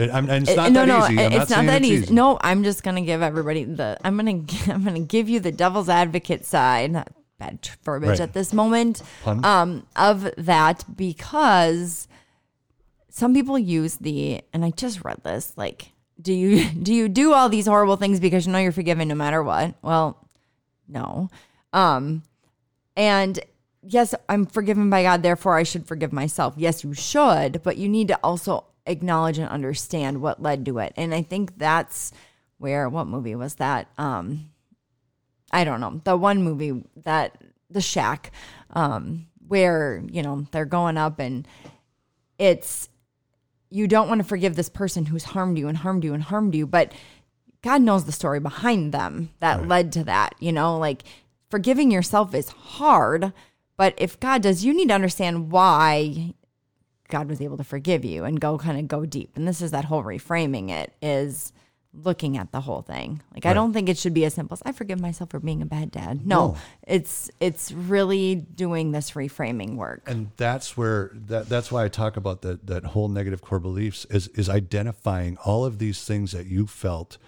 And, 0.01 0.11
I'm- 0.13 0.31
and 0.31 0.43
it's 0.45 0.53
It- 0.53 0.57
not 0.57 0.73
no, 0.73 0.81
that 0.81 0.87
no, 0.87 1.05
easy. 1.07 1.21
I'm 1.25 1.33
it's 1.33 1.51
not, 1.51 1.57
not, 1.65 1.67
that 1.67 1.77
it's 1.83 1.87
easy. 1.91 2.03
easy. 2.05 2.15
No, 2.15 2.39
I'm 2.41 2.63
just 2.65 2.83
gonna 2.83 3.01
give 3.03 3.23
everybody 3.23 3.65
the. 3.65 3.99
I'm 4.05 4.17
gonna. 4.17 4.43
I'm 4.69 4.85
gonna 4.85 5.01
give 5.01 5.29
you 5.29 5.41
the 5.41 5.53
devil's 5.53 5.89
advocate 5.89 6.45
side. 6.45 6.93
Not 6.93 7.09
bad 7.39 7.69
verbiage 7.85 8.11
Right. 8.11 8.21
at 8.21 8.33
this 8.35 8.53
moment. 8.53 9.03
Pun? 9.25 9.45
Um, 9.45 9.87
of 9.97 10.29
that 10.37 10.85
because 10.97 12.07
some 13.09 13.33
people 13.35 13.59
use 13.59 13.97
the, 13.97 14.43
and 14.53 14.65
I 14.65 14.71
just 14.71 15.05
read 15.05 15.23
this. 15.25 15.53
Like, 15.57 15.91
do 16.21 16.33
you 16.33 16.69
do 16.83 16.93
you 16.95 17.09
do 17.09 17.33
all 17.33 17.49
these 17.49 17.67
horrible 17.67 17.97
things 17.97 18.21
because 18.21 18.47
you 18.47 18.53
know 18.53 18.59
you're 18.59 18.73
forgiven 18.73 19.09
no 19.09 19.15
matter 19.15 19.43
what? 19.43 19.75
Well, 19.83 20.17
no. 20.89 21.31
Um, 21.73 22.23
and 22.97 23.39
yes, 23.83 24.15
I'm 24.29 24.47
forgiven 24.47 24.91
by 24.91 25.03
God, 25.03 25.23
therefore 25.23 25.57
I 25.57 25.63
should 25.63 25.87
forgive 25.87 26.13
myself. 26.13 26.55
Yes, 26.57 26.85
you 26.85 26.95
should, 26.95 27.63
but 27.63 27.77
you 27.77 27.89
need 27.89 28.09
to 28.09 28.19
also 28.23 28.65
acknowledge 28.87 29.39
and 29.39 29.49
understand 29.49 30.21
what 30.21 30.43
led 30.43 30.65
to 30.67 30.79
it. 30.79 30.93
And 30.97 31.15
I 31.15 31.23
think 31.23 31.59
that's 31.59 32.13
where 32.59 32.89
what 32.89 33.07
movie 33.07 33.35
was 33.35 33.57
that? 33.57 33.89
Um 33.99 34.51
I 35.53 35.65
don't 35.65 35.81
know. 35.81 36.01
The 36.05 36.17
one 36.17 36.43
movie 36.43 36.85
that 37.05 37.43
The 37.71 37.81
Shack 37.81 38.33
um 38.71 39.27
where, 39.47 40.03
you 40.11 40.23
know, 40.23 40.47
they're 40.53 40.65
going 40.65 40.97
up 40.97 41.19
and 41.19 41.47
it's 42.39 42.89
you 43.69 43.87
don't 43.87 44.09
want 44.09 44.21
to 44.21 44.27
forgive 44.27 44.57
this 44.57 44.69
person 44.69 45.07
who's 45.07 45.25
harmed 45.25 45.59
you 45.59 45.69
and 45.69 45.79
harmed 45.79 46.05
you 46.05 46.13
and 46.15 46.23
harmed 46.25 46.55
you, 46.55 46.67
but 46.67 46.93
God 47.63 47.83
knows 47.83 48.05
the 48.05 48.13
story 48.13 48.41
behind 48.41 48.93
them 48.93 49.31
that 49.41 49.69
led 49.69 49.93
to 49.93 50.05
that. 50.05 50.35
You 50.41 50.53
know, 50.53 50.79
like 50.79 51.05
forgiving 51.51 51.91
yourself 51.91 52.35
is 52.35 52.49
hard, 52.49 53.33
but 53.81 53.95
if 53.97 54.21
God 54.21 54.43
does, 54.43 54.63
you 54.65 54.73
need 54.75 54.89
to 54.89 54.95
understand 54.95 55.51
why 55.51 56.35
God 57.09 57.29
was 57.31 57.41
able 57.41 57.57
to 57.57 57.65
forgive 57.65 58.05
you 58.05 58.25
and 58.25 58.39
go 58.41 58.59
kind 58.59 58.79
of 58.79 58.87
go 58.89 59.07
deep. 59.07 59.31
And 59.37 59.49
this 59.49 59.61
is 59.63 59.71
that 59.71 59.87
whole 59.87 60.03
reframing 60.05 60.71
it 60.71 60.93
is 61.03 61.53
looking 61.93 62.37
at 62.37 62.53
the 62.53 62.61
whole 62.61 62.83
thing. 62.83 63.21
Like 63.35 63.47
I 63.47 63.53
don't 63.55 63.73
think 63.73 63.89
it 63.89 63.99
should 63.99 64.15
be 64.15 64.25
as 64.25 64.35
simple 64.35 64.55
as 64.55 64.63
I 64.65 64.71
forgive 64.73 65.01
myself 65.01 65.31
for 65.31 65.41
being 65.41 65.61
a 65.63 65.67
bad 65.67 65.91
dad. 65.91 66.25
No, 66.27 66.41
No. 66.53 66.57
it's 66.87 67.31
it's 67.41 67.73
really 67.73 68.37
doing 68.37 68.93
this 68.93 69.13
reframing 69.13 69.75
work. 69.77 70.03
and 70.07 70.31
that's 70.37 70.77
where 70.77 71.11
that 71.15 71.49
that's 71.49 71.73
why 71.73 71.83
I 71.85 71.89
talk 71.89 72.17
about 72.17 72.43
that 72.43 72.67
that 72.69 72.85
whole 72.93 73.09
negative 73.09 73.41
core 73.43 73.59
beliefs 73.61 74.05
is 74.11 74.29
is 74.29 74.49
identifying 74.49 75.37
all 75.39 75.65
of 75.65 75.79
these 75.79 76.05
things 76.05 76.31
that 76.33 76.47
you 76.47 76.67
felt 76.69 77.19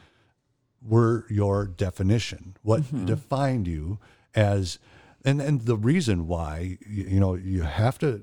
were 0.81 1.27
your 1.29 1.67
definition, 1.67 2.57
what 2.63 2.83
Mm-hmm. 2.83 3.07
defined 3.07 3.67
you 3.67 3.99
as, 4.35 4.79
and 5.25 5.41
and 5.41 5.63
the 5.63 5.77
reason 5.77 6.27
why 6.27 6.79
you, 6.87 7.05
you 7.05 7.21
know 7.21 7.35
you 7.35 7.63
have 7.63 7.99
to 8.01 8.23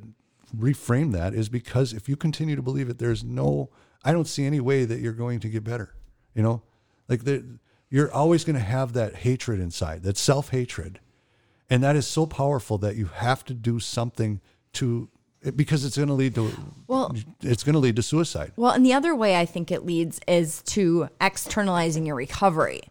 reframe 0.56 1.12
that 1.14 1.34
is 1.34 1.50
because 1.50 1.94
if 1.94 2.10
you 2.10 2.16
continue 2.16 2.56
to 2.56 2.62
believe 2.62 2.90
it, 2.90 2.98
there's 2.98 3.24
no, 3.24 3.70
I 4.04 4.12
don't 4.12 4.28
see 4.28 4.46
any 4.46 4.60
way 4.60 4.86
that 4.86 5.00
you're 5.00 5.14
going 5.14 5.40
to 5.42 5.50
get 5.50 5.64
better. 5.64 5.94
You 6.34 6.44
know, 6.44 6.64
like 7.08 7.24
the, 7.24 7.60
you're 7.90 8.12
always 8.12 8.44
going 8.44 8.56
to 8.56 8.62
have 8.62 8.94
that 8.94 9.18
hatred 9.18 9.60
inside, 9.60 10.04
that 10.04 10.18
self 10.18 10.50
hatred, 10.50 11.00
and 11.70 11.84
that 11.84 11.96
is 11.96 12.08
so 12.08 12.26
powerful 12.26 12.78
that 12.80 12.96
you 12.96 13.06
have 13.06 13.44
to 13.46 13.54
do 13.54 13.80
something 13.80 14.42
to 14.74 15.10
because 15.56 15.86
it's 15.86 15.96
going 15.96 16.10
to 16.10 16.14
lead 16.14 16.36
to 16.36 16.52
Well- 16.88 17.16
it's 17.42 17.64
going 17.64 17.74
to 17.74 17.80
lead 17.80 17.96
to 17.96 18.04
suicide. 18.04 18.52
Well, 18.58 18.72
and 18.72 18.86
the 18.86 18.94
other 18.94 19.16
way 19.16 19.38
I 19.38 19.46
think 19.46 19.72
it 19.72 19.86
leads 19.86 20.20
is 20.28 20.62
to 20.64 21.10
externalizing 21.22 22.06
your 22.06 22.16
recovery. 22.16 22.82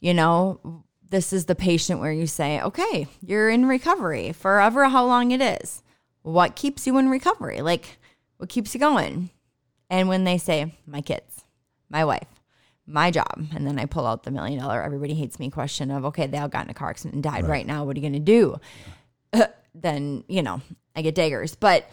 You 0.00 0.14
know, 0.14 0.84
this 1.12 1.32
is 1.32 1.44
the 1.44 1.54
patient 1.54 2.00
where 2.00 2.10
you 2.10 2.26
say, 2.26 2.60
okay, 2.60 3.06
you're 3.20 3.50
in 3.50 3.66
recovery 3.66 4.32
forever, 4.32 4.88
how 4.88 5.04
long 5.04 5.30
it 5.30 5.42
is. 5.42 5.82
What 6.22 6.56
keeps 6.56 6.86
you 6.86 6.96
in 6.96 7.10
recovery? 7.10 7.60
Like, 7.60 7.98
what 8.38 8.48
keeps 8.48 8.72
you 8.72 8.80
going? 8.80 9.28
And 9.90 10.08
when 10.08 10.24
they 10.24 10.38
say, 10.38 10.74
my 10.86 11.02
kids, 11.02 11.44
my 11.90 12.04
wife, 12.06 12.26
my 12.86 13.10
job, 13.10 13.46
and 13.54 13.66
then 13.66 13.78
I 13.78 13.84
pull 13.84 14.06
out 14.06 14.22
the 14.22 14.30
million 14.30 14.58
dollar 14.58 14.82
everybody 14.82 15.12
hates 15.12 15.38
me 15.38 15.50
question 15.50 15.90
of, 15.90 16.06
okay, 16.06 16.26
they 16.26 16.38
all 16.38 16.48
got 16.48 16.64
in 16.64 16.70
a 16.70 16.74
car 16.74 16.88
accident 16.88 17.14
and 17.14 17.22
died 17.22 17.46
right, 17.46 17.66
now. 17.66 17.84
What 17.84 17.94
are 17.94 18.00
you 18.00 18.08
going 18.08 18.24
to 18.24 18.60
do? 19.32 19.46
then, 19.74 20.24
you 20.28 20.42
know, 20.42 20.62
I 20.96 21.02
get 21.02 21.14
daggers. 21.14 21.54
But 21.54 21.90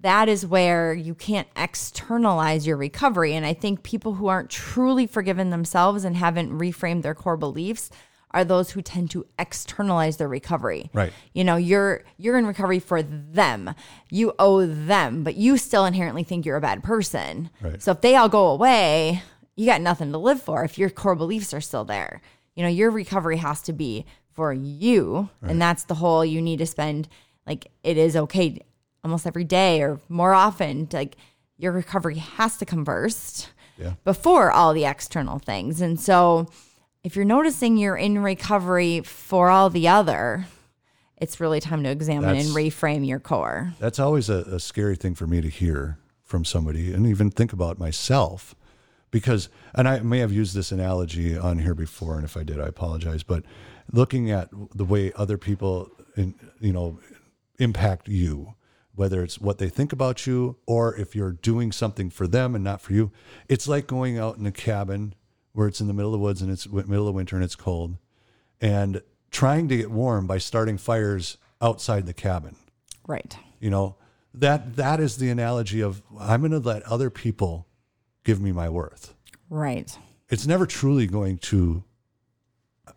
that 0.00 0.30
is 0.30 0.46
where 0.46 0.94
you 0.94 1.14
can't 1.14 1.48
externalize 1.54 2.66
your 2.66 2.78
recovery. 2.78 3.34
And 3.34 3.44
I 3.44 3.52
think 3.52 3.82
people 3.82 4.14
who 4.14 4.28
aren't 4.28 4.48
truly 4.48 5.06
forgiven 5.06 5.50
themselves 5.50 6.04
and 6.04 6.16
haven't 6.16 6.58
reframed 6.58 7.02
their 7.02 7.14
core 7.14 7.36
beliefs 7.36 7.90
are 8.32 8.44
those 8.44 8.70
who 8.72 8.82
tend 8.82 9.10
to 9.12 9.26
externalize 9.38 10.18
their 10.18 10.28
recovery. 10.28 10.90
Right. 10.92 11.12
You 11.32 11.44
know, 11.44 11.56
you're 11.56 12.02
you're 12.18 12.36
in 12.38 12.46
recovery 12.46 12.78
for 12.78 13.02
them. 13.02 13.74
You 14.10 14.34
owe 14.38 14.66
them, 14.66 15.24
but 15.24 15.36
you 15.36 15.56
still 15.56 15.84
inherently 15.86 16.22
think 16.24 16.44
you're 16.44 16.56
a 16.56 16.60
bad 16.60 16.82
person. 16.82 17.50
Right. 17.60 17.82
So 17.82 17.92
if 17.92 18.00
they 18.00 18.16
all 18.16 18.28
go 18.28 18.48
away, 18.48 19.22
you 19.56 19.66
got 19.66 19.80
nothing 19.80 20.12
to 20.12 20.18
live 20.18 20.42
for 20.42 20.64
if 20.64 20.78
your 20.78 20.90
core 20.90 21.14
beliefs 21.16 21.54
are 21.54 21.60
still 21.60 21.84
there. 21.84 22.20
You 22.54 22.62
know, 22.64 22.68
your 22.68 22.90
recovery 22.90 23.38
has 23.38 23.62
to 23.62 23.72
be 23.72 24.04
for 24.34 24.52
you. 24.52 25.30
And 25.42 25.60
that's 25.60 25.84
the 25.84 25.94
whole 25.96 26.24
you 26.24 26.40
need 26.42 26.58
to 26.58 26.66
spend 26.66 27.08
like 27.46 27.70
it 27.82 27.96
is 27.96 28.14
okay 28.14 28.60
almost 29.02 29.26
every 29.26 29.44
day 29.44 29.80
or 29.80 30.00
more 30.08 30.34
often 30.34 30.86
to, 30.88 30.96
like 30.98 31.16
your 31.56 31.72
recovery 31.72 32.16
has 32.16 32.56
to 32.58 32.66
come 32.66 32.84
first 32.84 33.48
Yeah. 33.78 33.94
before 34.04 34.50
all 34.52 34.74
the 34.74 34.84
external 34.84 35.38
things. 35.38 35.80
And 35.80 35.98
so 35.98 36.46
if 37.02 37.16
you're 37.16 37.24
noticing 37.24 37.76
you're 37.76 37.96
in 37.96 38.22
recovery 38.22 39.00
for 39.00 39.50
all 39.50 39.70
the 39.70 39.88
other, 39.88 40.46
it's 41.16 41.40
really 41.40 41.60
time 41.60 41.82
to 41.84 41.90
examine 41.90 42.36
and 42.36 42.48
reframe 42.48 43.06
your 43.06 43.18
core. 43.20 43.72
That's 43.78 43.98
always 43.98 44.28
a, 44.28 44.38
a 44.44 44.60
scary 44.60 44.96
thing 44.96 45.14
for 45.14 45.26
me 45.26 45.40
to 45.40 45.48
hear 45.48 45.98
from 46.24 46.44
somebody 46.44 46.92
and 46.92 47.06
even 47.06 47.30
think 47.30 47.52
about 47.52 47.78
myself 47.78 48.54
because, 49.10 49.48
and 49.74 49.88
I 49.88 50.00
may 50.00 50.18
have 50.18 50.32
used 50.32 50.54
this 50.54 50.70
analogy 50.70 51.36
on 51.36 51.60
here 51.60 51.74
before, 51.74 52.16
and 52.16 52.24
if 52.24 52.36
I 52.36 52.42
did, 52.42 52.60
I 52.60 52.66
apologize, 52.66 53.22
but 53.22 53.42
looking 53.90 54.30
at 54.30 54.50
the 54.74 54.84
way 54.84 55.12
other 55.16 55.38
people, 55.38 55.90
in, 56.16 56.34
you 56.60 56.72
know, 56.72 57.00
impact 57.58 58.08
you, 58.08 58.54
whether 58.94 59.22
it's 59.22 59.40
what 59.40 59.58
they 59.58 59.68
think 59.68 59.92
about 59.92 60.26
you 60.26 60.56
or 60.66 60.94
if 60.96 61.14
you're 61.14 61.32
doing 61.32 61.72
something 61.72 62.10
for 62.10 62.26
them 62.26 62.54
and 62.54 62.64
not 62.64 62.80
for 62.80 62.92
you. 62.92 63.12
It's 63.48 63.68
like 63.68 63.86
going 63.86 64.18
out 64.18 64.36
in 64.36 64.44
a 64.46 64.52
cabin 64.52 65.14
where 65.58 65.66
it's 65.66 65.80
in 65.80 65.88
the 65.88 65.92
middle 65.92 66.14
of 66.14 66.20
the 66.20 66.22
woods 66.22 66.40
and 66.40 66.52
it's 66.52 66.68
middle 66.70 67.08
of 67.08 67.14
winter 67.16 67.34
and 67.34 67.44
it's 67.44 67.56
cold 67.56 67.96
and 68.60 69.02
trying 69.32 69.66
to 69.66 69.76
get 69.76 69.90
warm 69.90 70.24
by 70.24 70.38
starting 70.38 70.78
fires 70.78 71.36
outside 71.60 72.06
the 72.06 72.14
cabin. 72.14 72.54
Right. 73.08 73.36
You 73.58 73.68
know, 73.70 73.96
that 74.34 74.76
that 74.76 75.00
is 75.00 75.16
the 75.16 75.30
analogy 75.30 75.80
of 75.80 76.00
I'm 76.16 76.42
going 76.42 76.52
to 76.52 76.60
let 76.60 76.84
other 76.84 77.10
people 77.10 77.66
give 78.22 78.40
me 78.40 78.52
my 78.52 78.68
worth. 78.68 79.14
Right. 79.50 79.98
It's 80.28 80.46
never 80.46 80.64
truly 80.64 81.08
going 81.08 81.38
to 81.38 81.82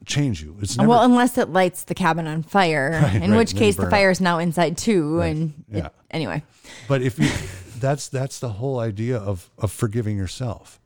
change 0.06 0.44
you. 0.44 0.56
It's 0.62 0.78
never 0.78 0.88
well, 0.88 1.04
unless 1.04 1.40
it 1.40 1.50
lights 1.50 1.86
the 1.86 1.96
cabin 1.96 2.28
on 2.28 2.44
fire, 2.44 2.92
Right, 3.04 3.16
in 3.24 3.32
right, 3.32 3.38
which 3.38 3.56
case 3.56 3.76
the 3.76 3.90
fire 3.90 4.12
is 4.12 4.22
now 4.22 4.38
inside 4.38 4.78
too. 4.78 5.20
And 5.22 5.64
it- 5.72 5.78
Yeah. 5.78 5.90
anyway, 6.12 6.44
but 6.88 7.02
if 7.02 7.18
you 7.18 7.28
that's 7.80 8.08
that's 8.08 8.38
the 8.38 8.50
whole 8.50 8.78
idea 8.80 9.18
of 9.18 9.50
of 9.58 9.72
forgiving 9.72 10.16
yourself 10.16 10.80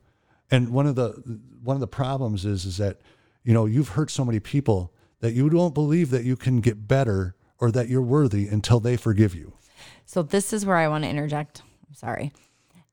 and 0.50 0.70
one 0.70 0.86
of 0.86 0.94
the 0.94 1.40
one 1.62 1.76
of 1.76 1.80
the 1.80 1.86
problems 1.86 2.44
is 2.44 2.64
is 2.64 2.76
that 2.78 3.00
you 3.44 3.52
know 3.52 3.66
you've 3.66 3.90
hurt 3.90 4.10
so 4.10 4.24
many 4.24 4.40
people 4.40 4.92
that 5.20 5.32
you 5.32 5.48
don't 5.50 5.74
believe 5.74 6.10
that 6.10 6.24
you 6.24 6.36
can 6.36 6.60
get 6.60 6.86
better 6.86 7.34
or 7.58 7.70
that 7.70 7.88
you're 7.88 8.02
worthy 8.02 8.46
until 8.48 8.80
they 8.80 8.96
forgive 8.96 9.34
you 9.34 9.54
so 10.04 10.22
this 10.22 10.52
is 10.52 10.64
where 10.64 10.76
I 10.76 10.88
want 10.88 11.04
to 11.04 11.10
interject. 11.10 11.62
I'm 11.88 11.94
sorry. 11.94 12.32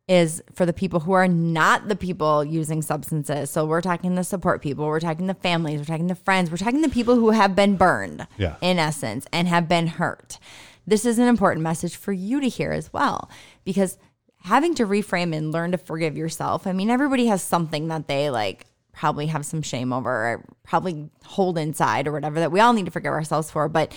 Is 0.07 0.43
for 0.53 0.65
the 0.65 0.73
people 0.73 0.99
who 0.99 1.13
are 1.13 1.27
not 1.29 1.87
the 1.87 1.95
people 1.95 2.43
using 2.43 2.81
substances. 2.81 3.49
So 3.51 3.65
we're 3.65 3.81
talking 3.81 4.15
the 4.15 4.23
support 4.23 4.61
people, 4.61 4.85
we're 4.85 4.99
talking 4.99 5.27
the 5.27 5.33
families, 5.35 5.79
we're 5.79 5.85
talking 5.85 6.07
the 6.07 6.15
friends, 6.15 6.51
we're 6.51 6.57
talking 6.57 6.81
the 6.81 6.89
people 6.89 7.15
who 7.15 7.29
have 7.29 7.55
been 7.55 7.77
burned, 7.77 8.27
Yeah. 8.37 8.55
in 8.61 8.79
essence, 8.79 9.25
and 9.31 9.47
have 9.47 9.69
been 9.69 9.87
hurt. 9.87 10.39
This 10.85 11.05
is 11.05 11.19
an 11.19 11.27
important 11.29 11.63
message 11.63 11.95
for 11.95 12.11
you 12.11 12.41
to 12.41 12.49
hear 12.49 12.71
as 12.73 12.91
well, 12.91 13.29
because 13.63 13.97
having 14.43 14.75
to 14.75 14.85
reframe 14.85 15.35
and 15.35 15.51
learn 15.51 15.71
to 15.71 15.77
forgive 15.77 16.17
yourself. 16.17 16.67
I 16.67 16.73
mean, 16.73 16.89
everybody 16.89 17.27
has 17.27 17.41
something 17.41 17.87
that 17.87 18.07
they 18.07 18.29
like 18.29 18.65
probably 18.91 19.27
have 19.27 19.45
some 19.45 19.61
shame 19.61 19.91
over, 19.91 20.11
or 20.11 20.45
probably 20.63 21.09
hold 21.25 21.57
inside, 21.57 22.07
or 22.07 22.11
whatever 22.11 22.39
that 22.39 22.51
we 22.51 22.59
all 22.59 22.73
need 22.73 22.85
to 22.85 22.91
forgive 22.91 23.11
ourselves 23.11 23.49
for. 23.49 23.67
But 23.67 23.93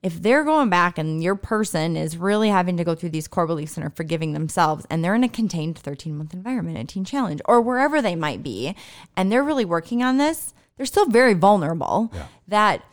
if 0.00 0.22
they're 0.22 0.44
going 0.44 0.70
back 0.70 0.96
and 0.96 1.22
your 1.22 1.34
person 1.34 1.96
is 1.96 2.16
really 2.16 2.50
having 2.50 2.76
to 2.76 2.84
go 2.84 2.94
through 2.94 3.08
these 3.10 3.26
core 3.26 3.48
beliefs 3.48 3.76
and 3.76 3.84
are 3.84 3.90
forgiving 3.90 4.32
themselves 4.32 4.86
and 4.90 5.02
they're 5.02 5.16
in 5.16 5.24
a 5.24 5.28
contained 5.28 5.76
13 5.76 6.16
month 6.16 6.32
environment, 6.32 6.78
a 6.78 6.84
teen 6.84 7.04
challenge, 7.04 7.40
or 7.46 7.60
wherever 7.60 8.00
they 8.00 8.14
might 8.14 8.42
be, 8.42 8.76
and 9.16 9.32
they're 9.32 9.42
really 9.42 9.64
working 9.64 10.02
on 10.02 10.18
this, 10.18 10.54
they're 10.76 10.86
still 10.86 11.06
very 11.06 11.34
vulnerable. 11.34 12.12
That 12.46 12.84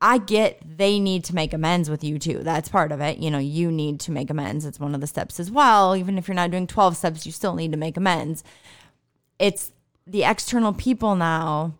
I 0.00 0.18
get 0.18 0.60
they 0.76 0.98
need 0.98 1.24
to 1.24 1.34
make 1.34 1.52
amends 1.52 1.88
with 1.88 2.04
you 2.04 2.18
too. 2.18 2.40
That's 2.42 2.68
part 2.68 2.92
of 2.92 3.00
it. 3.00 3.18
You 3.18 3.30
know, 3.30 3.38
you 3.38 3.70
need 3.70 4.00
to 4.00 4.12
make 4.12 4.30
amends. 4.30 4.64
It's 4.66 4.80
one 4.80 4.94
of 4.94 5.00
the 5.00 5.06
steps 5.06 5.40
as 5.40 5.50
well. 5.50 5.96
Even 5.96 6.18
if 6.18 6.28
you're 6.28 6.34
not 6.34 6.50
doing 6.50 6.66
12 6.66 6.96
steps, 6.96 7.26
you 7.26 7.32
still 7.32 7.54
need 7.54 7.72
to 7.72 7.78
make 7.78 7.96
amends. 7.96 8.44
It's 9.38 9.72
the 10.06 10.24
external 10.24 10.72
people 10.72 11.16
now 11.16 11.74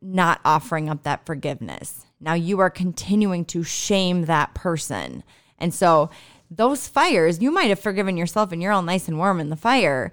not 0.00 0.40
offering 0.44 0.88
up 0.88 1.02
that 1.02 1.26
forgiveness. 1.26 2.06
Now 2.20 2.34
you 2.34 2.60
are 2.60 2.70
continuing 2.70 3.44
to 3.46 3.62
shame 3.62 4.26
that 4.26 4.54
person. 4.54 5.24
And 5.58 5.74
so 5.74 6.10
those 6.50 6.86
fires, 6.86 7.40
you 7.40 7.50
might 7.50 7.70
have 7.70 7.80
forgiven 7.80 8.16
yourself 8.16 8.52
and 8.52 8.62
you're 8.62 8.72
all 8.72 8.82
nice 8.82 9.08
and 9.08 9.18
warm 9.18 9.40
in 9.40 9.50
the 9.50 9.56
fire, 9.56 10.12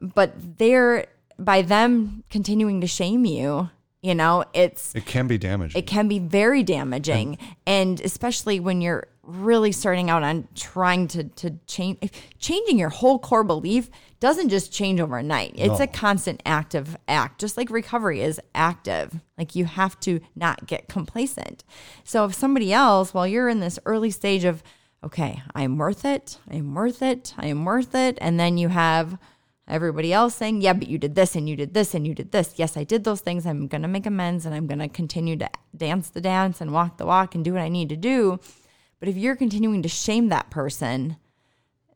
but 0.00 0.58
they're 0.58 1.06
by 1.38 1.62
them 1.62 2.24
continuing 2.30 2.80
to 2.80 2.86
shame 2.86 3.24
you, 3.24 3.70
you 4.02 4.16
know, 4.16 4.44
it's 4.52 4.94
it 4.96 5.06
can 5.06 5.28
be 5.28 5.38
damaging. 5.38 5.78
It 5.78 5.86
can 5.86 6.08
be 6.08 6.18
very 6.18 6.64
damaging. 6.64 7.38
And 7.66 8.00
especially 8.00 8.58
when 8.58 8.80
you're 8.80 9.06
really 9.22 9.70
starting 9.70 10.10
out 10.10 10.24
on 10.24 10.48
trying 10.56 11.06
to 11.06 11.22
to 11.22 11.52
change 11.68 11.98
changing 12.40 12.76
your 12.76 12.88
whole 12.88 13.20
core 13.20 13.44
belief 13.44 13.88
doesn't 14.18 14.48
just 14.48 14.72
change 14.72 15.00
overnight. 15.00 15.52
It's 15.54 15.78
a 15.78 15.86
constant 15.86 16.42
active 16.44 16.96
act 17.06 17.40
just 17.40 17.56
like 17.56 17.70
recovery 17.70 18.22
is 18.22 18.40
active. 18.56 19.20
Like 19.38 19.54
you 19.54 19.66
have 19.66 19.98
to 20.00 20.18
not 20.34 20.66
get 20.66 20.88
complacent. 20.88 21.62
So 22.02 22.24
if 22.24 22.34
somebody 22.34 22.72
else 22.72 23.14
while 23.14 23.26
you're 23.26 23.48
in 23.48 23.60
this 23.60 23.78
early 23.86 24.10
stage 24.10 24.44
of 24.44 24.64
okay 25.04 25.42
i'm 25.54 25.78
worth 25.78 26.04
it 26.04 26.38
i'm 26.48 26.74
worth 26.74 27.02
it 27.02 27.34
i'm 27.36 27.64
worth 27.64 27.92
it 27.92 28.16
and 28.20 28.38
then 28.38 28.56
you 28.56 28.68
have 28.68 29.18
everybody 29.72 30.12
else 30.12 30.34
saying, 30.36 30.60
yeah, 30.60 30.72
but 30.72 30.86
you 30.88 30.98
did 30.98 31.14
this 31.14 31.34
and 31.34 31.48
you 31.48 31.56
did 31.56 31.74
this 31.74 31.94
and 31.94 32.06
you 32.06 32.14
did 32.14 32.30
this. 32.30 32.54
Yes, 32.56 32.76
I 32.76 32.84
did 32.84 33.04
those 33.04 33.20
things. 33.20 33.46
I'm 33.46 33.66
going 33.66 33.82
to 33.82 33.88
make 33.88 34.06
amends 34.06 34.46
and 34.46 34.54
I'm 34.54 34.66
going 34.66 34.78
to 34.78 34.88
continue 34.88 35.36
to 35.38 35.50
dance 35.76 36.10
the 36.10 36.20
dance 36.20 36.60
and 36.60 36.72
walk 36.72 36.98
the 36.98 37.06
walk 37.06 37.34
and 37.34 37.44
do 37.44 37.54
what 37.54 37.62
I 37.62 37.68
need 37.68 37.88
to 37.88 37.96
do. 37.96 38.38
But 39.00 39.08
if 39.08 39.16
you're 39.16 39.36
continuing 39.36 39.82
to 39.82 39.88
shame 39.88 40.28
that 40.28 40.50
person, 40.50 41.16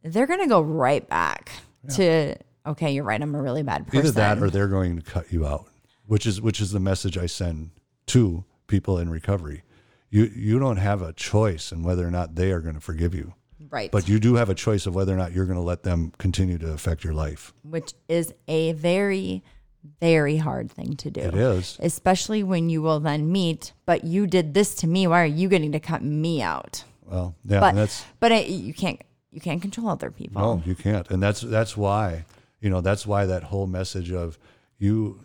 they're 0.02 0.26
going 0.26 0.40
to 0.40 0.48
go 0.48 0.60
right 0.60 1.06
back 1.08 1.50
to, 1.94 2.34
okay, 2.66 2.90
you're 2.90 3.04
right. 3.04 3.20
I'm 3.22 3.34
a 3.34 3.42
really 3.42 3.62
bad 3.62 3.86
person. 3.86 3.98
either 4.00 4.10
that 4.12 4.38
or 4.38 4.50
they're 4.50 4.66
going 4.68 4.96
to 4.96 5.02
cut 5.02 5.30
you 5.32 5.46
out 5.46 5.68
which 6.06 6.26
is 6.26 6.40
which 6.40 6.60
is 6.60 6.70
the 6.70 6.80
message 6.80 7.18
i 7.18 7.26
send 7.26 7.70
to 8.06 8.44
people 8.66 8.98
in 8.98 9.10
recovery 9.10 9.62
you 10.10 10.24
you 10.34 10.58
don't 10.58 10.76
have 10.76 11.02
a 11.02 11.12
choice 11.12 11.72
in 11.72 11.82
whether 11.82 12.06
or 12.06 12.10
not 12.10 12.34
they 12.36 12.52
are 12.52 12.60
going 12.60 12.74
to 12.74 12.80
forgive 12.80 13.14
you 13.14 13.34
right. 13.70 13.90
but 13.90 14.08
you 14.08 14.18
do 14.18 14.34
have 14.34 14.50
a 14.50 14.54
choice 14.54 14.86
of 14.86 14.94
whether 14.94 15.12
or 15.12 15.16
not 15.16 15.32
you're 15.32 15.46
going 15.46 15.58
to 15.58 15.62
let 15.62 15.82
them 15.82 16.12
continue 16.18 16.58
to 16.58 16.72
affect 16.72 17.04
your 17.04 17.14
life 17.14 17.52
which 17.62 17.92
is 18.08 18.32
a 18.48 18.72
very, 18.72 19.42
very 20.00 20.36
hard 20.36 20.70
thing 20.70 20.96
to 20.96 21.10
do. 21.10 21.20
it 21.20 21.34
is 21.34 21.78
Especially 21.80 22.42
when 22.42 22.68
you 22.68 22.82
will 22.82 23.00
then 23.00 23.30
meet, 23.30 23.72
but 23.84 24.04
you 24.04 24.26
did 24.26 24.54
this 24.54 24.74
to 24.76 24.86
me. 24.86 25.06
Why 25.06 25.22
are 25.22 25.26
you 25.26 25.48
getting 25.48 25.72
to 25.72 25.80
cut 25.80 26.02
me 26.02 26.42
out? 26.42 26.84
well 27.04 27.34
yeah 27.44 27.60
But 27.60 27.74
that's 27.74 28.04
but 28.20 28.32
it, 28.32 28.48
you 28.48 28.74
can't 28.74 29.00
you 29.36 29.40
can't 29.40 29.60
control 29.60 29.90
other 29.90 30.10
people. 30.10 30.40
No, 30.40 30.62
you 30.64 30.74
can't, 30.74 31.10
and 31.10 31.22
that's 31.22 31.42
that's 31.42 31.76
why 31.76 32.24
you 32.60 32.70
know 32.70 32.80
that's 32.80 33.06
why 33.06 33.26
that 33.26 33.44
whole 33.44 33.66
message 33.66 34.10
of 34.10 34.38
you 34.78 35.20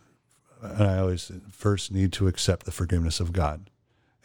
and 0.62 0.84
I 0.86 1.00
always 1.00 1.32
first 1.50 1.92
need 1.92 2.12
to 2.14 2.28
accept 2.28 2.66
the 2.66 2.74
forgiveness 2.74 3.20
of 3.22 3.32
God, 3.32 3.70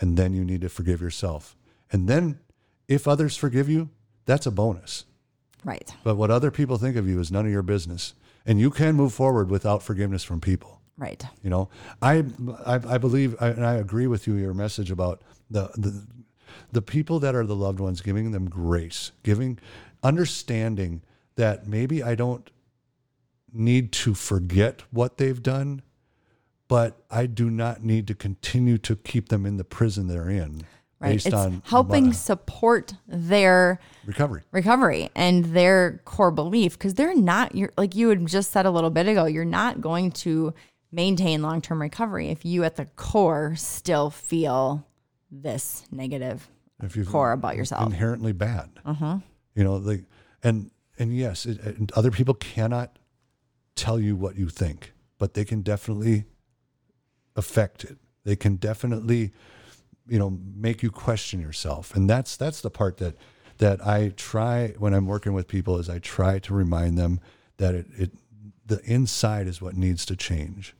and 0.00 0.16
then 0.16 0.34
you 0.34 0.44
need 0.44 0.60
to 0.62 0.68
forgive 0.68 1.00
yourself, 1.00 1.56
and 1.92 2.08
then 2.08 2.40
if 2.88 3.06
others 3.06 3.36
forgive 3.36 3.68
you, 3.68 3.90
that's 4.26 4.46
a 4.46 4.50
bonus. 4.50 5.04
Right. 5.64 5.90
But 6.04 6.16
what 6.16 6.30
other 6.30 6.50
people 6.50 6.76
think 6.78 6.96
of 6.96 7.08
you 7.08 7.18
is 7.18 7.32
none 7.32 7.46
of 7.46 7.52
your 7.52 7.62
business, 7.62 8.14
and 8.44 8.60
you 8.60 8.70
can 8.70 8.94
move 8.94 9.14
forward 9.14 9.50
without 9.50 9.82
forgiveness 9.82 10.22
from 10.22 10.40
people. 10.40 10.80
Right. 10.98 11.24
You 11.42 11.50
know, 11.50 11.68
I 12.02 12.24
I, 12.64 12.74
I 12.86 12.98
believe 12.98 13.34
I, 13.40 13.48
and 13.48 13.66
I 13.66 13.74
agree 13.74 14.06
with 14.06 14.26
you. 14.26 14.34
Your 14.34 14.54
message 14.54 14.90
about 14.90 15.22
the 15.50 15.70
the 15.76 16.06
the 16.72 16.82
people 16.82 17.18
that 17.20 17.34
are 17.34 17.44
the 17.44 17.56
loved 17.56 17.80
ones, 17.80 18.00
giving 18.00 18.30
them 18.32 18.48
grace, 18.48 19.12
giving 19.22 19.58
understanding 20.02 21.02
that 21.36 21.66
maybe 21.66 22.02
I 22.02 22.14
don't 22.14 22.48
need 23.52 23.92
to 23.92 24.14
forget 24.14 24.82
what 24.90 25.18
they've 25.18 25.42
done, 25.42 25.82
but 26.68 27.02
I 27.10 27.26
do 27.26 27.50
not 27.50 27.82
need 27.82 28.06
to 28.08 28.14
continue 28.14 28.78
to 28.78 28.96
keep 28.96 29.28
them 29.28 29.46
in 29.46 29.56
the 29.56 29.64
prison 29.64 30.08
they're 30.08 30.30
in 30.30 30.62
Right. 30.98 31.12
based 31.12 31.26
it's 31.26 31.34
on 31.34 31.62
helping 31.66 32.14
support 32.14 32.94
their 33.06 33.80
recovery. 34.06 34.42
recovery 34.50 35.10
and 35.14 35.44
their 35.44 36.00
core 36.06 36.30
belief 36.30 36.72
because 36.78 36.94
they're 36.94 37.14
not 37.14 37.54
you're 37.54 37.72
like 37.76 37.94
you 37.94 38.08
had 38.08 38.24
just 38.26 38.50
said 38.50 38.64
a 38.64 38.70
little 38.70 38.88
bit 38.88 39.06
ago 39.06 39.26
you're 39.26 39.44
not 39.44 39.82
going 39.82 40.10
to 40.12 40.54
maintain 40.90 41.42
long-term 41.42 41.82
recovery 41.82 42.28
if 42.30 42.46
you 42.46 42.64
at 42.64 42.76
the 42.76 42.86
core 42.96 43.54
still 43.56 44.08
feel 44.08 44.86
this 45.30 45.84
negative 45.90 46.48
If 46.82 46.96
you 46.96 47.04
core 47.04 47.32
about 47.32 47.56
yourself 47.56 47.84
inherently 47.84 48.32
bad. 48.32 48.70
uh-huh 48.86 49.18
you 49.54 49.64
know 49.64 49.76
like 49.76 50.04
and 50.42 50.70
and 50.98 51.14
yes 51.14 51.44
it, 51.44 51.60
and 51.62 51.92
other 51.92 52.10
people 52.10 52.32
cannot 52.32 52.98
tell 53.74 54.00
you 54.00 54.16
what 54.16 54.36
you 54.36 54.48
think 54.48 54.94
but 55.18 55.34
they 55.34 55.44
can 55.44 55.60
definitely 55.60 56.24
affect 57.36 57.84
it 57.84 57.98
they 58.24 58.36
can 58.36 58.56
definitely 58.56 59.32
you 60.08 60.18
know 60.18 60.38
make 60.54 60.82
you 60.82 60.90
question 60.90 61.40
yourself. 61.40 61.94
And 61.94 62.08
that's 62.08 62.36
that's 62.36 62.60
the 62.60 62.70
part 62.70 62.98
that 62.98 63.16
that 63.58 63.84
i 63.86 64.12
try 64.16 64.74
when 64.78 64.92
i'm 64.92 65.06
working 65.06 65.32
with 65.32 65.48
people 65.48 65.78
is 65.78 65.88
i 65.88 65.98
try 65.98 66.38
to 66.38 66.52
remind 66.52 66.98
them 66.98 67.20
that 67.56 67.74
it, 67.74 67.86
it 67.96 68.10
the 68.66 68.80
inside 68.84 69.46
is 69.46 69.62
what 69.62 69.76
needs 69.76 70.04
to 70.06 70.16
change. 70.16 70.74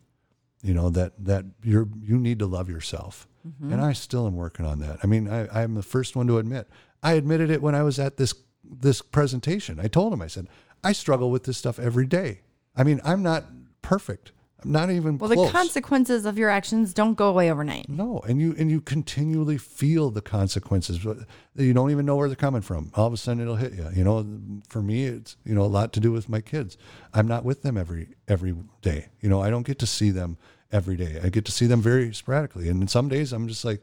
You 0.63 0.75
know 0.75 0.91
that 0.91 1.13
that 1.25 1.45
you're 1.63 1.89
you 2.03 2.19
need 2.19 2.39
to 2.41 2.47
love 2.47 2.69
yourself. 2.69 3.29
Mm-hmm. 3.47 3.73
And 3.73 3.81
i 3.83 3.93
still 3.93 4.27
am 4.27 4.37
working 4.37 4.67
on 4.67 4.81
that. 4.81 4.99
I 5.03 5.07
mean 5.07 5.29
I, 5.29 5.63
i'm 5.63 5.75
the 5.75 5.83
first 5.83 6.17
one 6.17 6.27
to 6.27 6.39
admit. 6.39 6.69
I 7.03 7.13
admitted 7.13 7.51
it 7.51 7.63
when 7.63 7.75
i 7.75 7.83
was 7.83 7.99
at 7.99 8.17
this 8.17 8.35
this 8.65 9.01
presentation. 9.03 9.79
I 9.81 9.89
told 9.89 10.13
him 10.13 10.23
i 10.23 10.27
said 10.27 10.49
i 10.83 10.93
struggle 10.93 11.31
with 11.31 11.45
this 11.45 11.59
stuff 11.59 11.79
every 11.79 12.07
day. 12.07 12.41
I 12.77 12.85
mean 12.85 13.01
i'm 13.05 13.23
not 13.23 13.45
perfect 13.83 14.33
i'm 14.63 14.73
not 14.73 14.91
even 14.91 15.19
well 15.19 15.31
close. 15.31 15.47
the 15.47 15.53
consequences 15.53 16.25
of 16.25 16.39
your 16.39 16.51
actions 16.51 16.95
don't 16.95 17.15
go 17.15 17.29
away 17.29 17.51
overnight. 17.51 17.89
No 17.89 18.21
and 18.21 18.41
you 18.41 18.55
and 18.59 18.71
you 18.71 18.81
continually 18.81 19.59
feel 19.59 20.11
the 20.11 20.23
consequences 20.23 20.99
but 20.99 21.19
you 21.55 21.73
don't 21.73 21.91
even 21.91 22.07
know 22.07 22.17
where 22.17 22.29
they're 22.29 22.37
coming 22.37 22.63
from. 22.63 22.91
All 22.95 23.07
of 23.07 23.13
a 23.13 23.17
sudden 23.17 23.43
it'll 23.43 23.57
hit 23.57 23.75
you 23.75 23.89
you 23.95 24.05
know 24.05 24.27
for 24.69 24.83
me 24.83 25.05
it's 25.05 25.37
you 25.45 25.55
know 25.55 25.63
a 25.63 25.67
lot 25.67 25.93
to 25.95 26.01
do 26.01 26.13
with 26.13 26.29
my 26.29 26.41
kids. 26.41 26.77
I'm 27.13 27.29
not 27.29 27.45
with 27.45 27.63
them 27.63 27.77
every 27.77 28.09
every 28.29 28.55
day. 28.83 29.09
You 29.21 29.29
know 29.29 29.43
i 29.43 29.51
don't 29.51 29.67
get 29.67 29.79
to 29.81 29.87
see 29.87 30.11
them 30.11 30.39
every 30.73 30.97
day. 30.97 31.21
I 31.23 31.29
get 31.29 31.45
to 31.47 31.53
see 31.53 31.67
them 31.67 31.81
very 31.81 32.13
sporadically. 32.15 32.69
And 32.69 32.91
some 32.91 33.09
days 33.09 33.33
i'm 33.33 33.49
just 33.49 33.65
like 33.65 33.83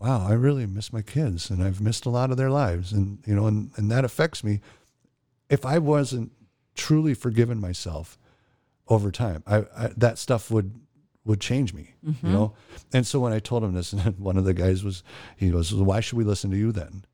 wow, 0.00 0.26
I 0.26 0.32
really 0.32 0.66
miss 0.66 0.92
my 0.92 1.02
kids 1.02 1.50
and 1.50 1.62
I've 1.62 1.80
missed 1.80 2.06
a 2.06 2.10
lot 2.10 2.30
of 2.30 2.38
their 2.38 2.50
lives. 2.50 2.90
And, 2.90 3.18
you 3.26 3.34
know, 3.34 3.46
and, 3.46 3.70
and 3.76 3.90
that 3.90 4.04
affects 4.04 4.42
me. 4.42 4.60
If 5.50 5.66
I 5.66 5.78
wasn't 5.78 6.32
truly 6.74 7.12
forgiven 7.12 7.60
myself 7.60 8.18
over 8.90 9.10
time, 9.10 9.42
I, 9.46 9.58
I 9.76 9.90
that 9.96 10.18
stuff 10.18 10.50
would, 10.50 10.74
would 11.24 11.40
change 11.40 11.72
me, 11.72 11.94
you 12.02 12.12
mm-hmm. 12.12 12.32
know? 12.32 12.54
And 12.92 13.06
so 13.06 13.20
when 13.20 13.32
I 13.32 13.38
told 13.38 13.64
him 13.64 13.72
this, 13.72 13.92
and 13.92 14.18
one 14.18 14.36
of 14.36 14.44
the 14.44 14.52
guys 14.52 14.84
was, 14.84 15.02
he 15.36 15.50
goes, 15.50 15.72
why 15.72 16.00
should 16.00 16.18
we 16.18 16.24
listen 16.24 16.50
to 16.50 16.56
you 16.56 16.72
then? 16.72 17.04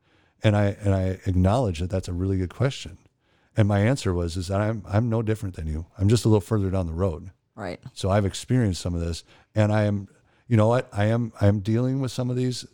And 0.43 0.57
I, 0.57 0.77
and 0.81 0.95
I 0.95 1.21
acknowledge 1.27 1.79
that 1.79 1.91
that's 1.91 2.09
a 2.09 2.13
really 2.13 2.39
good 2.39 2.55
question. 2.55 2.99
And 3.57 3.69
my 3.69 3.81
answer 3.81 4.13
was, 4.13 4.37
is 4.37 4.49
that 4.49 4.61
I'm, 4.61 4.83
I'm 4.87 5.09
no 5.09 5.23
different 5.23 5.57
than 5.57 5.67
you. 5.67 5.87
I'm 5.99 6.09
just 6.09 6.25
a 6.25 6.29
little 6.29 6.41
further 6.41 6.71
down 6.71 6.87
the 6.87 6.93
road. 6.93 7.31
Right. 7.55 7.81
So 7.95 8.11
I've 8.11 8.27
experienced 8.27 8.83
some 8.83 8.95
of 8.95 9.01
this, 9.01 9.25
and 9.55 9.73
I 9.73 9.85
am, 9.85 10.09
you 10.47 10.57
know 10.57 10.69
what, 10.69 10.89
I 10.93 11.07
am, 11.07 11.33
I 11.41 11.47
am 11.47 11.61
dealing 11.61 12.01
with 12.01 12.13
some 12.13 12.29
of 12.29 12.37
these 12.37 12.67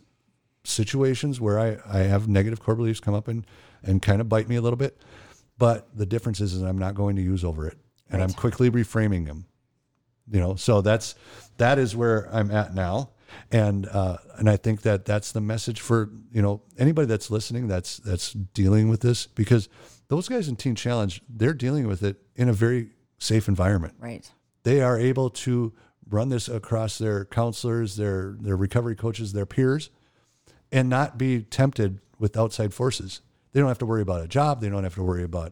situations 0.65 1.39
where 1.39 1.59
I, 1.59 1.77
I 1.87 1.99
have 1.99 2.27
negative 2.27 2.61
core 2.61 2.75
beliefs 2.75 2.99
come 2.99 3.13
up 3.13 3.27
and, 3.27 3.45
and 3.81 4.01
kind 4.01 4.21
of 4.21 4.29
bite 4.29 4.49
me 4.49 4.55
a 4.55 4.61
little 4.61 4.77
bit. 4.77 4.97
But 5.57 5.87
the 5.95 6.05
difference 6.05 6.41
is, 6.41 6.53
is 6.53 6.61
I'm 6.61 6.77
not 6.77 6.95
going 6.95 7.15
to 7.15 7.21
use 7.21 7.43
over 7.43 7.67
it, 7.67 7.77
and 8.09 8.21
I'm 8.21 8.31
quickly 8.33 8.69
reframing 8.69 9.25
them. 9.25 9.45
You 10.31 10.39
know, 10.39 10.55
so 10.55 10.81
that's 10.81 11.15
that 11.57 11.77
is 11.79 11.95
where 11.95 12.29
I'm 12.33 12.49
at 12.51 12.73
now, 12.73 13.09
and 13.51 13.85
uh, 13.87 14.17
and 14.37 14.49
I 14.49 14.55
think 14.55 14.83
that 14.83 15.03
that's 15.05 15.31
the 15.33 15.41
message 15.41 15.81
for 15.81 16.09
you 16.31 16.41
know 16.41 16.61
anybody 16.77 17.07
that's 17.07 17.29
listening 17.29 17.67
that's 17.67 17.97
that's 17.97 18.31
dealing 18.31 18.87
with 18.87 19.01
this 19.01 19.27
because 19.27 19.67
those 20.07 20.29
guys 20.29 20.47
in 20.47 20.55
Teen 20.55 20.75
Challenge 20.75 21.21
they're 21.27 21.53
dealing 21.53 21.87
with 21.87 22.03
it 22.03 22.21
in 22.35 22.47
a 22.47 22.53
very 22.53 22.91
safe 23.17 23.47
environment 23.47 23.95
Right. 23.99 24.29
they 24.63 24.81
are 24.81 24.97
able 24.99 25.29
to 25.29 25.73
run 26.09 26.29
this 26.29 26.47
across 26.47 26.97
their 26.97 27.25
counselors, 27.25 27.97
their 27.97 28.37
their 28.39 28.55
recovery 28.55 28.95
coaches, 28.95 29.33
their 29.33 29.45
peers, 29.45 29.89
and 30.71 30.89
not 30.89 31.17
be 31.17 31.41
tempted 31.41 31.99
with 32.17 32.37
outside 32.37 32.73
forces. 32.73 33.19
They 33.51 33.59
don't 33.59 33.67
have 33.69 33.79
to 33.79 33.85
worry 33.85 34.01
about 34.01 34.21
a 34.21 34.27
job. 34.27 34.61
They 34.61 34.69
don't 34.69 34.83
have 34.85 34.95
to 34.95 35.03
worry 35.03 35.23
about 35.23 35.51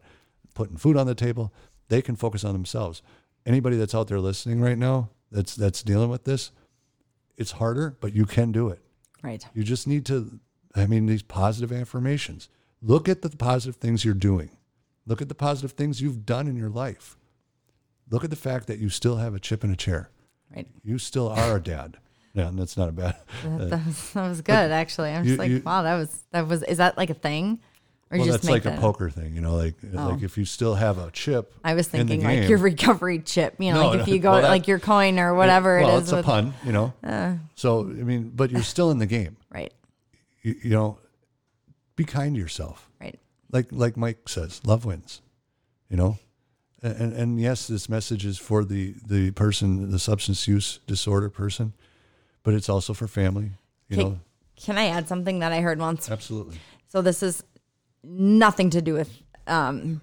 putting 0.54 0.78
food 0.78 0.95
on 0.97 1.08
the 1.08 1.16
table. 1.16 1.54
They 1.92 2.02
can 2.02 2.16
focus 2.16 2.46
on 2.46 2.54
themselves. 2.54 3.02
Anybody 3.46 3.76
that's 3.76 3.94
out 3.94 4.08
there 4.08 4.22
listening 4.22 4.62
right 4.62 4.78
now 4.78 5.10
that's 5.30 5.56
that's 5.56 5.84
dealing 5.84 6.10
with 6.10 6.24
this, 6.24 6.52
it's 7.36 7.52
harder, 7.52 7.98
but 8.00 8.14
you 8.16 8.26
can 8.26 8.54
do 8.54 8.70
it. 8.70 8.80
Right. 9.22 9.46
You 9.54 9.64
just 9.64 9.88
need 9.88 10.06
to, 10.06 10.39
I 10.74 10.86
mean, 10.88 11.06
these 11.06 11.22
positive 11.22 11.70
affirmations. 11.74 12.48
Look 12.82 13.10
at 13.10 13.24
the 13.24 13.30
positive 13.30 13.76
things 13.76 14.06
you're 14.06 14.14
doing. 14.14 14.52
Look 15.06 15.22
at 15.22 15.28
the 15.28 15.36
positive 15.36 15.74
things 15.74 16.02
you've 16.02 16.26
done 16.26 16.48
in 16.48 16.56
your 16.56 16.70
life. 16.70 17.18
Look 18.10 18.24
at 18.24 18.30
the 18.30 18.38
fact 18.38 18.68
that 18.68 18.80
you 18.80 18.88
still 18.88 19.18
have 19.18 19.36
a 19.36 19.39
chip 19.39 19.66
in 19.66 19.70
a 19.70 19.76
chair. 19.76 20.10
Right. 20.56 20.68
You 20.86 20.98
still 20.98 21.28
are 21.28 21.58
a 21.58 21.62
dad. 21.62 21.98
Yeah, 22.34 22.48
and 22.48 22.58
that's 22.58 22.78
not 22.78 22.88
a 22.88 22.94
bad. 22.94 23.18
That, 23.44 23.52
uh, 23.62 23.66
that 23.66 23.86
was, 23.86 24.14
that 24.14 24.30
was 24.30 24.42
good, 24.42 24.72
actually. 24.72 25.10
I'm 25.10 25.26
you- 25.26 25.32
just 25.32 25.39
like, 25.39 25.52
you- 25.52 25.62
wow, 25.66 25.82
that 25.84 25.98
was 25.98 26.24
that 26.32 26.48
was. 26.48 26.64
Is 26.64 26.78
that 26.78 26.96
like 26.96 27.10
a 27.10 27.14
thing, 27.16 27.60
or 28.12 28.18
Well, 28.18 28.28
just 28.28 28.41
that's 28.43 28.51
like 28.51 28.66
a 28.66 28.78
poker 28.80 29.09
thing, 29.09 29.34
you 29.36 29.41
know. 29.41 29.55
Like, 29.55 29.76
oh. 29.95 30.09
like 30.09 30.22
if 30.22 30.38
you 30.38 30.43
still 30.45 30.76
have 30.76 30.97
a 30.97 31.09
chip. 31.12 31.53
I 31.64 31.74
was 31.76 31.88
thinking 31.88 32.22
like 32.24 32.41
game- 32.41 32.49
your 32.49 32.57
recovery 32.59 33.20
chip, 33.20 33.55
you 33.57 33.72
know, 33.74 33.84
No, 33.84 33.89
like 33.91 33.99
if 34.01 34.07
you 34.09 34.20
go 34.20 34.32
well, 34.32 34.41
that- 34.41 34.49
like 34.49 34.68
your 34.68 34.80
coin 34.80 35.18
or 35.18 35.34
whatever 35.34 35.80
well, 35.80 35.97
it 35.97 36.03
is. 36.03 36.12
it's 36.12 36.12
a 36.12 36.24
pun, 36.24 36.53
you 36.66 36.74
know. 36.74 36.93
Uh. 37.03 37.36
so 37.55 37.82
I 37.82 38.03
mean, 38.03 38.32
but 38.36 38.51
you're 38.51 38.64
still 38.64 38.91
in 38.91 38.97
the 38.99 39.05
game. 39.07 39.38
Right. 39.53 39.74
You, 40.43 40.55
you 40.64 40.70
know, 40.72 40.97
be 41.95 42.03
kind 42.03 42.36
to 42.36 42.41
yourself. 42.41 42.89
Right. 42.99 43.20
like 43.51 43.68
like 43.72 43.95
Mike 43.97 44.28
says, 44.28 44.62
love 44.66 44.86
wins. 44.86 45.22
You 45.89 45.97
know, 45.97 46.18
and 46.82 46.95
and, 46.95 47.14
and 47.14 47.39
yes, 47.39 47.68
this 47.68 47.88
message 47.89 48.26
is 48.26 48.38
for 48.38 48.64
the 48.64 48.95
the 49.05 49.32
person, 49.32 49.91
the 49.91 49.99
substance 49.99 50.47
use 50.47 50.80
disorder 50.88 51.30
person, 51.30 51.74
but 52.43 52.53
it's 52.53 52.70
also 52.70 52.93
for 52.93 53.07
family. 53.07 53.51
You 53.89 53.97
Okay. 53.99 54.09
know, 54.09 54.20
Can 54.55 54.78
I 54.78 54.88
add 54.88 55.07
something 55.07 55.39
that 55.39 55.51
I 55.51 55.59
heard 55.62 55.80
once? 55.80 56.09
absolutely. 56.09 56.57
So 56.88 57.01
this 57.01 57.22
is 57.24 57.43
nothing 58.04 58.70
to 58.72 58.82
do 58.82 58.93
with 58.93 59.22
um, 59.47 60.02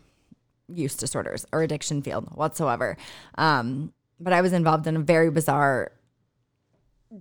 use 0.69 0.97
disorders 0.97 1.47
or 1.53 1.63
addiction 1.63 2.03
field 2.03 2.29
whatsoever. 2.35 2.97
Um, 3.37 3.93
but 4.21 4.33
I 4.33 4.41
was 4.41 4.53
involved 4.53 4.87
in 4.87 4.97
a 4.97 5.01
very 5.01 5.31
bizarre, 5.31 5.93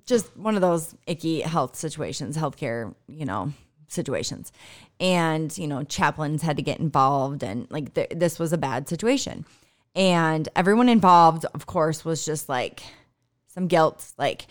just 0.06 0.36
one 0.36 0.56
of 0.56 0.62
those 0.62 0.96
icky 1.06 1.42
health 1.42 1.76
situations, 1.76 2.38
healthcare, 2.38 2.94
you 3.08 3.26
know, 3.26 3.54
situations. 3.88 4.52
And, 5.00 5.56
you 5.58 5.68
know, 5.68 5.84
chaplains 5.84 6.42
had 6.42 6.58
to 6.58 6.64
get 6.64 6.80
involved 6.80 7.44
and 7.44 7.68
like 7.70 7.94
th- 7.94 8.12
this 8.16 8.40
was 8.40 8.52
a 8.52 8.58
bad 8.58 8.90
situation. 8.90 9.46
And 9.96 10.48
everyone 10.56 10.90
involved, 10.90 11.46
of 11.54 11.66
course, 11.66 12.04
was 12.04 12.26
just 12.26 12.50
like 12.50 12.84
some 13.48 13.68
guilt, 13.68 14.14
like 14.18 14.48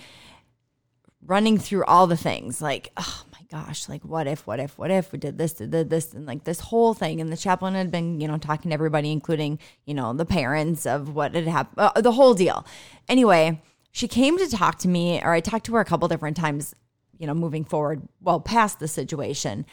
running 1.25 1.59
through 1.59 1.85
all 1.85 2.07
the 2.07 2.17
things 2.17 2.63
like 2.63 2.91
oh 2.97 3.25
gosh 3.51 3.89
like 3.89 4.03
what 4.05 4.27
if 4.27 4.47
what 4.47 4.59
if 4.59 4.77
what 4.79 4.91
if 4.91 5.13
we 5.13 5.19
did 5.19 5.39
this 5.39 5.55
did 5.55 5.71
this 5.91 6.13
and 6.13 6.27
like 6.27 6.45
this 6.45 6.61
whole 6.61 6.95
thing. 6.95 7.21
And 7.21 7.33
the 7.33 7.37
chaplain 7.37 7.75
had 7.75 7.91
been 7.91 8.21
you 8.21 8.29
know 8.29 8.39
talking 8.39 8.71
to 8.71 8.75
everybody 8.75 9.13
including 9.13 9.59
you 9.85 9.95
know 9.95 10.13
the 10.13 10.25
parents 10.25 10.87
of 10.87 11.15
what 11.15 11.35
had 11.35 11.47
happened 11.47 11.79
uh, 11.79 12.01
the 12.01 12.13
whole 12.13 12.35
deal. 12.35 12.67
Anyway 13.09 13.61
she 13.93 14.09
came 14.09 14.37
to 14.39 14.49
talk 14.49 14.79
to 14.79 14.89
me 14.89 15.21
or 15.23 15.33
i 15.33 15.41
talked 15.41 15.67
to 15.67 15.75
her 15.75 15.81
a 15.81 15.85
couple 15.85 16.07
different 16.09 16.37
times 16.37 16.75
you 17.19 17.27
know 17.27 17.35
moving 17.35 17.65
forward 17.65 18.03
well 18.21 18.41
past 18.41 18.79
the 18.79 18.89
situation. 18.89 19.65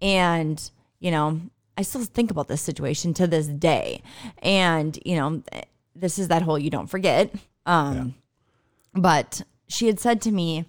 And 0.00 0.70
you 1.00 1.10
know 1.10 1.40
i 1.78 1.82
still 1.82 2.04
think 2.04 2.30
about 2.30 2.48
this 2.48 2.62
situation 2.62 3.14
to 3.14 3.26
this 3.26 3.46
day. 3.46 4.02
And 4.42 4.98
you 5.04 5.16
know 5.16 5.42
this 5.94 6.18
is 6.18 6.28
that 6.28 6.42
whole 6.42 6.58
you 6.58 6.70
don't 6.70 6.88
forget. 6.88 7.34
Um 7.66 8.14
but 8.94 9.42
she 9.72 9.86
had 9.86 9.98
said 9.98 10.20
to 10.22 10.30
me, 10.30 10.66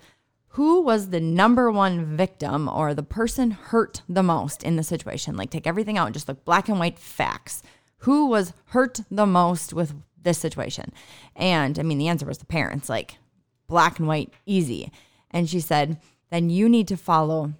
Who 0.53 0.81
was 0.81 1.09
the 1.09 1.19
number 1.19 1.71
one 1.71 2.15
victim 2.15 2.69
or 2.69 2.93
the 2.93 3.01
person 3.01 3.51
hurt 3.51 4.03
the 4.07 4.21
most 4.21 4.61
in 4.61 4.75
the 4.75 4.83
situation? 4.83 5.35
Like, 5.35 5.49
take 5.49 5.65
everything 5.65 5.97
out 5.97 6.05
and 6.05 6.13
just 6.13 6.27
look 6.27 6.45
black 6.45 6.69
and 6.69 6.77
white 6.77 6.99
facts. 6.99 7.63
Who 7.99 8.27
was 8.27 8.53
hurt 8.65 8.99
the 9.09 9.25
most 9.25 9.73
with 9.73 9.95
this 10.21 10.37
situation? 10.37 10.93
And 11.35 11.79
I 11.79 11.81
mean, 11.81 11.97
the 11.97 12.07
answer 12.07 12.27
was 12.27 12.37
the 12.37 12.45
parents, 12.45 12.87
like 12.87 13.17
black 13.65 13.97
and 13.97 14.07
white, 14.07 14.31
easy. 14.45 14.91
And 15.31 15.49
she 15.49 15.59
said, 15.59 15.99
Then 16.29 16.51
you 16.51 16.69
need 16.69 16.87
to 16.89 16.97
follow 16.97 17.53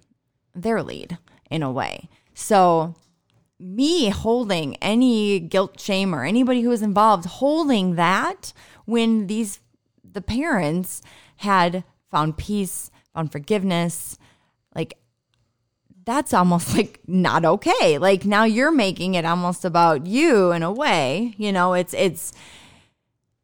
their 0.54 0.80
lead 0.80 1.18
in 1.50 1.64
a 1.64 1.72
way. 1.72 2.08
So, 2.32 2.94
me 3.58 4.10
holding 4.10 4.76
any 4.76 5.40
guilt, 5.40 5.80
shame, 5.80 6.14
or 6.14 6.22
anybody 6.24 6.62
who 6.62 6.68
was 6.68 6.82
involved 6.82 7.24
holding 7.24 7.96
that 7.96 8.52
when 8.84 9.26
these 9.26 9.58
the 10.04 10.22
parents 10.22 11.02
had 11.38 11.82
found 12.14 12.36
peace, 12.36 12.92
found 13.12 13.32
forgiveness, 13.32 14.18
like 14.72 14.96
that's 16.04 16.32
almost 16.32 16.76
like 16.76 17.00
not 17.08 17.44
okay. 17.44 17.98
Like 17.98 18.24
now 18.24 18.44
you're 18.44 18.70
making 18.70 19.14
it 19.14 19.24
almost 19.24 19.64
about 19.64 20.06
you 20.06 20.52
in 20.52 20.62
a 20.62 20.70
way. 20.70 21.34
You 21.38 21.50
know, 21.50 21.74
it's 21.74 21.92
it's 21.92 22.32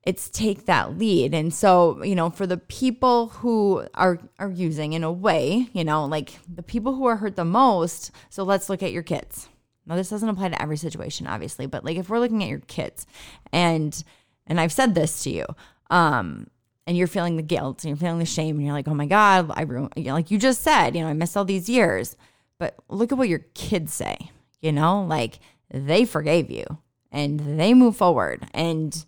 it's 0.05 0.31
take 0.31 0.67
that 0.67 0.97
lead. 0.97 1.35
And 1.35 1.53
so, 1.53 2.01
you 2.05 2.15
know, 2.15 2.31
for 2.31 2.47
the 2.47 2.59
people 2.59 3.29
who 3.29 3.85
are 3.95 4.21
are 4.39 4.51
using 4.51 4.93
in 4.93 5.03
a 5.03 5.11
way, 5.11 5.69
you 5.73 5.83
know, 5.83 6.05
like 6.05 6.39
the 6.49 6.63
people 6.63 6.95
who 6.95 7.07
are 7.07 7.17
hurt 7.17 7.35
the 7.35 7.45
most, 7.45 8.13
so 8.29 8.45
let's 8.45 8.71
look 8.71 8.85
at 8.85 8.93
your 8.93 9.03
kids. 9.03 9.49
Now 9.85 9.97
this 9.97 10.11
doesn't 10.11 10.29
apply 10.29 10.51
to 10.51 10.63
every 10.63 10.77
situation 10.77 11.27
obviously, 11.27 11.67
but 11.67 11.85
like 11.85 11.97
if 11.97 12.09
we're 12.09 12.21
looking 12.21 12.45
at 12.45 12.49
your 12.49 12.61
kids 12.61 13.05
and 13.53 14.05
and 14.47 14.61
I've 14.61 14.73
said 14.73 14.95
this 14.95 15.25
to 15.25 15.31
you, 15.31 15.47
um 15.91 16.47
and 16.91 16.99
you're 16.99 17.07
feeling 17.07 17.37
the 17.37 17.43
guilt 17.43 17.85
and 17.85 17.89
you're 17.89 17.97
feeling 17.97 18.19
the 18.19 18.27
shame 18.27 18.57
and 18.57 18.65
you're 18.65 18.75
like, 18.75 18.89
"Oh 18.89 18.95
my 18.95 19.07
god, 19.07 19.49
I 19.55 19.63
ruined 19.63 19.93
like 19.97 20.33
you 20.33 20.39
just 20.39 20.63
said, 20.63 20.97
you 20.97 21.03
know, 21.03 21.07
I 21.07 21.13
missed 21.13 21.37
all 21.37 21.45
these 21.45 21.69
years." 21.69 22.17
But 22.59 22.75
look 22.89 23.13
at 23.13 23.17
what 23.17 23.29
your 23.29 23.45
kids 23.55 23.95
say, 23.95 24.33
you 24.61 24.73
know, 24.73 25.05
like 25.05 25.39
they 25.73 26.05
forgave 26.05 26.51
you 26.51 26.65
and 27.13 27.61
they 27.61 27.75
move 27.75 27.97
forward 27.97 28.45
and 28.53 29.05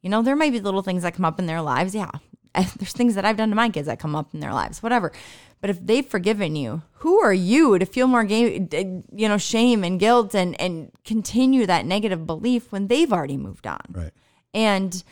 you 0.00 0.10
know, 0.10 0.22
there 0.22 0.36
might 0.36 0.52
be 0.52 0.60
little 0.60 0.82
things 0.82 1.02
that 1.02 1.14
come 1.14 1.24
up 1.24 1.40
in 1.40 1.46
their 1.46 1.60
lives. 1.60 1.92
Yeah. 1.92 2.10
There's 2.54 2.92
things 2.92 3.16
that 3.16 3.24
I've 3.24 3.36
done 3.36 3.48
to 3.48 3.56
my 3.56 3.68
kids 3.68 3.86
that 3.88 3.98
come 3.98 4.14
up 4.14 4.32
in 4.32 4.38
their 4.38 4.52
lives, 4.52 4.80
whatever. 4.80 5.10
But 5.60 5.70
if 5.70 5.84
they've 5.84 6.06
forgiven 6.06 6.54
you, 6.54 6.82
who 6.98 7.20
are 7.20 7.34
you 7.34 7.80
to 7.80 7.86
feel 7.86 8.06
more, 8.06 8.22
ga- 8.22 8.68
you 9.12 9.28
know, 9.28 9.38
shame 9.38 9.82
and 9.82 9.98
guilt 9.98 10.36
and, 10.36 10.60
and 10.60 10.92
continue 11.04 11.66
that 11.66 11.84
negative 11.84 12.26
belief 12.26 12.70
when 12.70 12.86
they've 12.86 13.12
already 13.12 13.36
moved 13.36 13.66
on? 13.66 13.80
Right. 13.90 14.12
And, 14.52 15.02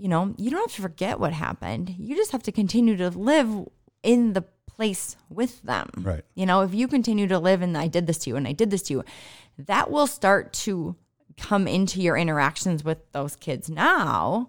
you 0.00 0.08
know, 0.08 0.34
you 0.38 0.50
don't 0.50 0.60
have 0.60 0.74
to 0.76 0.82
forget 0.82 1.20
what 1.20 1.32
happened. 1.32 1.94
You 1.98 2.16
just 2.16 2.32
have 2.32 2.42
to 2.44 2.52
continue 2.52 2.96
to 2.96 3.10
live 3.10 3.68
in 4.02 4.32
the 4.32 4.42
place 4.66 5.16
with 5.28 5.60
them. 5.62 5.90
Right. 5.98 6.24
You 6.34 6.46
know, 6.46 6.62
if 6.62 6.72
you 6.72 6.88
continue 6.88 7.26
to 7.28 7.38
live 7.38 7.60
in, 7.60 7.76
I 7.76 7.86
did 7.86 8.06
this 8.06 8.18
to 8.18 8.30
you 8.30 8.36
and 8.36 8.48
I 8.48 8.52
did 8.52 8.70
this 8.70 8.82
to 8.84 8.94
you, 8.94 9.04
that 9.58 9.90
will 9.90 10.06
start 10.06 10.52
to 10.64 10.96
come 11.36 11.68
into 11.68 12.00
your 12.00 12.16
interactions 12.16 12.82
with 12.82 12.98
those 13.12 13.36
kids 13.36 13.68
now. 13.68 14.48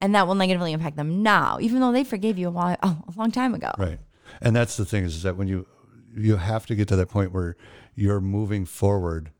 And 0.00 0.14
that 0.14 0.26
will 0.26 0.34
negatively 0.34 0.72
impact 0.72 0.96
them 0.96 1.22
now, 1.22 1.58
even 1.60 1.80
though 1.80 1.92
they 1.92 2.04
forgave 2.04 2.36
you 2.36 2.48
a, 2.48 2.50
while, 2.50 2.76
oh, 2.82 3.02
a 3.06 3.18
long 3.18 3.30
time 3.30 3.54
ago. 3.54 3.70
Right. 3.78 4.00
And 4.40 4.54
that's 4.54 4.76
the 4.76 4.84
thing 4.84 5.04
is, 5.04 5.14
is 5.14 5.22
that 5.22 5.36
when 5.36 5.48
you 5.48 5.66
you 6.14 6.36
have 6.36 6.66
to 6.66 6.74
get 6.74 6.88
to 6.88 6.96
that 6.96 7.08
point 7.08 7.32
where 7.32 7.56
you're 7.94 8.20
moving 8.20 8.66
forward, 8.66 9.30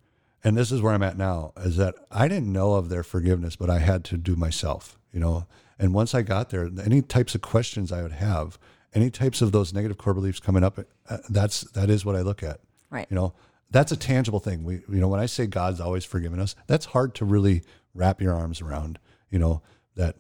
and 0.45 0.57
this 0.57 0.73
is 0.73 0.81
where 0.81 0.95
I'm 0.95 1.03
at 1.03 1.19
now, 1.19 1.53
is 1.57 1.77
that 1.77 1.95
I 2.11 2.29
didn't 2.29 2.53
know 2.53 2.75
of 2.75 2.89
their 2.89 3.03
forgiveness, 3.03 3.57
but 3.57 3.69
I 3.69 3.81
had 3.81 4.05
to 4.05 4.17
do 4.17 4.37
myself, 4.37 4.99
you 5.13 5.21
know. 5.21 5.47
And 5.79 5.93
once 5.95 6.15
I 6.15 6.23
got 6.23 6.51
there, 6.51 6.71
any 6.85 7.03
types 7.03 7.35
of 7.35 7.41
questions 7.43 7.91
I 7.91 8.03
would 8.03 8.13
have, 8.13 8.59
any 8.95 9.11
types 9.11 9.43
of 9.43 9.53
those 9.53 9.73
negative 9.73 9.99
core 9.99 10.15
beliefs 10.15 10.39
coming 10.39 10.63
up, 10.63 10.79
uh, 11.09 11.17
that's 11.29 11.63
that 11.73 11.91
is 11.91 12.05
what 12.05 12.15
I 12.15 12.21
look 12.21 12.43
at. 12.43 12.61
Right. 12.91 13.07
You 13.11 13.17
know, 13.17 13.35
that's 13.71 13.91
a 13.91 13.97
tangible 13.97 14.39
thing. 14.39 14.65
We, 14.65 14.75
you 14.75 15.01
know, 15.01 15.09
when 15.09 15.19
I 15.21 15.27
say 15.27 15.47
God's 15.47 15.81
always 15.81 16.05
forgiven 16.05 16.39
us, 16.39 16.55
that's 16.67 16.87
hard 16.87 17.15
to 17.17 17.25
really 17.25 17.63
wrap 17.95 18.21
your 18.21 18.35
arms 18.35 18.61
around. 18.61 18.99
You 19.31 19.39
know 19.39 19.63
that 19.97 20.17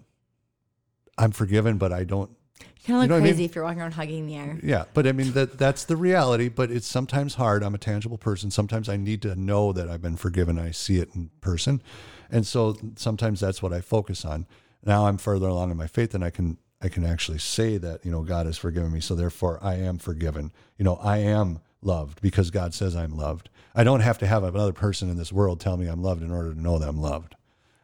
I'm 1.18 1.30
forgiven, 1.32 1.78
but 1.78 1.93
I 1.93 2.05
don't. 2.05 2.30
You 2.61 2.66
Kind 2.86 2.97
of 2.97 3.01
look 3.03 3.09
know 3.11 3.14
what 3.16 3.20
I 3.20 3.24
mean? 3.24 3.32
crazy 3.34 3.45
if 3.45 3.55
you're 3.55 3.64
walking 3.64 3.80
around 3.80 3.93
hugging 3.93 4.26
the 4.26 4.34
air. 4.36 4.59
Yeah, 4.62 4.84
but 4.95 5.07
I 5.07 5.12
mean 5.12 5.32
that 5.32 5.59
that's 5.59 5.84
the 5.84 5.97
reality. 5.97 6.49
But 6.49 6.70
it's 6.72 6.86
sometimes 6.86 7.34
hard. 7.34 7.62
I'm 7.62 7.74
a 7.74 7.78
tangible 7.78 8.18
person. 8.18 8.51
Sometimes 8.51 8.88
I 8.88 8.97
need 8.97 9.22
to 9.22 9.36
know 9.36 9.72
that 9.72 9.88
I've 9.88 10.03
been 10.03 10.16
forgiven. 10.16 10.59
I 10.59 10.70
see 10.72 10.97
it 10.97 11.11
in 11.14 11.30
person, 11.40 11.82
and 12.30 12.45
so 12.47 12.76
sometimes 12.97 13.38
that's 13.40 13.62
what 13.62 13.72
I 13.72 13.80
focus 13.82 14.24
on. 14.24 14.47
Now 14.85 15.07
I'm 15.07 15.18
further 15.18 15.49
along 15.49 15.70
in 15.70 15.76
my 15.76 15.87
faith, 15.87 16.14
and 16.14 16.24
I 16.24 16.30
can 16.30 16.59
I 16.80 16.89
can 16.89 17.05
actually 17.05 17.39
say 17.39 17.78
that 17.78 18.05
you 18.05 18.11
know 18.11 18.22
God 18.22 18.47
has 18.47 18.59
forgiven 18.59 18.93
me. 18.93 19.01
So 19.01 19.14
therefore, 19.14 19.59
I 19.62 19.74
am 19.76 19.99
forgiven. 19.99 20.53
You 20.76 20.85
know, 20.85 20.97
I 20.97 21.18
am 21.18 21.61
loved 21.80 22.20
because 22.20 22.51
God 22.51 22.74
says 22.74 22.95
I'm 22.97 23.16
loved. 23.16 23.49
I 23.74 23.85
don't 23.85 24.01
have 24.01 24.18
to 24.18 24.26
have 24.26 24.45
another 24.45 24.72
person 24.72 25.09
in 25.11 25.16
this 25.16 25.33
world 25.33 25.61
tell 25.61 25.76
me 25.76 25.87
I'm 25.87 26.03
loved 26.03 26.22
in 26.22 26.30
order 26.30 26.53
to 26.53 26.61
know 26.61 26.78
that 26.78 26.89
I'm 26.89 27.01
loved 27.01 27.35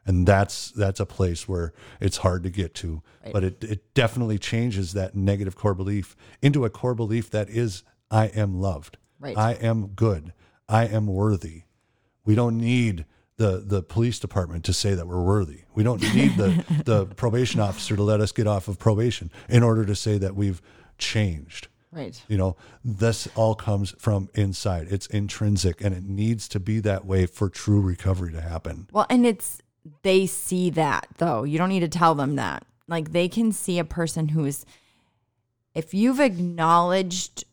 and 0.07 0.27
that's 0.27 0.71
that's 0.71 1.01
a 1.01 1.07
place 1.07 1.47
where 1.49 1.73
it's 2.01 2.19
hard 2.19 2.43
to 2.43 2.51
get 2.51 2.75
to 2.75 3.03
but 3.33 3.45
it, 3.45 3.63
it 3.65 3.95
definitely 3.95 4.39
changes 4.39 4.93
that 4.95 5.15
negative 5.15 5.55
core 5.55 5.75
belief 5.75 6.17
into 6.41 6.65
a 6.65 6.71
core 6.71 6.95
belief 6.95 7.31
that 7.31 7.49
is 7.51 7.83
i 8.11 8.27
am 8.29 8.59
loved 8.61 8.97
Right. 9.21 9.37
i 9.37 9.53
am 9.53 9.89
good 9.89 10.33
i 10.69 10.87
am 10.87 11.07
worthy 11.09 11.65
we 12.25 12.35
don't 12.35 12.57
need 12.59 13.05
the 13.39 13.63
the 13.65 13.83
police 13.83 14.19
department 14.19 14.65
to 14.65 14.73
say 14.73 14.95
that 14.95 15.07
we're 15.09 15.23
worthy 15.23 15.63
we 15.75 15.83
don't 15.83 16.03
need 16.15 16.37
the 16.37 16.65
the 16.85 17.07
probation 17.07 17.59
officer 17.61 17.97
to 17.97 18.03
let 18.03 18.21
us 18.21 18.31
get 18.31 18.47
off 18.47 18.69
of 18.69 18.79
probation 18.79 19.31
in 19.49 19.63
order 19.63 19.85
to 19.85 19.95
say 19.95 20.19
that 20.19 20.37
we've 20.37 20.61
changed 20.99 21.69
Right. 21.91 22.23
you 22.29 22.37
know, 22.37 22.55
this 22.85 23.29
all 23.35 23.55
comes 23.55 23.95
from 23.99 24.29
inside. 24.35 24.89
It's 24.91 25.07
intrinsic 25.07 25.81
and 25.81 25.95
it 25.95 26.05
needs 26.05 26.47
to 26.49 26.61
be 26.61 26.81
that 26.81 27.07
way 27.07 27.25
for 27.25 27.49
true 27.49 27.81
recovery 27.81 28.31
to 28.33 28.43
happen. 28.43 28.89
Well, 28.93 29.07
and 29.09 29.25
it's 29.25 29.63
they 30.03 30.27
see 30.27 30.69
that 30.71 31.07
though. 31.17 31.45
You 31.45 31.57
don't 31.57 31.71
need 31.71 31.81
to 31.81 31.89
tell 31.89 32.15
them 32.15 32.37
that. 32.37 32.67
Like 32.89 33.13
they 33.13 33.27
can 33.27 33.53
see 33.53 33.79
a 33.79 33.85
person 33.85 34.29
who's 34.29 34.67
if 35.75 35.95
you've 35.95 36.21
acknowledged 36.21 37.45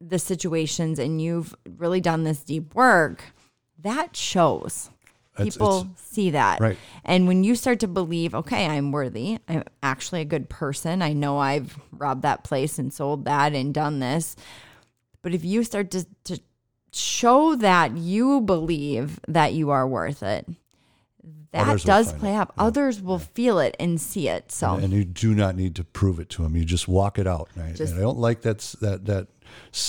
the 0.00 0.18
situations 0.18 0.98
and 0.98 1.22
you've 1.22 1.54
really 1.76 2.00
done 2.00 2.24
this 2.24 2.42
deep 2.42 2.74
work, 2.74 3.22
that 3.82 4.16
shows. 4.16 4.90
It's- 5.38 5.54
People 5.54 5.80
it's- 5.80 6.02
see 6.02 6.30
that. 6.30 6.60
Right. 6.60 6.76
And 7.04 7.26
when 7.26 7.42
you 7.42 7.54
start 7.56 7.80
to 7.80 7.88
believe, 7.88 8.34
okay, 8.34 8.66
I'm 8.66 8.92
worthy, 8.92 9.38
I'm 9.48 9.64
actually 9.82 10.20
a 10.20 10.26
good 10.26 10.48
person, 10.50 11.00
I 11.00 11.12
know 11.14 11.38
I've 11.38 11.78
robbed 11.90 12.22
that 12.22 12.44
place 12.44 12.78
and 12.78 12.92
sold 12.92 13.24
that 13.24 13.54
and 13.54 13.72
done 13.72 13.98
this. 14.00 14.36
But 15.22 15.32
if 15.34 15.42
you 15.44 15.64
start 15.64 15.90
to, 15.92 16.06
to 16.24 16.38
show 16.92 17.56
that 17.56 17.96
you 17.96 18.42
believe 18.42 19.20
that 19.26 19.54
you 19.54 19.70
are 19.70 19.88
worth 19.88 20.22
it, 20.22 20.46
that 21.52 21.68
Others 21.68 21.84
does 21.84 22.12
play 22.14 22.34
up. 22.34 22.52
Others 22.58 23.00
will 23.02 23.18
feel 23.18 23.58
it 23.58 23.76
and 23.78 24.00
see 24.00 24.28
it. 24.28 24.50
So, 24.50 24.74
And 24.74 24.92
you 24.92 25.04
do 25.04 25.34
not 25.34 25.54
need 25.54 25.74
to 25.76 25.84
prove 25.84 26.18
it 26.18 26.28
to 26.30 26.42
them. 26.42 26.56
You 26.56 26.64
just 26.64 26.88
walk 26.88 27.18
it 27.18 27.26
out. 27.26 27.48
And 27.54 27.64
I, 27.64 27.72
Just- 27.72 27.92
and 27.92 28.00
I 28.00 28.02
don't 28.02 28.18
like 28.18 28.42
that 28.42 28.56
s- 28.56 28.76
that 28.80 29.04
that 29.06 29.28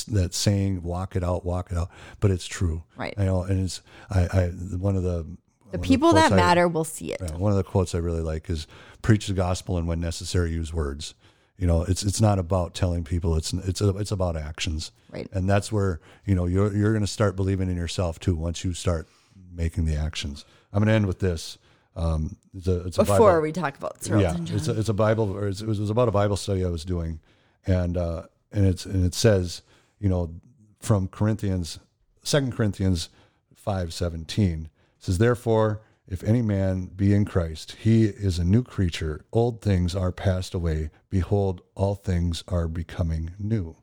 that 0.09 0.33
saying 0.33 0.83
"walk 0.83 1.15
it 1.15 1.23
out, 1.23 1.45
walk 1.45 1.71
it 1.71 1.77
out," 1.77 1.89
but 2.19 2.31
it's 2.31 2.45
true. 2.45 2.83
Right. 2.95 3.13
I 3.17 3.25
know, 3.25 3.43
and 3.43 3.63
it's 3.63 3.81
I, 4.09 4.21
I 4.21 4.47
one 4.77 4.95
of 4.95 5.03
the 5.03 5.25
the 5.71 5.79
people 5.79 6.13
that 6.13 6.31
matter 6.31 6.67
will 6.67 6.83
see 6.83 7.13
it. 7.13 7.19
Yeah, 7.21 7.35
one 7.35 7.51
of 7.51 7.57
the 7.57 7.63
quotes 7.63 7.95
I 7.95 7.97
really 7.97 8.21
like 8.21 8.49
is 8.49 8.67
"Preach 9.01 9.27
the 9.27 9.33
gospel, 9.33 9.77
and 9.77 9.87
when 9.87 9.99
necessary, 9.99 10.51
use 10.51 10.73
words." 10.73 11.15
You 11.57 11.67
know, 11.67 11.83
it's 11.83 12.03
it's 12.03 12.21
not 12.21 12.39
about 12.39 12.73
telling 12.73 13.03
people; 13.03 13.35
it's 13.35 13.53
it's 13.53 13.81
it's 13.81 14.11
about 14.11 14.35
actions. 14.35 14.91
Right. 15.11 15.27
And 15.31 15.49
that's 15.49 15.71
where 15.71 15.99
you 16.25 16.35
know 16.35 16.45
you're 16.45 16.75
you're 16.75 16.91
going 16.91 17.05
to 17.05 17.07
start 17.07 17.35
believing 17.35 17.69
in 17.69 17.77
yourself 17.77 18.19
too 18.19 18.35
once 18.35 18.63
you 18.63 18.73
start 18.73 19.07
making 19.51 19.85
the 19.85 19.95
actions. 19.95 20.45
I'm 20.71 20.79
going 20.79 20.87
to 20.87 20.93
end 20.93 21.07
with 21.07 21.19
this. 21.19 21.57
Um, 21.95 22.37
it's 22.55 22.67
a, 22.67 22.85
it's 22.85 22.97
a 22.97 23.01
Before 23.01 23.33
Bible, 23.33 23.41
we 23.41 23.51
talk 23.51 23.77
about 23.77 23.97
yeah, 24.07 24.35
it's 24.39 24.67
a, 24.67 24.79
it's 24.79 24.89
a 24.89 24.93
Bible. 24.93 25.31
Or 25.31 25.47
it's, 25.47 25.61
it 25.61 25.67
was 25.67 25.77
it 25.77 25.81
was 25.81 25.89
about 25.91 26.07
a 26.07 26.11
Bible 26.11 26.37
study 26.37 26.65
I 26.65 26.69
was 26.69 26.83
doing, 26.83 27.19
and 27.65 27.97
uh, 27.97 28.23
and 28.53 28.65
it's 28.65 28.85
and 28.85 29.05
it 29.05 29.13
says 29.13 29.63
you 29.99 30.07
know 30.07 30.33
from 30.79 31.07
Corinthians, 31.07 31.79
Second 32.23 32.53
Corinthians 32.53 33.09
five 33.55 33.93
seventeen 33.93 34.69
says 34.99 35.17
therefore 35.17 35.81
if 36.07 36.23
any 36.23 36.41
man 36.41 36.87
be 36.87 37.13
in 37.13 37.25
Christ, 37.25 37.77
he 37.79 38.05
is 38.05 38.37
a 38.37 38.43
new 38.43 38.63
creature. 38.63 39.25
Old 39.31 39.61
things 39.61 39.95
are 39.95 40.11
passed 40.11 40.53
away. 40.53 40.89
Behold, 41.09 41.61
all 41.75 41.95
things 41.95 42.43
are 42.47 42.67
becoming 42.67 43.31
new. 43.39 43.77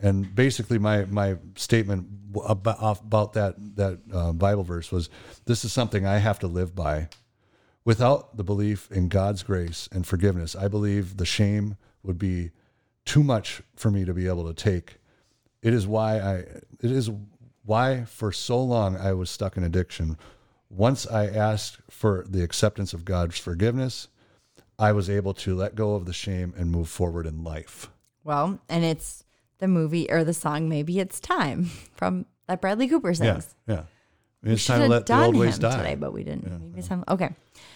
And 0.00 0.34
basically, 0.34 0.78
my 0.78 1.04
my 1.04 1.36
statement 1.56 2.08
about, 2.46 3.02
about 3.02 3.32
that 3.34 3.54
that 3.76 4.00
uh, 4.12 4.32
Bible 4.32 4.64
verse 4.64 4.90
was, 4.90 5.08
this 5.44 5.64
is 5.64 5.72
something 5.72 6.06
I 6.06 6.18
have 6.18 6.38
to 6.40 6.46
live 6.46 6.74
by. 6.74 7.08
Without 7.84 8.36
the 8.38 8.44
belief 8.44 8.90
in 8.90 9.08
God's 9.08 9.42
grace 9.42 9.88
and 9.92 10.06
forgiveness, 10.06 10.56
I 10.56 10.68
believe 10.68 11.18
the 11.18 11.26
shame 11.26 11.76
would 12.02 12.18
be 12.18 12.50
too 13.04 13.22
much 13.22 13.62
for 13.76 13.90
me 13.90 14.04
to 14.04 14.14
be 14.14 14.26
able 14.26 14.46
to 14.46 14.54
take. 14.54 14.96
It 15.62 15.72
is 15.74 15.86
why 15.86 16.18
I 16.20 16.34
it 16.36 16.90
is 16.90 17.10
why 17.64 18.04
for 18.04 18.32
so 18.32 18.62
long 18.62 18.96
I 18.96 19.12
was 19.12 19.30
stuck 19.30 19.56
in 19.56 19.64
addiction. 19.64 20.16
Once 20.68 21.06
I 21.06 21.26
asked 21.26 21.78
for 21.88 22.24
the 22.28 22.42
acceptance 22.42 22.92
of 22.92 23.04
God's 23.04 23.38
forgiveness, 23.38 24.08
I 24.78 24.92
was 24.92 25.08
able 25.08 25.34
to 25.34 25.54
let 25.54 25.74
go 25.74 25.94
of 25.94 26.04
the 26.04 26.12
shame 26.12 26.52
and 26.56 26.70
move 26.70 26.88
forward 26.88 27.26
in 27.26 27.44
life. 27.44 27.90
Well, 28.24 28.58
and 28.68 28.84
it's 28.84 29.24
the 29.58 29.68
movie 29.68 30.10
or 30.10 30.24
the 30.24 30.34
song 30.34 30.68
"Maybe 30.68 30.98
It's 30.98 31.20
Time" 31.20 31.64
from 31.94 32.26
that 32.48 32.60
Bradley 32.60 32.88
Cooper 32.88 33.10
Yeah, 33.10 33.14
sings. 33.14 33.54
yeah. 33.66 33.82
We 34.42 34.52
It's 34.52 34.66
time 34.66 34.80
to 34.82 34.88
let 34.88 35.06
the 35.06 35.18
old 35.24 35.36
ways 35.36 35.58
die. 35.58 35.76
today, 35.76 35.94
but 35.94 36.12
we 36.12 36.22
didn't. 36.24 36.44
Maybe 36.60 36.78
it's 36.80 36.88
time. 36.88 37.04
Okay. 37.08 37.30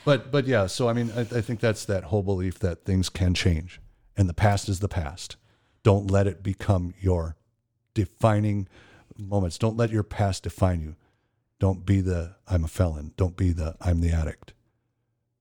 But 0.04 0.30
but 0.30 0.46
yeah, 0.46 0.66
so 0.66 0.88
I 0.88 0.92
mean, 0.92 1.10
I, 1.16 1.20
I 1.20 1.40
think 1.40 1.60
that's 1.60 1.86
that 1.86 2.04
whole 2.04 2.22
belief 2.22 2.58
that 2.58 2.84
things 2.84 3.08
can 3.08 3.32
change, 3.32 3.80
and 4.18 4.28
the 4.28 4.34
past 4.34 4.68
is 4.68 4.80
the 4.80 4.88
past. 4.88 5.36
Don't 5.84 6.10
let 6.10 6.26
it 6.26 6.42
become 6.42 6.92
your 7.00 7.36
defining 7.94 8.68
moments. 9.16 9.56
Don't 9.56 9.76
let 9.76 9.90
your 9.90 10.02
past 10.02 10.42
define 10.42 10.82
you. 10.82 10.96
Don't 11.60 11.86
be 11.86 12.00
the 12.00 12.34
I'm 12.46 12.64
a 12.64 12.68
felon. 12.68 13.12
Don't 13.16 13.36
be 13.36 13.52
the 13.52 13.76
I'm 13.80 14.00
the 14.00 14.10
addict. 14.10 14.52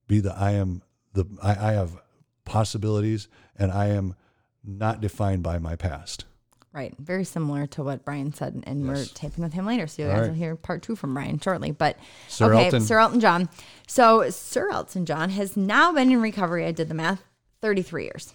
Be 0.08 0.20
the 0.20 0.34
I 0.34 0.52
am 0.52 0.84
the 1.14 1.26
I, 1.44 1.50
I 1.50 1.72
have 1.74 2.00
possibilities, 2.46 3.28
and 3.58 3.72
I 3.72 3.88
am 3.88 4.16
not 4.64 5.02
defined 5.02 5.44
by 5.44 5.58
my 5.60 5.76
past. 5.76 6.26
Right. 6.72 6.94
Very 7.00 7.24
similar 7.24 7.66
to 7.68 7.84
what 7.84 8.06
Brian 8.06 8.34
said, 8.34 8.64
and 8.68 8.88
we're 8.88 9.06
taping 9.06 9.44
with 9.44 9.54
him 9.54 9.66
later. 9.66 9.88
So 9.88 10.04
you 10.04 10.08
guys 10.10 10.22
right. 10.22 10.28
will 10.28 10.36
hear 10.36 10.56
part 10.56 10.84
two 10.84 10.96
from 10.96 11.16
Brian 11.16 11.40
shortly. 11.40 11.72
But 11.72 11.98
Sir 12.28 12.54
okay, 12.54 12.66
Elton. 12.66 12.82
Sir 12.82 13.00
Elton 13.00 13.20
John. 13.20 13.50
So 13.88 14.30
Sir 14.30 14.70
Elton 14.70 15.06
John 15.06 15.32
has 15.32 15.58
now 15.58 15.92
been 15.92 16.12
in 16.12 16.22
recovery. 16.22 16.66
I 16.66 16.72
did 16.72 16.88
the 16.88 16.94
math 16.94 17.24
33 17.62 18.04
years. 18.04 18.34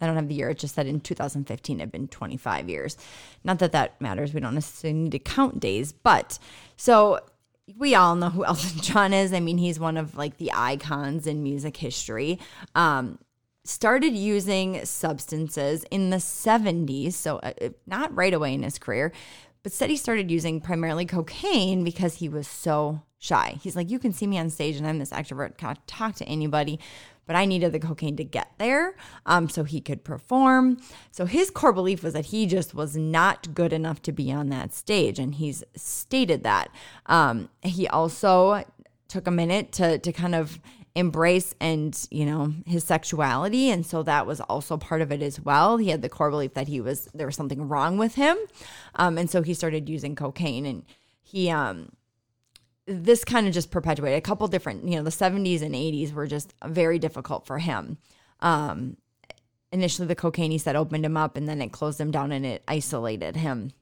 I 0.00 0.06
don't 0.06 0.16
have 0.16 0.28
the 0.28 0.34
year. 0.34 0.50
It 0.50 0.58
just 0.58 0.74
said 0.74 0.86
in 0.86 1.00
2015 1.00 1.76
it 1.76 1.80
had 1.80 1.92
been 1.92 2.08
25 2.08 2.68
years. 2.68 2.96
Not 3.44 3.58
that 3.58 3.72
that 3.72 4.00
matters. 4.00 4.32
We 4.32 4.40
don't 4.40 4.54
necessarily 4.54 4.98
need 4.98 5.12
to 5.12 5.18
count 5.18 5.60
days. 5.60 5.92
But 5.92 6.38
so 6.76 7.20
we 7.76 7.94
all 7.94 8.14
know 8.16 8.30
who 8.30 8.44
Elton 8.46 8.80
John 8.80 9.12
is. 9.12 9.32
I 9.32 9.40
mean, 9.40 9.58
he's 9.58 9.80
one 9.80 9.96
of 9.96 10.16
like 10.16 10.38
the 10.38 10.52
icons 10.54 11.26
in 11.26 11.42
music 11.42 11.76
history. 11.76 12.38
Um, 12.74 13.18
started 13.64 14.14
using 14.14 14.84
substances 14.86 15.84
in 15.90 16.08
the 16.10 16.16
70s, 16.16 17.12
so 17.12 17.36
uh, 17.38 17.52
not 17.86 18.14
right 18.16 18.32
away 18.32 18.54
in 18.54 18.62
his 18.62 18.78
career, 18.78 19.12
but 19.62 19.72
said 19.72 19.90
he 19.90 19.96
started 19.96 20.30
using 20.30 20.60
primarily 20.60 21.04
cocaine 21.04 21.84
because 21.84 22.14
he 22.14 22.28
was 22.28 22.48
so 22.48 23.02
shy. 23.18 23.58
He's 23.60 23.76
like, 23.76 23.90
You 23.90 23.98
can 23.98 24.12
see 24.12 24.26
me 24.26 24.38
on 24.38 24.48
stage 24.50 24.76
and 24.76 24.86
I'm 24.86 24.98
this 24.98 25.10
extrovert, 25.10 25.58
can't 25.58 25.84
talk 25.86 26.14
to 26.16 26.24
anybody, 26.24 26.80
but 27.28 27.36
I 27.36 27.44
needed 27.44 27.70
the 27.70 27.78
cocaine 27.78 28.16
to 28.16 28.24
get 28.24 28.50
there 28.58 28.96
um, 29.26 29.48
so 29.48 29.62
he 29.62 29.80
could 29.80 30.02
perform. 30.02 30.78
So 31.12 31.26
his 31.26 31.50
core 31.50 31.74
belief 31.74 32.02
was 32.02 32.14
that 32.14 32.26
he 32.26 32.46
just 32.46 32.74
was 32.74 32.96
not 32.96 33.54
good 33.54 33.72
enough 33.72 34.02
to 34.02 34.12
be 34.12 34.32
on 34.32 34.48
that 34.48 34.72
stage, 34.74 35.20
and 35.20 35.36
he's 35.36 35.62
stated 35.76 36.42
that. 36.42 36.70
Um, 37.06 37.50
he 37.62 37.86
also 37.86 38.64
took 39.06 39.26
a 39.26 39.30
minute 39.30 39.72
to 39.72 39.98
to 39.98 40.12
kind 40.12 40.34
of 40.34 40.58
embrace 40.94 41.54
and 41.60 42.08
you 42.10 42.26
know 42.26 42.52
his 42.66 42.82
sexuality 42.82 43.70
and 43.70 43.86
so 43.86 44.02
that 44.02 44.26
was 44.26 44.40
also 44.42 44.76
part 44.76 45.00
of 45.00 45.12
it 45.12 45.22
as 45.22 45.40
well 45.40 45.76
he 45.76 45.90
had 45.90 46.02
the 46.02 46.08
core 46.08 46.30
belief 46.30 46.54
that 46.54 46.66
he 46.66 46.80
was 46.80 47.08
there 47.14 47.26
was 47.26 47.36
something 47.36 47.68
wrong 47.68 47.98
with 47.98 48.16
him 48.16 48.36
um, 48.96 49.16
and 49.16 49.30
so 49.30 49.42
he 49.42 49.54
started 49.54 49.88
using 49.88 50.16
cocaine 50.16 50.66
and 50.66 50.82
he 51.22 51.50
um 51.50 51.90
this 52.88 53.24
kind 53.24 53.46
of 53.46 53.52
just 53.52 53.70
perpetuated 53.70 54.18
a 54.18 54.22
couple 54.22 54.48
different 54.48 54.86
you 54.88 54.96
know 54.96 55.02
the 55.02 55.10
70s 55.10 55.62
and 55.62 55.74
80s 55.74 56.12
were 56.12 56.26
just 56.26 56.54
very 56.64 56.98
difficult 56.98 57.46
for 57.46 57.58
him 57.58 57.98
um 58.40 58.96
initially 59.70 60.08
the 60.08 60.14
cocaine 60.14 60.50
he 60.50 60.58
said 60.58 60.74
opened 60.74 61.04
him 61.04 61.16
up 61.16 61.36
and 61.36 61.48
then 61.48 61.60
it 61.60 61.70
closed 61.70 62.00
him 62.00 62.10
down 62.10 62.32
and 62.32 62.46
it 62.46 62.62
isolated 62.66 63.36
him 63.36 63.72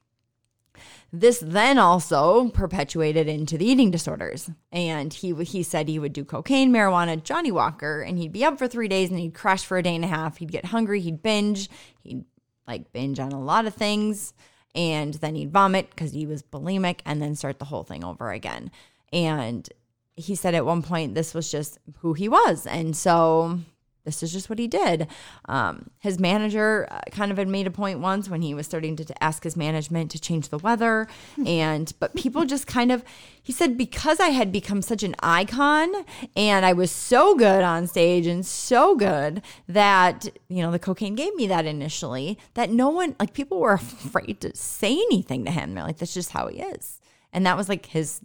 this 1.11 1.39
then 1.45 1.77
also 1.77 2.49
perpetuated 2.49 3.27
into 3.27 3.57
the 3.57 3.65
eating 3.65 3.91
disorders. 3.91 4.49
And 4.71 5.13
he 5.13 5.33
he 5.43 5.63
said 5.63 5.87
he 5.87 5.99
would 5.99 6.13
do 6.13 6.25
cocaine, 6.25 6.71
marijuana, 6.71 7.23
Johnnie 7.23 7.51
Walker, 7.51 8.01
and 8.01 8.17
he'd 8.17 8.33
be 8.33 8.45
up 8.45 8.57
for 8.57 8.67
three 8.67 8.87
days 8.87 9.09
and 9.09 9.19
he'd 9.19 9.33
crash 9.33 9.65
for 9.65 9.77
a 9.77 9.83
day 9.83 9.95
and 9.95 10.05
a 10.05 10.09
half. 10.09 10.37
He'd 10.37 10.51
get 10.51 10.65
hungry, 10.65 10.99
he'd 11.01 11.23
binge, 11.23 11.69
he'd 12.03 12.25
like 12.67 12.91
binge 12.91 13.19
on 13.19 13.31
a 13.31 13.41
lot 13.41 13.65
of 13.65 13.73
things, 13.73 14.33
and 14.75 15.13
then 15.15 15.35
he'd 15.35 15.51
vomit 15.51 15.89
because 15.89 16.11
he 16.11 16.25
was 16.25 16.43
bulimic, 16.43 16.99
and 17.05 17.21
then 17.21 17.35
start 17.35 17.59
the 17.59 17.65
whole 17.65 17.83
thing 17.83 18.03
over 18.03 18.31
again. 18.31 18.71
And 19.13 19.67
he 20.15 20.35
said 20.35 20.55
at 20.55 20.65
one 20.65 20.81
point 20.81 21.15
this 21.15 21.33
was 21.33 21.51
just 21.51 21.77
who 21.99 22.13
he 22.13 22.27
was, 22.27 22.65
and 22.65 22.95
so 22.95 23.59
this 24.07 24.23
is 24.23 24.31
just 24.31 24.49
what 24.49 24.57
he 24.57 24.69
did. 24.69 25.05
Um, 25.49 25.91
his 25.99 26.17
manager 26.17 26.87
uh, 26.89 27.01
kind 27.11 27.29
of 27.29 27.37
had 27.37 27.49
made 27.49 27.67
a 27.67 27.71
point 27.71 27.99
once 27.99 28.29
when 28.29 28.41
he 28.41 28.53
was 28.53 28.65
starting 28.65 28.95
to, 28.95 29.03
to 29.03 29.23
ask 29.23 29.43
his 29.43 29.57
management 29.57 30.11
to 30.11 30.19
change 30.19 30.47
the 30.47 30.57
weather, 30.57 31.09
and 31.45 31.91
but 31.99 32.15
people 32.15 32.45
just 32.45 32.65
kind 32.67 32.91
of. 32.91 33.03
He 33.43 33.51
said 33.53 33.77
because 33.77 34.19
I 34.19 34.29
had 34.29 34.51
become 34.51 34.81
such 34.81 35.03
an 35.03 35.15
icon 35.19 35.93
and 36.35 36.65
I 36.65 36.73
was 36.73 36.91
so 36.91 37.35
good 37.35 37.63
on 37.63 37.87
stage 37.87 38.27
and 38.27 38.45
so 38.45 38.95
good 38.95 39.41
that 39.67 40.27
you 40.49 40.61
know 40.61 40.71
the 40.71 40.79
cocaine 40.79 41.15
gave 41.15 41.35
me 41.35 41.47
that 41.47 41.65
initially 41.65 42.37
that 42.55 42.69
no 42.69 42.89
one 42.89 43.15
like 43.19 43.33
people 43.33 43.59
were 43.59 43.73
afraid 43.75 44.39
to 44.41 44.55
say 44.55 44.93
anything 44.93 45.43
to 45.45 45.51
him. 45.51 45.75
They're 45.75 45.83
like 45.83 45.97
that's 45.97 46.13
just 46.13 46.31
how 46.31 46.47
he 46.47 46.61
is, 46.61 47.01
and 47.33 47.45
that 47.45 47.57
was 47.57 47.67
like 47.67 47.87
his 47.87 48.21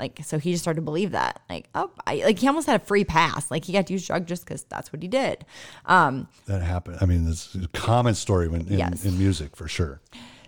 like, 0.00 0.20
so 0.24 0.38
he 0.38 0.52
just 0.52 0.64
started 0.64 0.80
to 0.80 0.84
believe 0.84 1.12
that. 1.12 1.42
Like, 1.50 1.68
oh, 1.74 1.90
I, 2.06 2.22
like 2.24 2.38
he 2.38 2.48
almost 2.48 2.66
had 2.66 2.80
a 2.80 2.84
free 2.84 3.04
pass. 3.04 3.50
Like 3.50 3.66
he 3.66 3.72
got 3.74 3.86
to 3.88 3.92
use 3.92 4.06
drugs 4.06 4.26
just 4.26 4.44
because 4.44 4.64
that's 4.64 4.92
what 4.92 5.02
he 5.02 5.08
did. 5.08 5.44
Um, 5.84 6.26
that 6.46 6.62
happened. 6.62 6.98
I 7.00 7.04
mean, 7.04 7.28
it's 7.28 7.54
a 7.54 7.68
common 7.68 8.14
story 8.14 8.48
when, 8.48 8.62
in, 8.62 8.78
yes. 8.78 9.04
in 9.04 9.18
music 9.18 9.54
for 9.54 9.68
sure. 9.68 10.00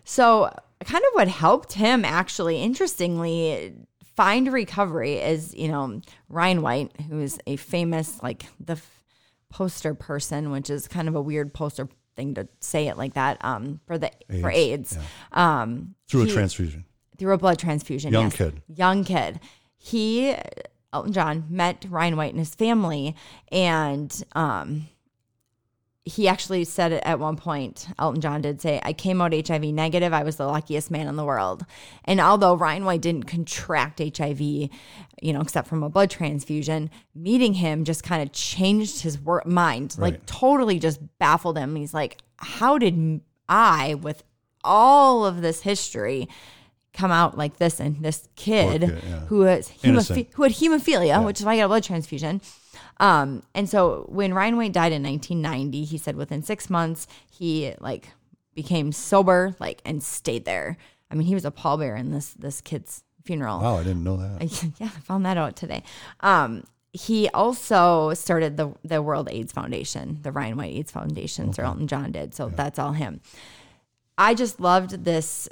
So, 0.05 0.51
kind 0.81 1.05
of 1.05 1.11
what 1.13 1.29
helped 1.29 1.75
him 1.75 2.05
actually, 2.05 2.61
interestingly, 2.61 3.75
find 4.17 4.53
recovery 4.53 5.15
is, 5.15 5.55
you 5.55 5.69
know, 5.69 6.01
Ryan 6.29 6.63
White, 6.63 7.01
who 7.09 7.21
is 7.21 7.39
a 7.47 7.57
famous, 7.57 8.21
like, 8.23 8.45
the 8.59 8.73
f- 8.73 9.05
poster 9.49 9.95
person, 9.95 10.51
which 10.51 10.71
is 10.71 10.89
kind 10.89 11.09
of 11.09 11.15
a 11.15 11.23
weird 11.23 11.55
poster 11.55 11.89
thing 12.17 12.35
to 12.35 12.49
say 12.61 12.89
it 12.89 12.97
like 12.97 13.15
that 13.15 13.39
um, 13.43 13.81
for 13.87 13.97
the 13.97 14.11
AIDS, 14.29 14.41
for 14.41 14.51
AIDS. 14.51 14.99
Yeah. 14.99 15.63
Um, 15.63 15.95
through 16.09 16.25
he, 16.25 16.31
a 16.31 16.35
transfusion 16.35 16.85
through 17.19 17.35
a 17.35 17.39
blood 17.39 17.59
transfusion. 17.59 18.13
Young 18.13 18.25
yes. 18.25 18.37
kid. 18.37 18.63
Young 18.67 19.05
kid. 19.05 19.41
He, 19.77 20.35
Elton 20.93 21.13
John, 21.13 21.47
met 21.49 21.85
Ryan 21.89 22.17
White 22.17 22.33
and 22.33 22.39
his 22.39 22.55
family, 22.55 23.17
and 23.51 24.23
um, 24.35 24.89
he 26.05 26.27
actually 26.27 26.65
said 26.65 26.93
it 26.93 27.03
at 27.05 27.21
one 27.21 27.37
point. 27.37 27.87
Elton 27.99 28.21
John 28.21 28.43
did 28.43 28.61
say, 28.61 28.81
I 28.83 28.93
came 28.93 29.21
out 29.21 29.33
HIV 29.33 29.63
negative. 29.63 30.13
I 30.13 30.25
was 30.25 30.37
the 30.37 30.47
luckiest 30.47 30.91
man 30.91 31.07
in 31.07 31.15
the 31.15 31.25
world. 31.25 31.65
And 32.05 32.21
although 32.21 32.55
Ryan 32.55 32.85
White 32.85 33.03
didn't 33.03 33.25
contract 33.25 34.01
HIV, 34.01 34.41
you 34.41 34.71
know, 35.23 35.41
except 35.41 35.69
from 35.69 35.85
a 35.85 35.89
blood 35.89 36.11
transfusion, 36.11 36.91
meeting 37.15 37.55
him 37.55 37.85
just 37.85 38.03
kind 38.03 38.21
of 38.21 38.33
changed 38.33 39.03
his 39.03 39.19
wor- 39.19 39.45
mind, 39.47 39.95
right. 39.97 40.13
like 40.13 40.27
totally 40.27 40.81
just 40.81 41.01
baffled 41.19 41.57
him. 41.57 41.77
He's 41.77 41.95
like, 41.95 42.19
How 42.39 42.79
did 42.79 43.21
I, 43.49 43.95
with 43.95 44.25
all 44.65 45.25
of 45.25 45.41
this 45.41 45.61
history, 45.61 46.29
come 46.93 47.11
out 47.11 47.39
like 47.39 47.57
this 47.57 47.81
and 47.81 48.03
this 48.03 48.29
kid, 48.37 48.83
kid 48.83 49.03
yeah. 49.07 49.21
who 49.21 49.43
has 49.43 49.71
hemoph- 49.71 50.33
who 50.35 50.43
had 50.43 50.53
hemophilia, 50.53 51.07
yeah. 51.07 51.21
which 51.21 51.41
is 51.41 51.47
why 51.47 51.55
I 51.55 51.57
got 51.59 51.65
a 51.65 51.69
blood 51.69 51.85
transfusion. 51.85 52.41
Um, 52.99 53.43
and 53.55 53.69
so 53.69 54.07
when 54.09 54.35
Ryan 54.35 54.57
White 54.57 54.73
died 54.73 54.93
in 54.93 55.03
1990, 55.03 55.85
he 55.85 55.99
said 55.99 56.17
within 56.17 56.43
six 56.43 56.69
months 56.69 57.07
he 57.31 57.75
like 57.81 58.09
became 58.55 58.93
sober, 58.93 59.57
like 59.59 59.81
and 59.85 60.03
stayed 60.03 60.45
there. 60.45 60.77
I 61.11 61.15
mean, 61.15 61.27
he 61.27 61.35
was 61.35 61.45
a 61.45 61.51
pallbearer 61.51 61.99
in 61.99 62.11
this 62.11 62.33
this 62.35 62.61
kid's 62.61 63.03
funeral. 63.25 63.61
Wow, 63.61 63.77
I 63.77 63.85
didn't 63.85 64.05
know 64.05 64.17
that. 64.17 64.43
yeah, 64.79 64.87
I 64.87 65.01
found 65.01 65.25
that 65.27 65.37
out 65.37 65.57
today. 65.57 65.83
Um, 66.21 66.65
he 66.93 67.29
also 67.31 68.13
started 68.15 68.57
the 68.57 68.73
the 68.85 69.03
World 69.03 69.29
AIDS 69.31 69.53
Foundation, 69.53 70.19
the 70.23 70.33
Ryan 70.33 70.57
White 70.57 70.75
AIDS 70.75 70.93
Foundation. 70.93 71.47
Okay. 71.47 71.55
Sir 71.55 71.65
Elton 71.65 71.87
John 71.87 72.13
did, 72.13 72.35
so 72.35 72.49
yeah. 72.49 72.55
that's 72.55 72.79
all 72.79 72.93
him. 72.93 73.21
I 74.19 74.35
just 74.35 74.61
loved 74.61 75.05
this 75.05 75.49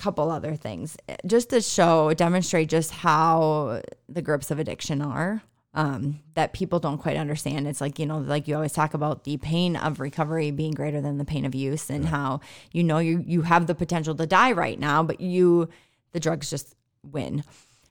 couple 0.00 0.30
other 0.30 0.56
things 0.56 0.96
just 1.26 1.50
to 1.50 1.60
show, 1.60 2.12
demonstrate 2.14 2.68
just 2.68 2.90
how 2.90 3.82
the 4.08 4.22
grips 4.22 4.50
of 4.50 4.58
addiction 4.58 5.02
are. 5.02 5.42
Um, 5.72 6.18
that 6.34 6.52
people 6.52 6.80
don't 6.80 6.98
quite 6.98 7.16
understand. 7.16 7.68
It's 7.68 7.80
like, 7.80 8.00
you 8.00 8.06
know, 8.06 8.18
like 8.18 8.48
you 8.48 8.56
always 8.56 8.72
talk 8.72 8.92
about 8.92 9.22
the 9.22 9.36
pain 9.36 9.76
of 9.76 10.00
recovery 10.00 10.50
being 10.50 10.72
greater 10.72 11.00
than 11.00 11.16
the 11.16 11.24
pain 11.24 11.44
of 11.44 11.54
use 11.54 11.90
and 11.90 12.06
how, 12.06 12.40
you 12.72 12.82
know, 12.82 12.98
you, 12.98 13.22
you 13.24 13.42
have 13.42 13.68
the 13.68 13.74
potential 13.76 14.16
to 14.16 14.26
die 14.26 14.50
right 14.50 14.80
now, 14.80 15.04
but 15.04 15.20
you, 15.20 15.68
the 16.10 16.18
drugs 16.18 16.50
just 16.50 16.74
win. 17.04 17.44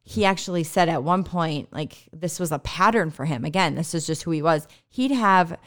He 0.04 0.26
actually 0.26 0.66
said 0.66 0.90
at 0.90 1.06
one 1.06 1.24
point, 1.24 1.72
like 1.72 2.10
this 2.12 2.38
was 2.38 2.52
a 2.52 2.60
pattern 2.60 3.12
for 3.12 3.24
him. 3.24 3.46
Again, 3.46 3.76
this 3.76 3.94
is 3.94 4.06
just 4.06 4.24
who 4.24 4.32
he 4.32 4.42
was. 4.42 4.68
He'd 4.90 5.12
have 5.12 5.58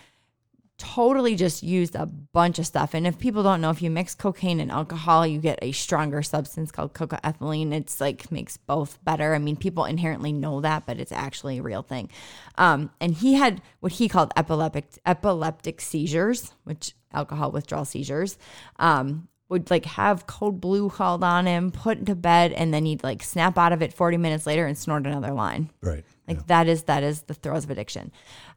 totally 0.83 1.37
just 1.37 1.63
used 1.63 1.95
a 1.95 2.07
bunch 2.07 2.59
of 2.59 2.67
stuff. 2.67 2.93
And 2.93 3.07
if 3.07 3.17
people 3.17 3.45
don't 3.45 3.61
know, 3.61 3.71
if 3.71 3.81
you 3.81 3.89
mix 3.89 4.17
cocaine 4.17 4.59
and 4.59 4.71
alcohol, 4.71 5.25
you 5.25 5.39
get 5.39 5.61
a 5.63 5.71
stronger 5.71 6.23
substance 6.23 6.73
called 6.73 6.93
cocaethylene. 6.93 7.73
It's 7.73 8.01
like 8.01 8.33
makes 8.33 8.57
both 8.57 8.99
better. 9.05 9.33
I 9.33 9.39
mean, 9.39 9.55
people 9.55 9.85
inherently 9.85 10.33
know 10.33 10.61
that, 10.61 10.85
but 10.85 10.99
it's 10.99 11.13
actually 11.13 11.59
a 11.59 11.63
real 11.63 11.83
thing. 11.83 12.11
Um, 12.59 12.91
and 13.01 13.15
he 13.15 13.35
had 13.35 13.63
what 13.79 13.93
he 13.93 14.09
called 14.09 14.33
epileptic 14.37 14.87
epileptic 15.07 15.81
seizures, 15.81 16.53
which 16.65 16.97
alcohol 17.13 17.53
withdrawal 17.53 17.85
seizures. 17.85 18.37
Um, 18.81 19.29
would 19.49 19.71
like 19.71 19.85
have 19.85 20.27
code 20.27 20.61
blue 20.61 20.89
called 20.89 21.23
on 21.23 21.47
him, 21.47 21.71
put 21.71 22.07
to 22.07 22.15
bed, 22.15 22.53
and 22.53 22.73
then 22.73 22.87
he'd 22.87 23.05
like 23.05 23.23
snap 23.23 23.59
out 23.59 23.73
of 23.73 23.83
it 23.83 23.93
40 23.93 24.17
minutes 24.17 24.47
later 24.47 24.67
and 24.67 24.77
snort 24.77 25.07
another 25.07 25.33
line. 25.33 25.71
Right. 25.83 26.05
Like 26.27 26.39
yeah. 26.39 26.43
that 26.47 26.69
is 26.69 26.85
that 26.85 27.03
is 27.03 27.23
the 27.23 27.35
throes 27.35 27.65
of 27.65 27.71
addiction. 27.71 28.11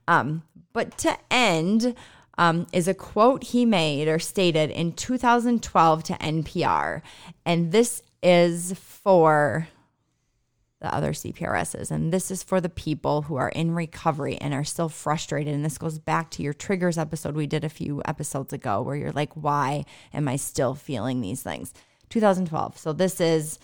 Um, 0.07 0.43
but 0.71 0.97
to 0.99 1.17
end, 1.31 1.95
um, 2.37 2.67
is 2.73 2.87
a 2.87 2.93
quote 2.93 3.43
he 3.43 3.65
made 3.65 4.07
or 4.07 4.19
stated 4.19 4.69
in 4.71 4.93
2012 4.93 6.03
to 6.03 6.13
NPR. 6.13 7.01
And 7.45 7.71
this 7.71 8.01
is 8.21 8.73
for 8.73 9.67
the 10.81 10.93
other 10.93 11.13
CPRSs. 11.13 11.89
And 11.89 12.11
this 12.11 12.29
is 12.29 12.43
for 12.43 12.59
the 12.59 12.69
people 12.69 13.23
who 13.23 13.35
are 13.35 13.49
in 13.49 13.71
recovery 13.73 14.37
and 14.37 14.53
are 14.53 14.63
still 14.63 14.89
frustrated. 14.89 15.53
And 15.53 15.65
this 15.65 15.77
goes 15.77 15.97
back 15.97 16.29
to 16.31 16.43
your 16.43 16.53
triggers 16.53 16.97
episode 16.97 17.35
we 17.35 17.47
did 17.47 17.63
a 17.63 17.69
few 17.69 18.01
episodes 18.05 18.53
ago, 18.53 18.81
where 18.81 18.95
you're 18.95 19.11
like, 19.11 19.33
why 19.33 19.85
am 20.13 20.27
I 20.27 20.35
still 20.35 20.75
feeling 20.75 21.21
these 21.21 21.41
things? 21.41 21.73
2012. 22.09 22.77
So 22.77 22.93
this 22.93 23.19
is 23.19 23.57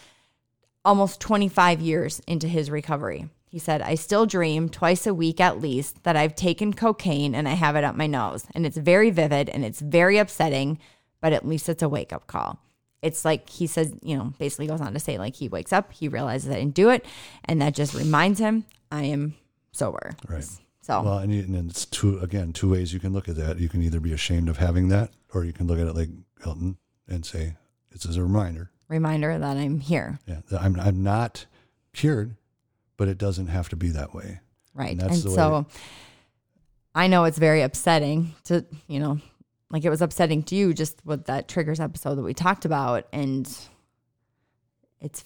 almost 0.83 1.19
25 1.19 1.81
years 1.81 2.21
into 2.27 2.47
his 2.47 2.71
recovery. 2.71 3.29
He 3.51 3.59
said, 3.59 3.81
I 3.81 3.95
still 3.95 4.25
dream 4.25 4.69
twice 4.69 5.05
a 5.05 5.13
week 5.13 5.41
at 5.41 5.59
least 5.59 6.03
that 6.03 6.15
I've 6.15 6.35
taken 6.35 6.73
cocaine 6.73 7.35
and 7.35 7.49
I 7.49 7.53
have 7.53 7.75
it 7.75 7.83
up 7.83 7.97
my 7.97 8.07
nose. 8.07 8.45
And 8.55 8.65
it's 8.65 8.77
very 8.77 9.09
vivid 9.09 9.49
and 9.49 9.65
it's 9.65 9.81
very 9.81 10.17
upsetting, 10.17 10.79
but 11.19 11.33
at 11.33 11.45
least 11.45 11.67
it's 11.67 11.83
a 11.83 11.89
wake 11.89 12.13
up 12.13 12.27
call. 12.27 12.61
It's 13.01 13.25
like 13.25 13.49
he 13.49 13.67
says, 13.67 13.93
you 14.01 14.15
know, 14.15 14.33
basically 14.39 14.67
goes 14.67 14.79
on 14.79 14.93
to 14.93 15.01
say, 15.01 15.17
like, 15.17 15.35
he 15.35 15.49
wakes 15.49 15.73
up, 15.73 15.91
he 15.91 16.07
realizes 16.07 16.49
I 16.49 16.59
didn't 16.59 16.75
do 16.75 16.91
it. 16.91 17.05
And 17.43 17.61
that 17.61 17.75
just 17.75 17.93
reminds 17.93 18.39
him, 18.39 18.63
I 18.89 19.03
am 19.03 19.35
sober. 19.73 20.15
Right. 20.29 20.47
So, 20.79 21.01
well, 21.03 21.17
and, 21.17 21.33
and 21.33 21.69
it's 21.69 21.85
two, 21.85 22.19
again, 22.19 22.53
two 22.53 22.71
ways 22.71 22.93
you 22.93 23.01
can 23.01 23.11
look 23.11 23.27
at 23.27 23.35
that. 23.35 23.59
You 23.59 23.67
can 23.67 23.81
either 23.81 23.99
be 23.99 24.13
ashamed 24.13 24.47
of 24.47 24.59
having 24.59 24.87
that, 24.89 25.11
or 25.33 25.43
you 25.43 25.51
can 25.51 25.67
look 25.67 25.77
at 25.77 25.87
it 25.87 25.95
like 25.95 26.09
Elton 26.45 26.77
and 27.05 27.25
say, 27.25 27.57
it's 27.91 28.05
as 28.05 28.15
a 28.15 28.23
reminder. 28.23 28.71
Reminder 28.87 29.37
that 29.37 29.57
I'm 29.57 29.81
here. 29.81 30.19
Yeah. 30.25 30.39
I'm, 30.57 30.79
I'm 30.79 31.03
not 31.03 31.47
cured 31.91 32.37
but 32.97 33.07
it 33.07 33.17
doesn't 33.17 33.47
have 33.47 33.69
to 33.69 33.75
be 33.75 33.89
that 33.89 34.13
way. 34.13 34.39
Right. 34.73 34.91
And, 34.91 35.01
and 35.01 35.15
so 35.15 35.65
I 36.95 37.07
know 37.07 37.25
it's 37.25 37.37
very 37.37 37.61
upsetting 37.61 38.33
to, 38.45 38.65
you 38.87 38.99
know, 38.99 39.19
like 39.69 39.85
it 39.85 39.89
was 39.89 40.01
upsetting 40.01 40.43
to 40.43 40.55
you 40.55 40.73
just 40.73 41.05
with 41.05 41.25
that 41.25 41.47
triggers 41.47 41.79
episode 41.79 42.15
that 42.15 42.23
we 42.23 42.33
talked 42.33 42.65
about. 42.65 43.07
And 43.11 43.49
it's, 44.99 45.23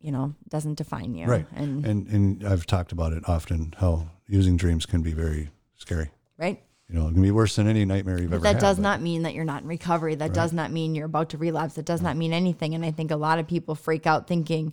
you 0.00 0.12
know, 0.12 0.34
doesn't 0.48 0.76
define 0.76 1.14
you. 1.14 1.26
Right. 1.26 1.46
And, 1.54 1.84
and, 1.84 2.06
and 2.08 2.46
I've 2.46 2.66
talked 2.66 2.92
about 2.92 3.12
it 3.12 3.28
often 3.28 3.74
how 3.78 4.08
using 4.26 4.56
dreams 4.56 4.86
can 4.86 5.02
be 5.02 5.12
very 5.12 5.50
scary. 5.76 6.10
Right. 6.36 6.62
You 6.88 6.98
know, 6.98 7.08
it 7.08 7.12
can 7.12 7.22
be 7.22 7.30
worse 7.30 7.56
than 7.56 7.68
any 7.68 7.84
nightmare 7.84 8.20
you've 8.20 8.30
but 8.30 8.36
ever 8.36 8.42
that 8.44 8.48
had. 8.48 8.56
That 8.56 8.60
does 8.62 8.76
but. 8.76 8.82
not 8.82 9.02
mean 9.02 9.24
that 9.24 9.34
you're 9.34 9.44
not 9.44 9.62
in 9.62 9.68
recovery. 9.68 10.14
That 10.14 10.26
right. 10.26 10.34
does 10.34 10.52
not 10.52 10.72
mean 10.72 10.94
you're 10.94 11.06
about 11.06 11.30
to 11.30 11.38
relapse. 11.38 11.76
It 11.76 11.84
does 11.84 12.00
not 12.00 12.16
mean 12.16 12.32
anything. 12.32 12.74
And 12.74 12.84
I 12.84 12.90
think 12.92 13.10
a 13.10 13.16
lot 13.16 13.38
of 13.38 13.46
people 13.46 13.74
freak 13.74 14.06
out 14.06 14.26
thinking, 14.26 14.72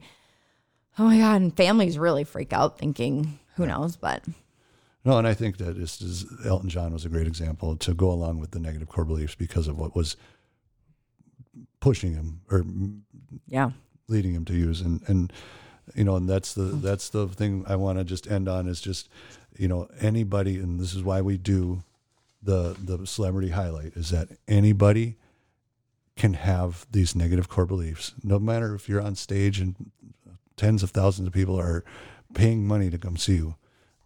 oh 0.98 1.04
my 1.06 1.18
god. 1.18 1.42
And 1.42 1.56
families 1.56 1.98
really 1.98 2.24
freak 2.24 2.54
out 2.54 2.78
thinking 2.78 3.40
who 3.56 3.66
knows 3.66 3.96
but 3.96 4.24
no 5.04 5.18
and 5.18 5.28
i 5.28 5.34
think 5.34 5.58
that 5.58 5.78
this 5.78 6.02
is 6.02 6.26
elton 6.46 6.70
john 6.70 6.92
was 6.92 7.06
a 7.06 7.10
great 7.10 7.28
example 7.28 7.76
to 7.78 7.94
go 7.94 8.10
along 8.10 8.40
with 8.40 8.52
the 8.52 8.60
negative 8.60 8.90
core 8.90 9.06
beliefs 9.06 9.36
because 9.36 9.68
of 9.68 9.78
what 9.78 9.96
was 9.96 10.18
pushing 11.86 12.14
him 12.14 12.42
or 12.50 12.66
yeah. 13.48 13.70
leading 14.08 14.34
him 14.34 14.44
to 14.44 14.56
use. 14.56 14.82
And 14.82 15.02
and 15.08 15.32
you 15.94 16.04
know 16.04 16.16
and 16.16 16.28
that's 16.28 16.56
the 16.56 16.64
mm. 16.64 16.82
that's 16.82 17.10
the 17.10 17.28
thing 17.28 17.64
i 17.68 17.76
want 17.76 18.00
to 18.00 18.04
just 18.04 18.30
end 18.30 18.50
on 18.50 18.68
is 18.68 18.82
just 18.82 19.08
you 19.56 19.68
know 19.68 19.88
anybody 20.02 20.58
and 20.58 20.80
this 20.80 20.96
is 20.96 21.04
why 21.04 21.22
we 21.22 21.38
do 21.38 21.84
the 22.42 22.76
the 22.84 23.06
celebrity 23.06 23.50
highlight 23.50 23.94
is 23.96 24.10
that 24.10 24.30
anybody 24.48 25.16
can 26.16 26.34
have 26.34 26.88
these 26.92 27.16
negative 27.16 27.50
core 27.50 27.66
beliefs. 27.68 28.14
No 28.24 28.40
matter 28.40 28.74
if 28.74 28.90
you're 28.90 29.02
on 29.02 29.16
stage 29.16 29.60
and 29.60 29.76
tens 30.58 30.84
of 30.84 30.92
thousands 30.92 31.28
of 31.28 31.34
people 31.34 31.60
are 31.60 31.84
paying 32.34 32.68
money 32.68 32.90
to 32.90 32.98
come 32.98 33.18
see 33.18 33.36
you, 33.36 33.56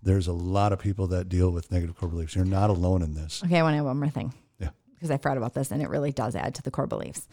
there's 0.02 0.28
a 0.28 0.34
lot 0.34 0.72
of 0.72 0.80
people 0.80 1.08
that 1.08 1.30
deal 1.30 1.50
with 1.50 1.72
negative 1.72 1.98
core 1.98 2.10
beliefs. 2.10 2.36
You're 2.36 2.46
not 2.46 2.70
alone 2.70 3.02
in 3.02 3.16
this. 3.16 3.44
Okay, 3.44 3.60
I 3.60 3.64
want 3.64 3.74
to 3.74 3.78
have 3.78 3.86
one 3.86 4.00
more 4.00 4.10
thing. 4.10 4.34
Yeah. 4.60 4.70
Because 4.94 5.12
I 5.12 5.18
forgot 5.18 5.38
about 5.38 5.54
this 5.54 5.72
and 5.72 5.82
it 5.82 5.90
really 5.90 6.12
does 6.12 6.36
add 6.36 6.56
to 6.56 6.62
the 6.62 6.72
core 6.72 6.88
beliefs. 6.88 7.28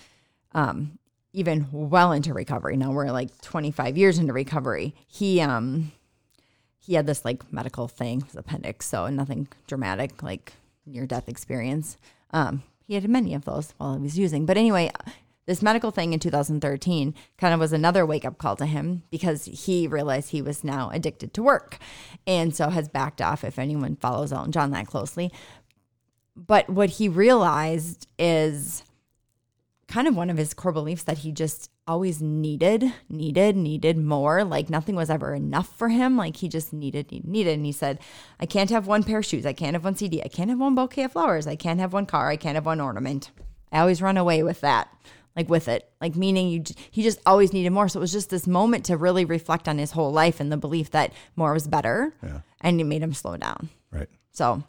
Um, 0.53 0.99
even 1.33 1.67
well 1.71 2.13
into 2.13 2.33
recovery. 2.33 2.77
Now 2.77 2.93
we're 2.93 3.11
like 3.11 3.41
25 3.43 3.97
years 3.99 4.19
into 4.19 4.33
recovery. 4.33 4.95
He 5.07 5.41
um 5.41 5.93
he 6.79 6.95
had 6.95 7.07
this 7.07 7.25
like 7.25 7.53
medical 7.53 7.89
thing, 7.89 8.23
his 8.23 8.37
appendix, 8.37 8.87
so 8.87 9.07
nothing 9.09 9.49
dramatic, 9.67 10.23
like 10.23 10.53
near 10.87 11.05
death 11.05 11.29
experience. 11.29 11.97
Um, 12.31 12.63
he 12.87 12.95
had 12.95 13.09
many 13.09 13.35
of 13.35 13.45
those 13.45 13.75
while 13.77 13.97
he 13.97 14.03
was 14.03 14.17
using. 14.17 14.47
But 14.47 14.57
anyway, 14.57 14.93
this 15.47 15.63
medical 15.63 15.91
thing 15.91 16.13
in 16.13 16.21
2013 16.21 17.15
kind 17.39 17.55
of 17.55 17.61
was 17.61 17.73
another 17.73 18.05
wake 18.05 18.25
up 18.25 18.39
call 18.39 18.57
to 18.57 18.67
him 18.67 19.03
because 19.11 19.45
he 19.45 19.87
realized 19.87 20.31
he 20.31 20.43
was 20.43 20.65
now 20.65 20.91
addicted 20.91 21.33
to 21.35 21.43
work 21.43 21.79
and 22.27 22.55
so 22.55 22.69
has 22.69 22.89
backed 22.89 23.23
off 23.23 23.45
if 23.45 23.59
anyone 23.59 23.97
follows 23.97 24.33
Elton 24.33 24.53
John 24.53 24.73
that 24.73 24.87
closely. 24.87 25.33
But 26.35 26.69
what 26.69 26.91
he 26.91 27.09
realized 27.09 28.09
is 28.19 28.83
kind 29.89 30.09
of 30.09 30.17
one 30.17 30.31
of 30.31 30.37
his 30.37 30.53
core 30.53 30.73
beliefs 30.73 31.05
that 31.05 31.19
he 31.19 31.33
just 31.33 31.71
always 31.87 32.21
needed, 32.21 32.93
needed, 33.09 33.57
needed 33.57 33.97
more. 33.97 34.45
Like 34.45 34.69
nothing 34.69 34.97
was 34.97 35.09
ever 35.09 35.35
enough 35.35 35.75
for 35.77 35.89
him. 35.89 36.17
Like 36.17 36.37
he 36.37 36.49
just 36.49 36.73
needed, 36.73 37.11
needed, 37.13 37.29
needed. 37.29 37.55
And 37.55 37.67
he 37.67 37.73
said, 37.73 38.01
I 38.41 38.47
can't 38.47 38.71
have 38.71 38.87
one 38.87 39.05
pair 39.05 39.19
of 39.19 39.27
shoes. 39.27 39.47
I 39.47 39.53
can't 39.53 39.75
have 39.75 39.85
one 39.85 39.95
CD. 39.95 40.23
I 40.23 40.29
can't 40.29 40.51
have 40.51 40.59
one 40.59 40.75
bouquet 40.75 41.05
of 41.05 41.13
flowers. 41.13 41.47
I 41.47 41.57
can't 41.57 41.81
have 41.81 41.93
one 41.93 42.07
car. 42.07 42.29
I 42.29 42.37
can't 42.37 42.57
have 42.57 42.67
one 42.67 42.81
ornament. 42.81 43.31
I 43.73 43.79
always 43.79 44.03
run 44.03 44.17
away 44.17 44.43
with 44.43 44.61
that. 44.63 44.89
Like 45.37 45.51
with 45.51 45.69
it, 45.69 45.89
like 46.01 46.17
meaning 46.17 46.49
you, 46.49 46.65
he 46.91 47.03
just 47.03 47.21
always 47.27 47.53
needed 47.53 47.71
more. 47.71 47.89
So 47.89 47.99
it 47.99 48.01
was 48.01 48.13
just 48.13 48.31
this 48.31 48.47
moment 48.47 48.87
to 48.87 48.97
really 48.97 49.27
reflect 49.27 49.69
on 49.69 49.77
his 49.77 49.91
whole 49.93 50.11
life 50.11 50.41
and 50.41 50.51
the 50.51 50.57
belief 50.57 50.91
that 50.93 51.13
more 51.37 51.53
was 51.53 51.69
better, 51.69 52.15
Yeah. 52.23 52.41
and 52.63 52.81
it 52.81 52.85
made 52.85 53.03
him 53.03 53.13
slow 53.13 53.37
down. 53.37 53.69
Right. 53.93 54.09
So 54.33 54.63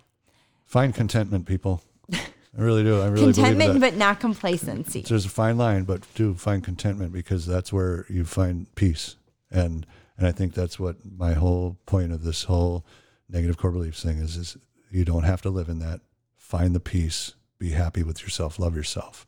Find 0.65 0.93
contentment, 0.93 1.45
people. 1.45 1.81
I 2.11 2.19
really 2.61 2.83
do. 2.83 2.99
I 2.99 3.07
really 3.07 3.31
contentment, 3.33 3.79
but 3.79 3.95
not 3.95 4.19
complacency. 4.19 5.01
There's 5.07 5.25
a 5.25 5.29
fine 5.29 5.57
line, 5.57 5.83
but 5.83 6.01
do 6.15 6.33
find 6.33 6.61
contentment 6.63 7.13
because 7.13 7.45
that's 7.45 7.71
where 7.71 8.05
you 8.09 8.25
find 8.25 8.73
peace. 8.75 9.15
And 9.49 9.85
and 10.17 10.27
I 10.27 10.31
think 10.33 10.53
that's 10.53 10.77
what 10.79 10.97
my 11.05 11.33
whole 11.33 11.77
point 11.85 12.11
of 12.11 12.23
this 12.23 12.43
whole 12.43 12.85
negative 13.29 13.57
core 13.57 13.71
beliefs 13.71 14.03
thing 14.03 14.17
is 14.17 14.35
is 14.35 14.57
you 14.91 15.05
don't 15.05 15.23
have 15.23 15.41
to 15.43 15.49
live 15.49 15.69
in 15.69 15.79
that. 15.79 16.01
Find 16.35 16.75
the 16.75 16.79
peace. 16.81 17.35
Be 17.59 17.69
happy 17.71 18.03
with 18.03 18.21
yourself. 18.23 18.59
Love 18.59 18.75
yourself. 18.75 19.25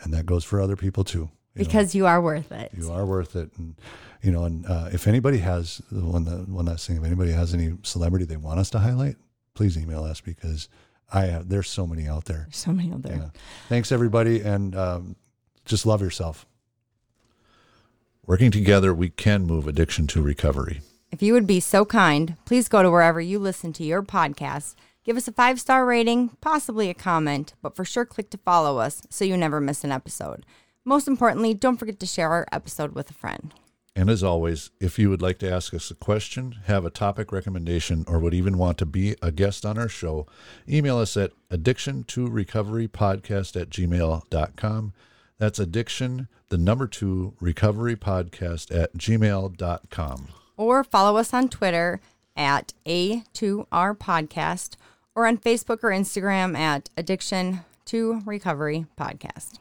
And 0.00 0.12
that 0.14 0.26
goes 0.26 0.44
for 0.44 0.60
other 0.60 0.76
people 0.76 1.04
too. 1.04 1.18
you 1.54 1.62
know. 1.62 1.64
because 1.64 1.94
you 1.94 2.06
are 2.06 2.20
worth 2.20 2.52
it. 2.52 2.70
you 2.76 2.90
are 2.92 3.04
worth 3.04 3.34
it 3.36 3.50
and 3.58 3.74
you 4.22 4.30
know 4.30 4.44
and 4.44 4.64
uh, 4.66 4.88
if 4.92 5.06
anybody 5.06 5.38
has 5.38 5.80
the 5.90 6.04
one 6.04 6.24
that 6.24 6.48
one 6.48 6.66
last 6.66 6.86
thing 6.86 6.96
if 6.96 7.04
anybody 7.04 7.32
has 7.32 7.52
any 7.54 7.76
celebrity 7.82 8.24
they 8.24 8.36
want 8.36 8.58
us 8.60 8.70
to 8.70 8.78
highlight 8.78 9.16
please 9.54 9.76
email 9.78 10.04
us 10.04 10.20
because 10.20 10.68
i 11.12 11.22
have 11.26 11.48
there's 11.48 11.68
so 11.70 11.86
many 11.86 12.06
out 12.08 12.24
there 12.26 12.44
There's 12.48 12.56
so 12.56 12.72
many 12.72 12.92
out 12.92 13.02
there. 13.02 13.16
yeah 13.16 13.30
thanks 13.68 13.90
everybody 13.92 14.40
and 14.40 14.74
um, 14.76 15.16
just 15.64 15.84
love 15.86 16.00
yourself 16.02 16.46
Working 18.26 18.50
together, 18.50 18.92
we 18.92 19.08
can 19.08 19.46
move 19.46 19.66
addiction 19.66 20.06
to 20.08 20.20
recovery. 20.20 20.82
If 21.10 21.22
you 21.22 21.32
would 21.32 21.46
be 21.46 21.60
so 21.60 21.86
kind, 21.86 22.36
please 22.44 22.68
go 22.68 22.82
to 22.82 22.90
wherever 22.90 23.22
you 23.22 23.38
listen 23.38 23.72
to 23.72 23.84
your 23.84 24.02
podcast. 24.02 24.74
Give 25.08 25.16
us 25.16 25.26
a 25.26 25.32
five 25.32 25.58
star 25.58 25.86
rating, 25.86 26.36
possibly 26.42 26.90
a 26.90 26.94
comment, 26.94 27.54
but 27.62 27.74
for 27.74 27.82
sure 27.82 28.04
click 28.04 28.28
to 28.28 28.36
follow 28.36 28.76
us 28.76 29.00
so 29.08 29.24
you 29.24 29.38
never 29.38 29.58
miss 29.58 29.82
an 29.82 29.90
episode. 29.90 30.44
Most 30.84 31.08
importantly, 31.08 31.54
don't 31.54 31.78
forget 31.78 31.98
to 32.00 32.06
share 32.06 32.28
our 32.28 32.46
episode 32.52 32.94
with 32.94 33.08
a 33.08 33.14
friend. 33.14 33.54
And 33.96 34.10
as 34.10 34.22
always, 34.22 34.70
if 34.80 34.98
you 34.98 35.08
would 35.08 35.22
like 35.22 35.38
to 35.38 35.50
ask 35.50 35.72
us 35.72 35.90
a 35.90 35.94
question, 35.94 36.56
have 36.66 36.84
a 36.84 36.90
topic 36.90 37.32
recommendation, 37.32 38.04
or 38.06 38.18
would 38.18 38.34
even 38.34 38.58
want 38.58 38.76
to 38.78 38.84
be 38.84 39.16
a 39.22 39.32
guest 39.32 39.64
on 39.64 39.78
our 39.78 39.88
show, 39.88 40.26
email 40.68 40.98
us 40.98 41.16
at 41.16 41.32
addiction 41.50 42.04
to 42.08 42.28
recovery 42.28 42.86
podcast 42.86 43.58
at 43.58 43.70
gmail.com. 43.70 44.92
That's 45.38 45.58
addiction, 45.58 46.28
the 46.50 46.58
number 46.58 46.86
two 46.86 47.32
recovery 47.40 47.96
podcast 47.96 48.78
at 48.78 48.92
gmail.com. 48.92 50.28
Or 50.58 50.84
follow 50.84 51.16
us 51.16 51.32
on 51.32 51.48
Twitter 51.48 52.02
at 52.36 52.74
A2R 52.84 53.96
Podcast 53.96 54.76
or 55.18 55.26
on 55.26 55.36
Facebook 55.36 55.82
or 55.82 55.90
Instagram 55.90 56.56
at 56.56 56.90
Addiction 56.96 57.64
to 57.86 58.22
Recovery 58.24 58.86
Podcast. 58.96 59.58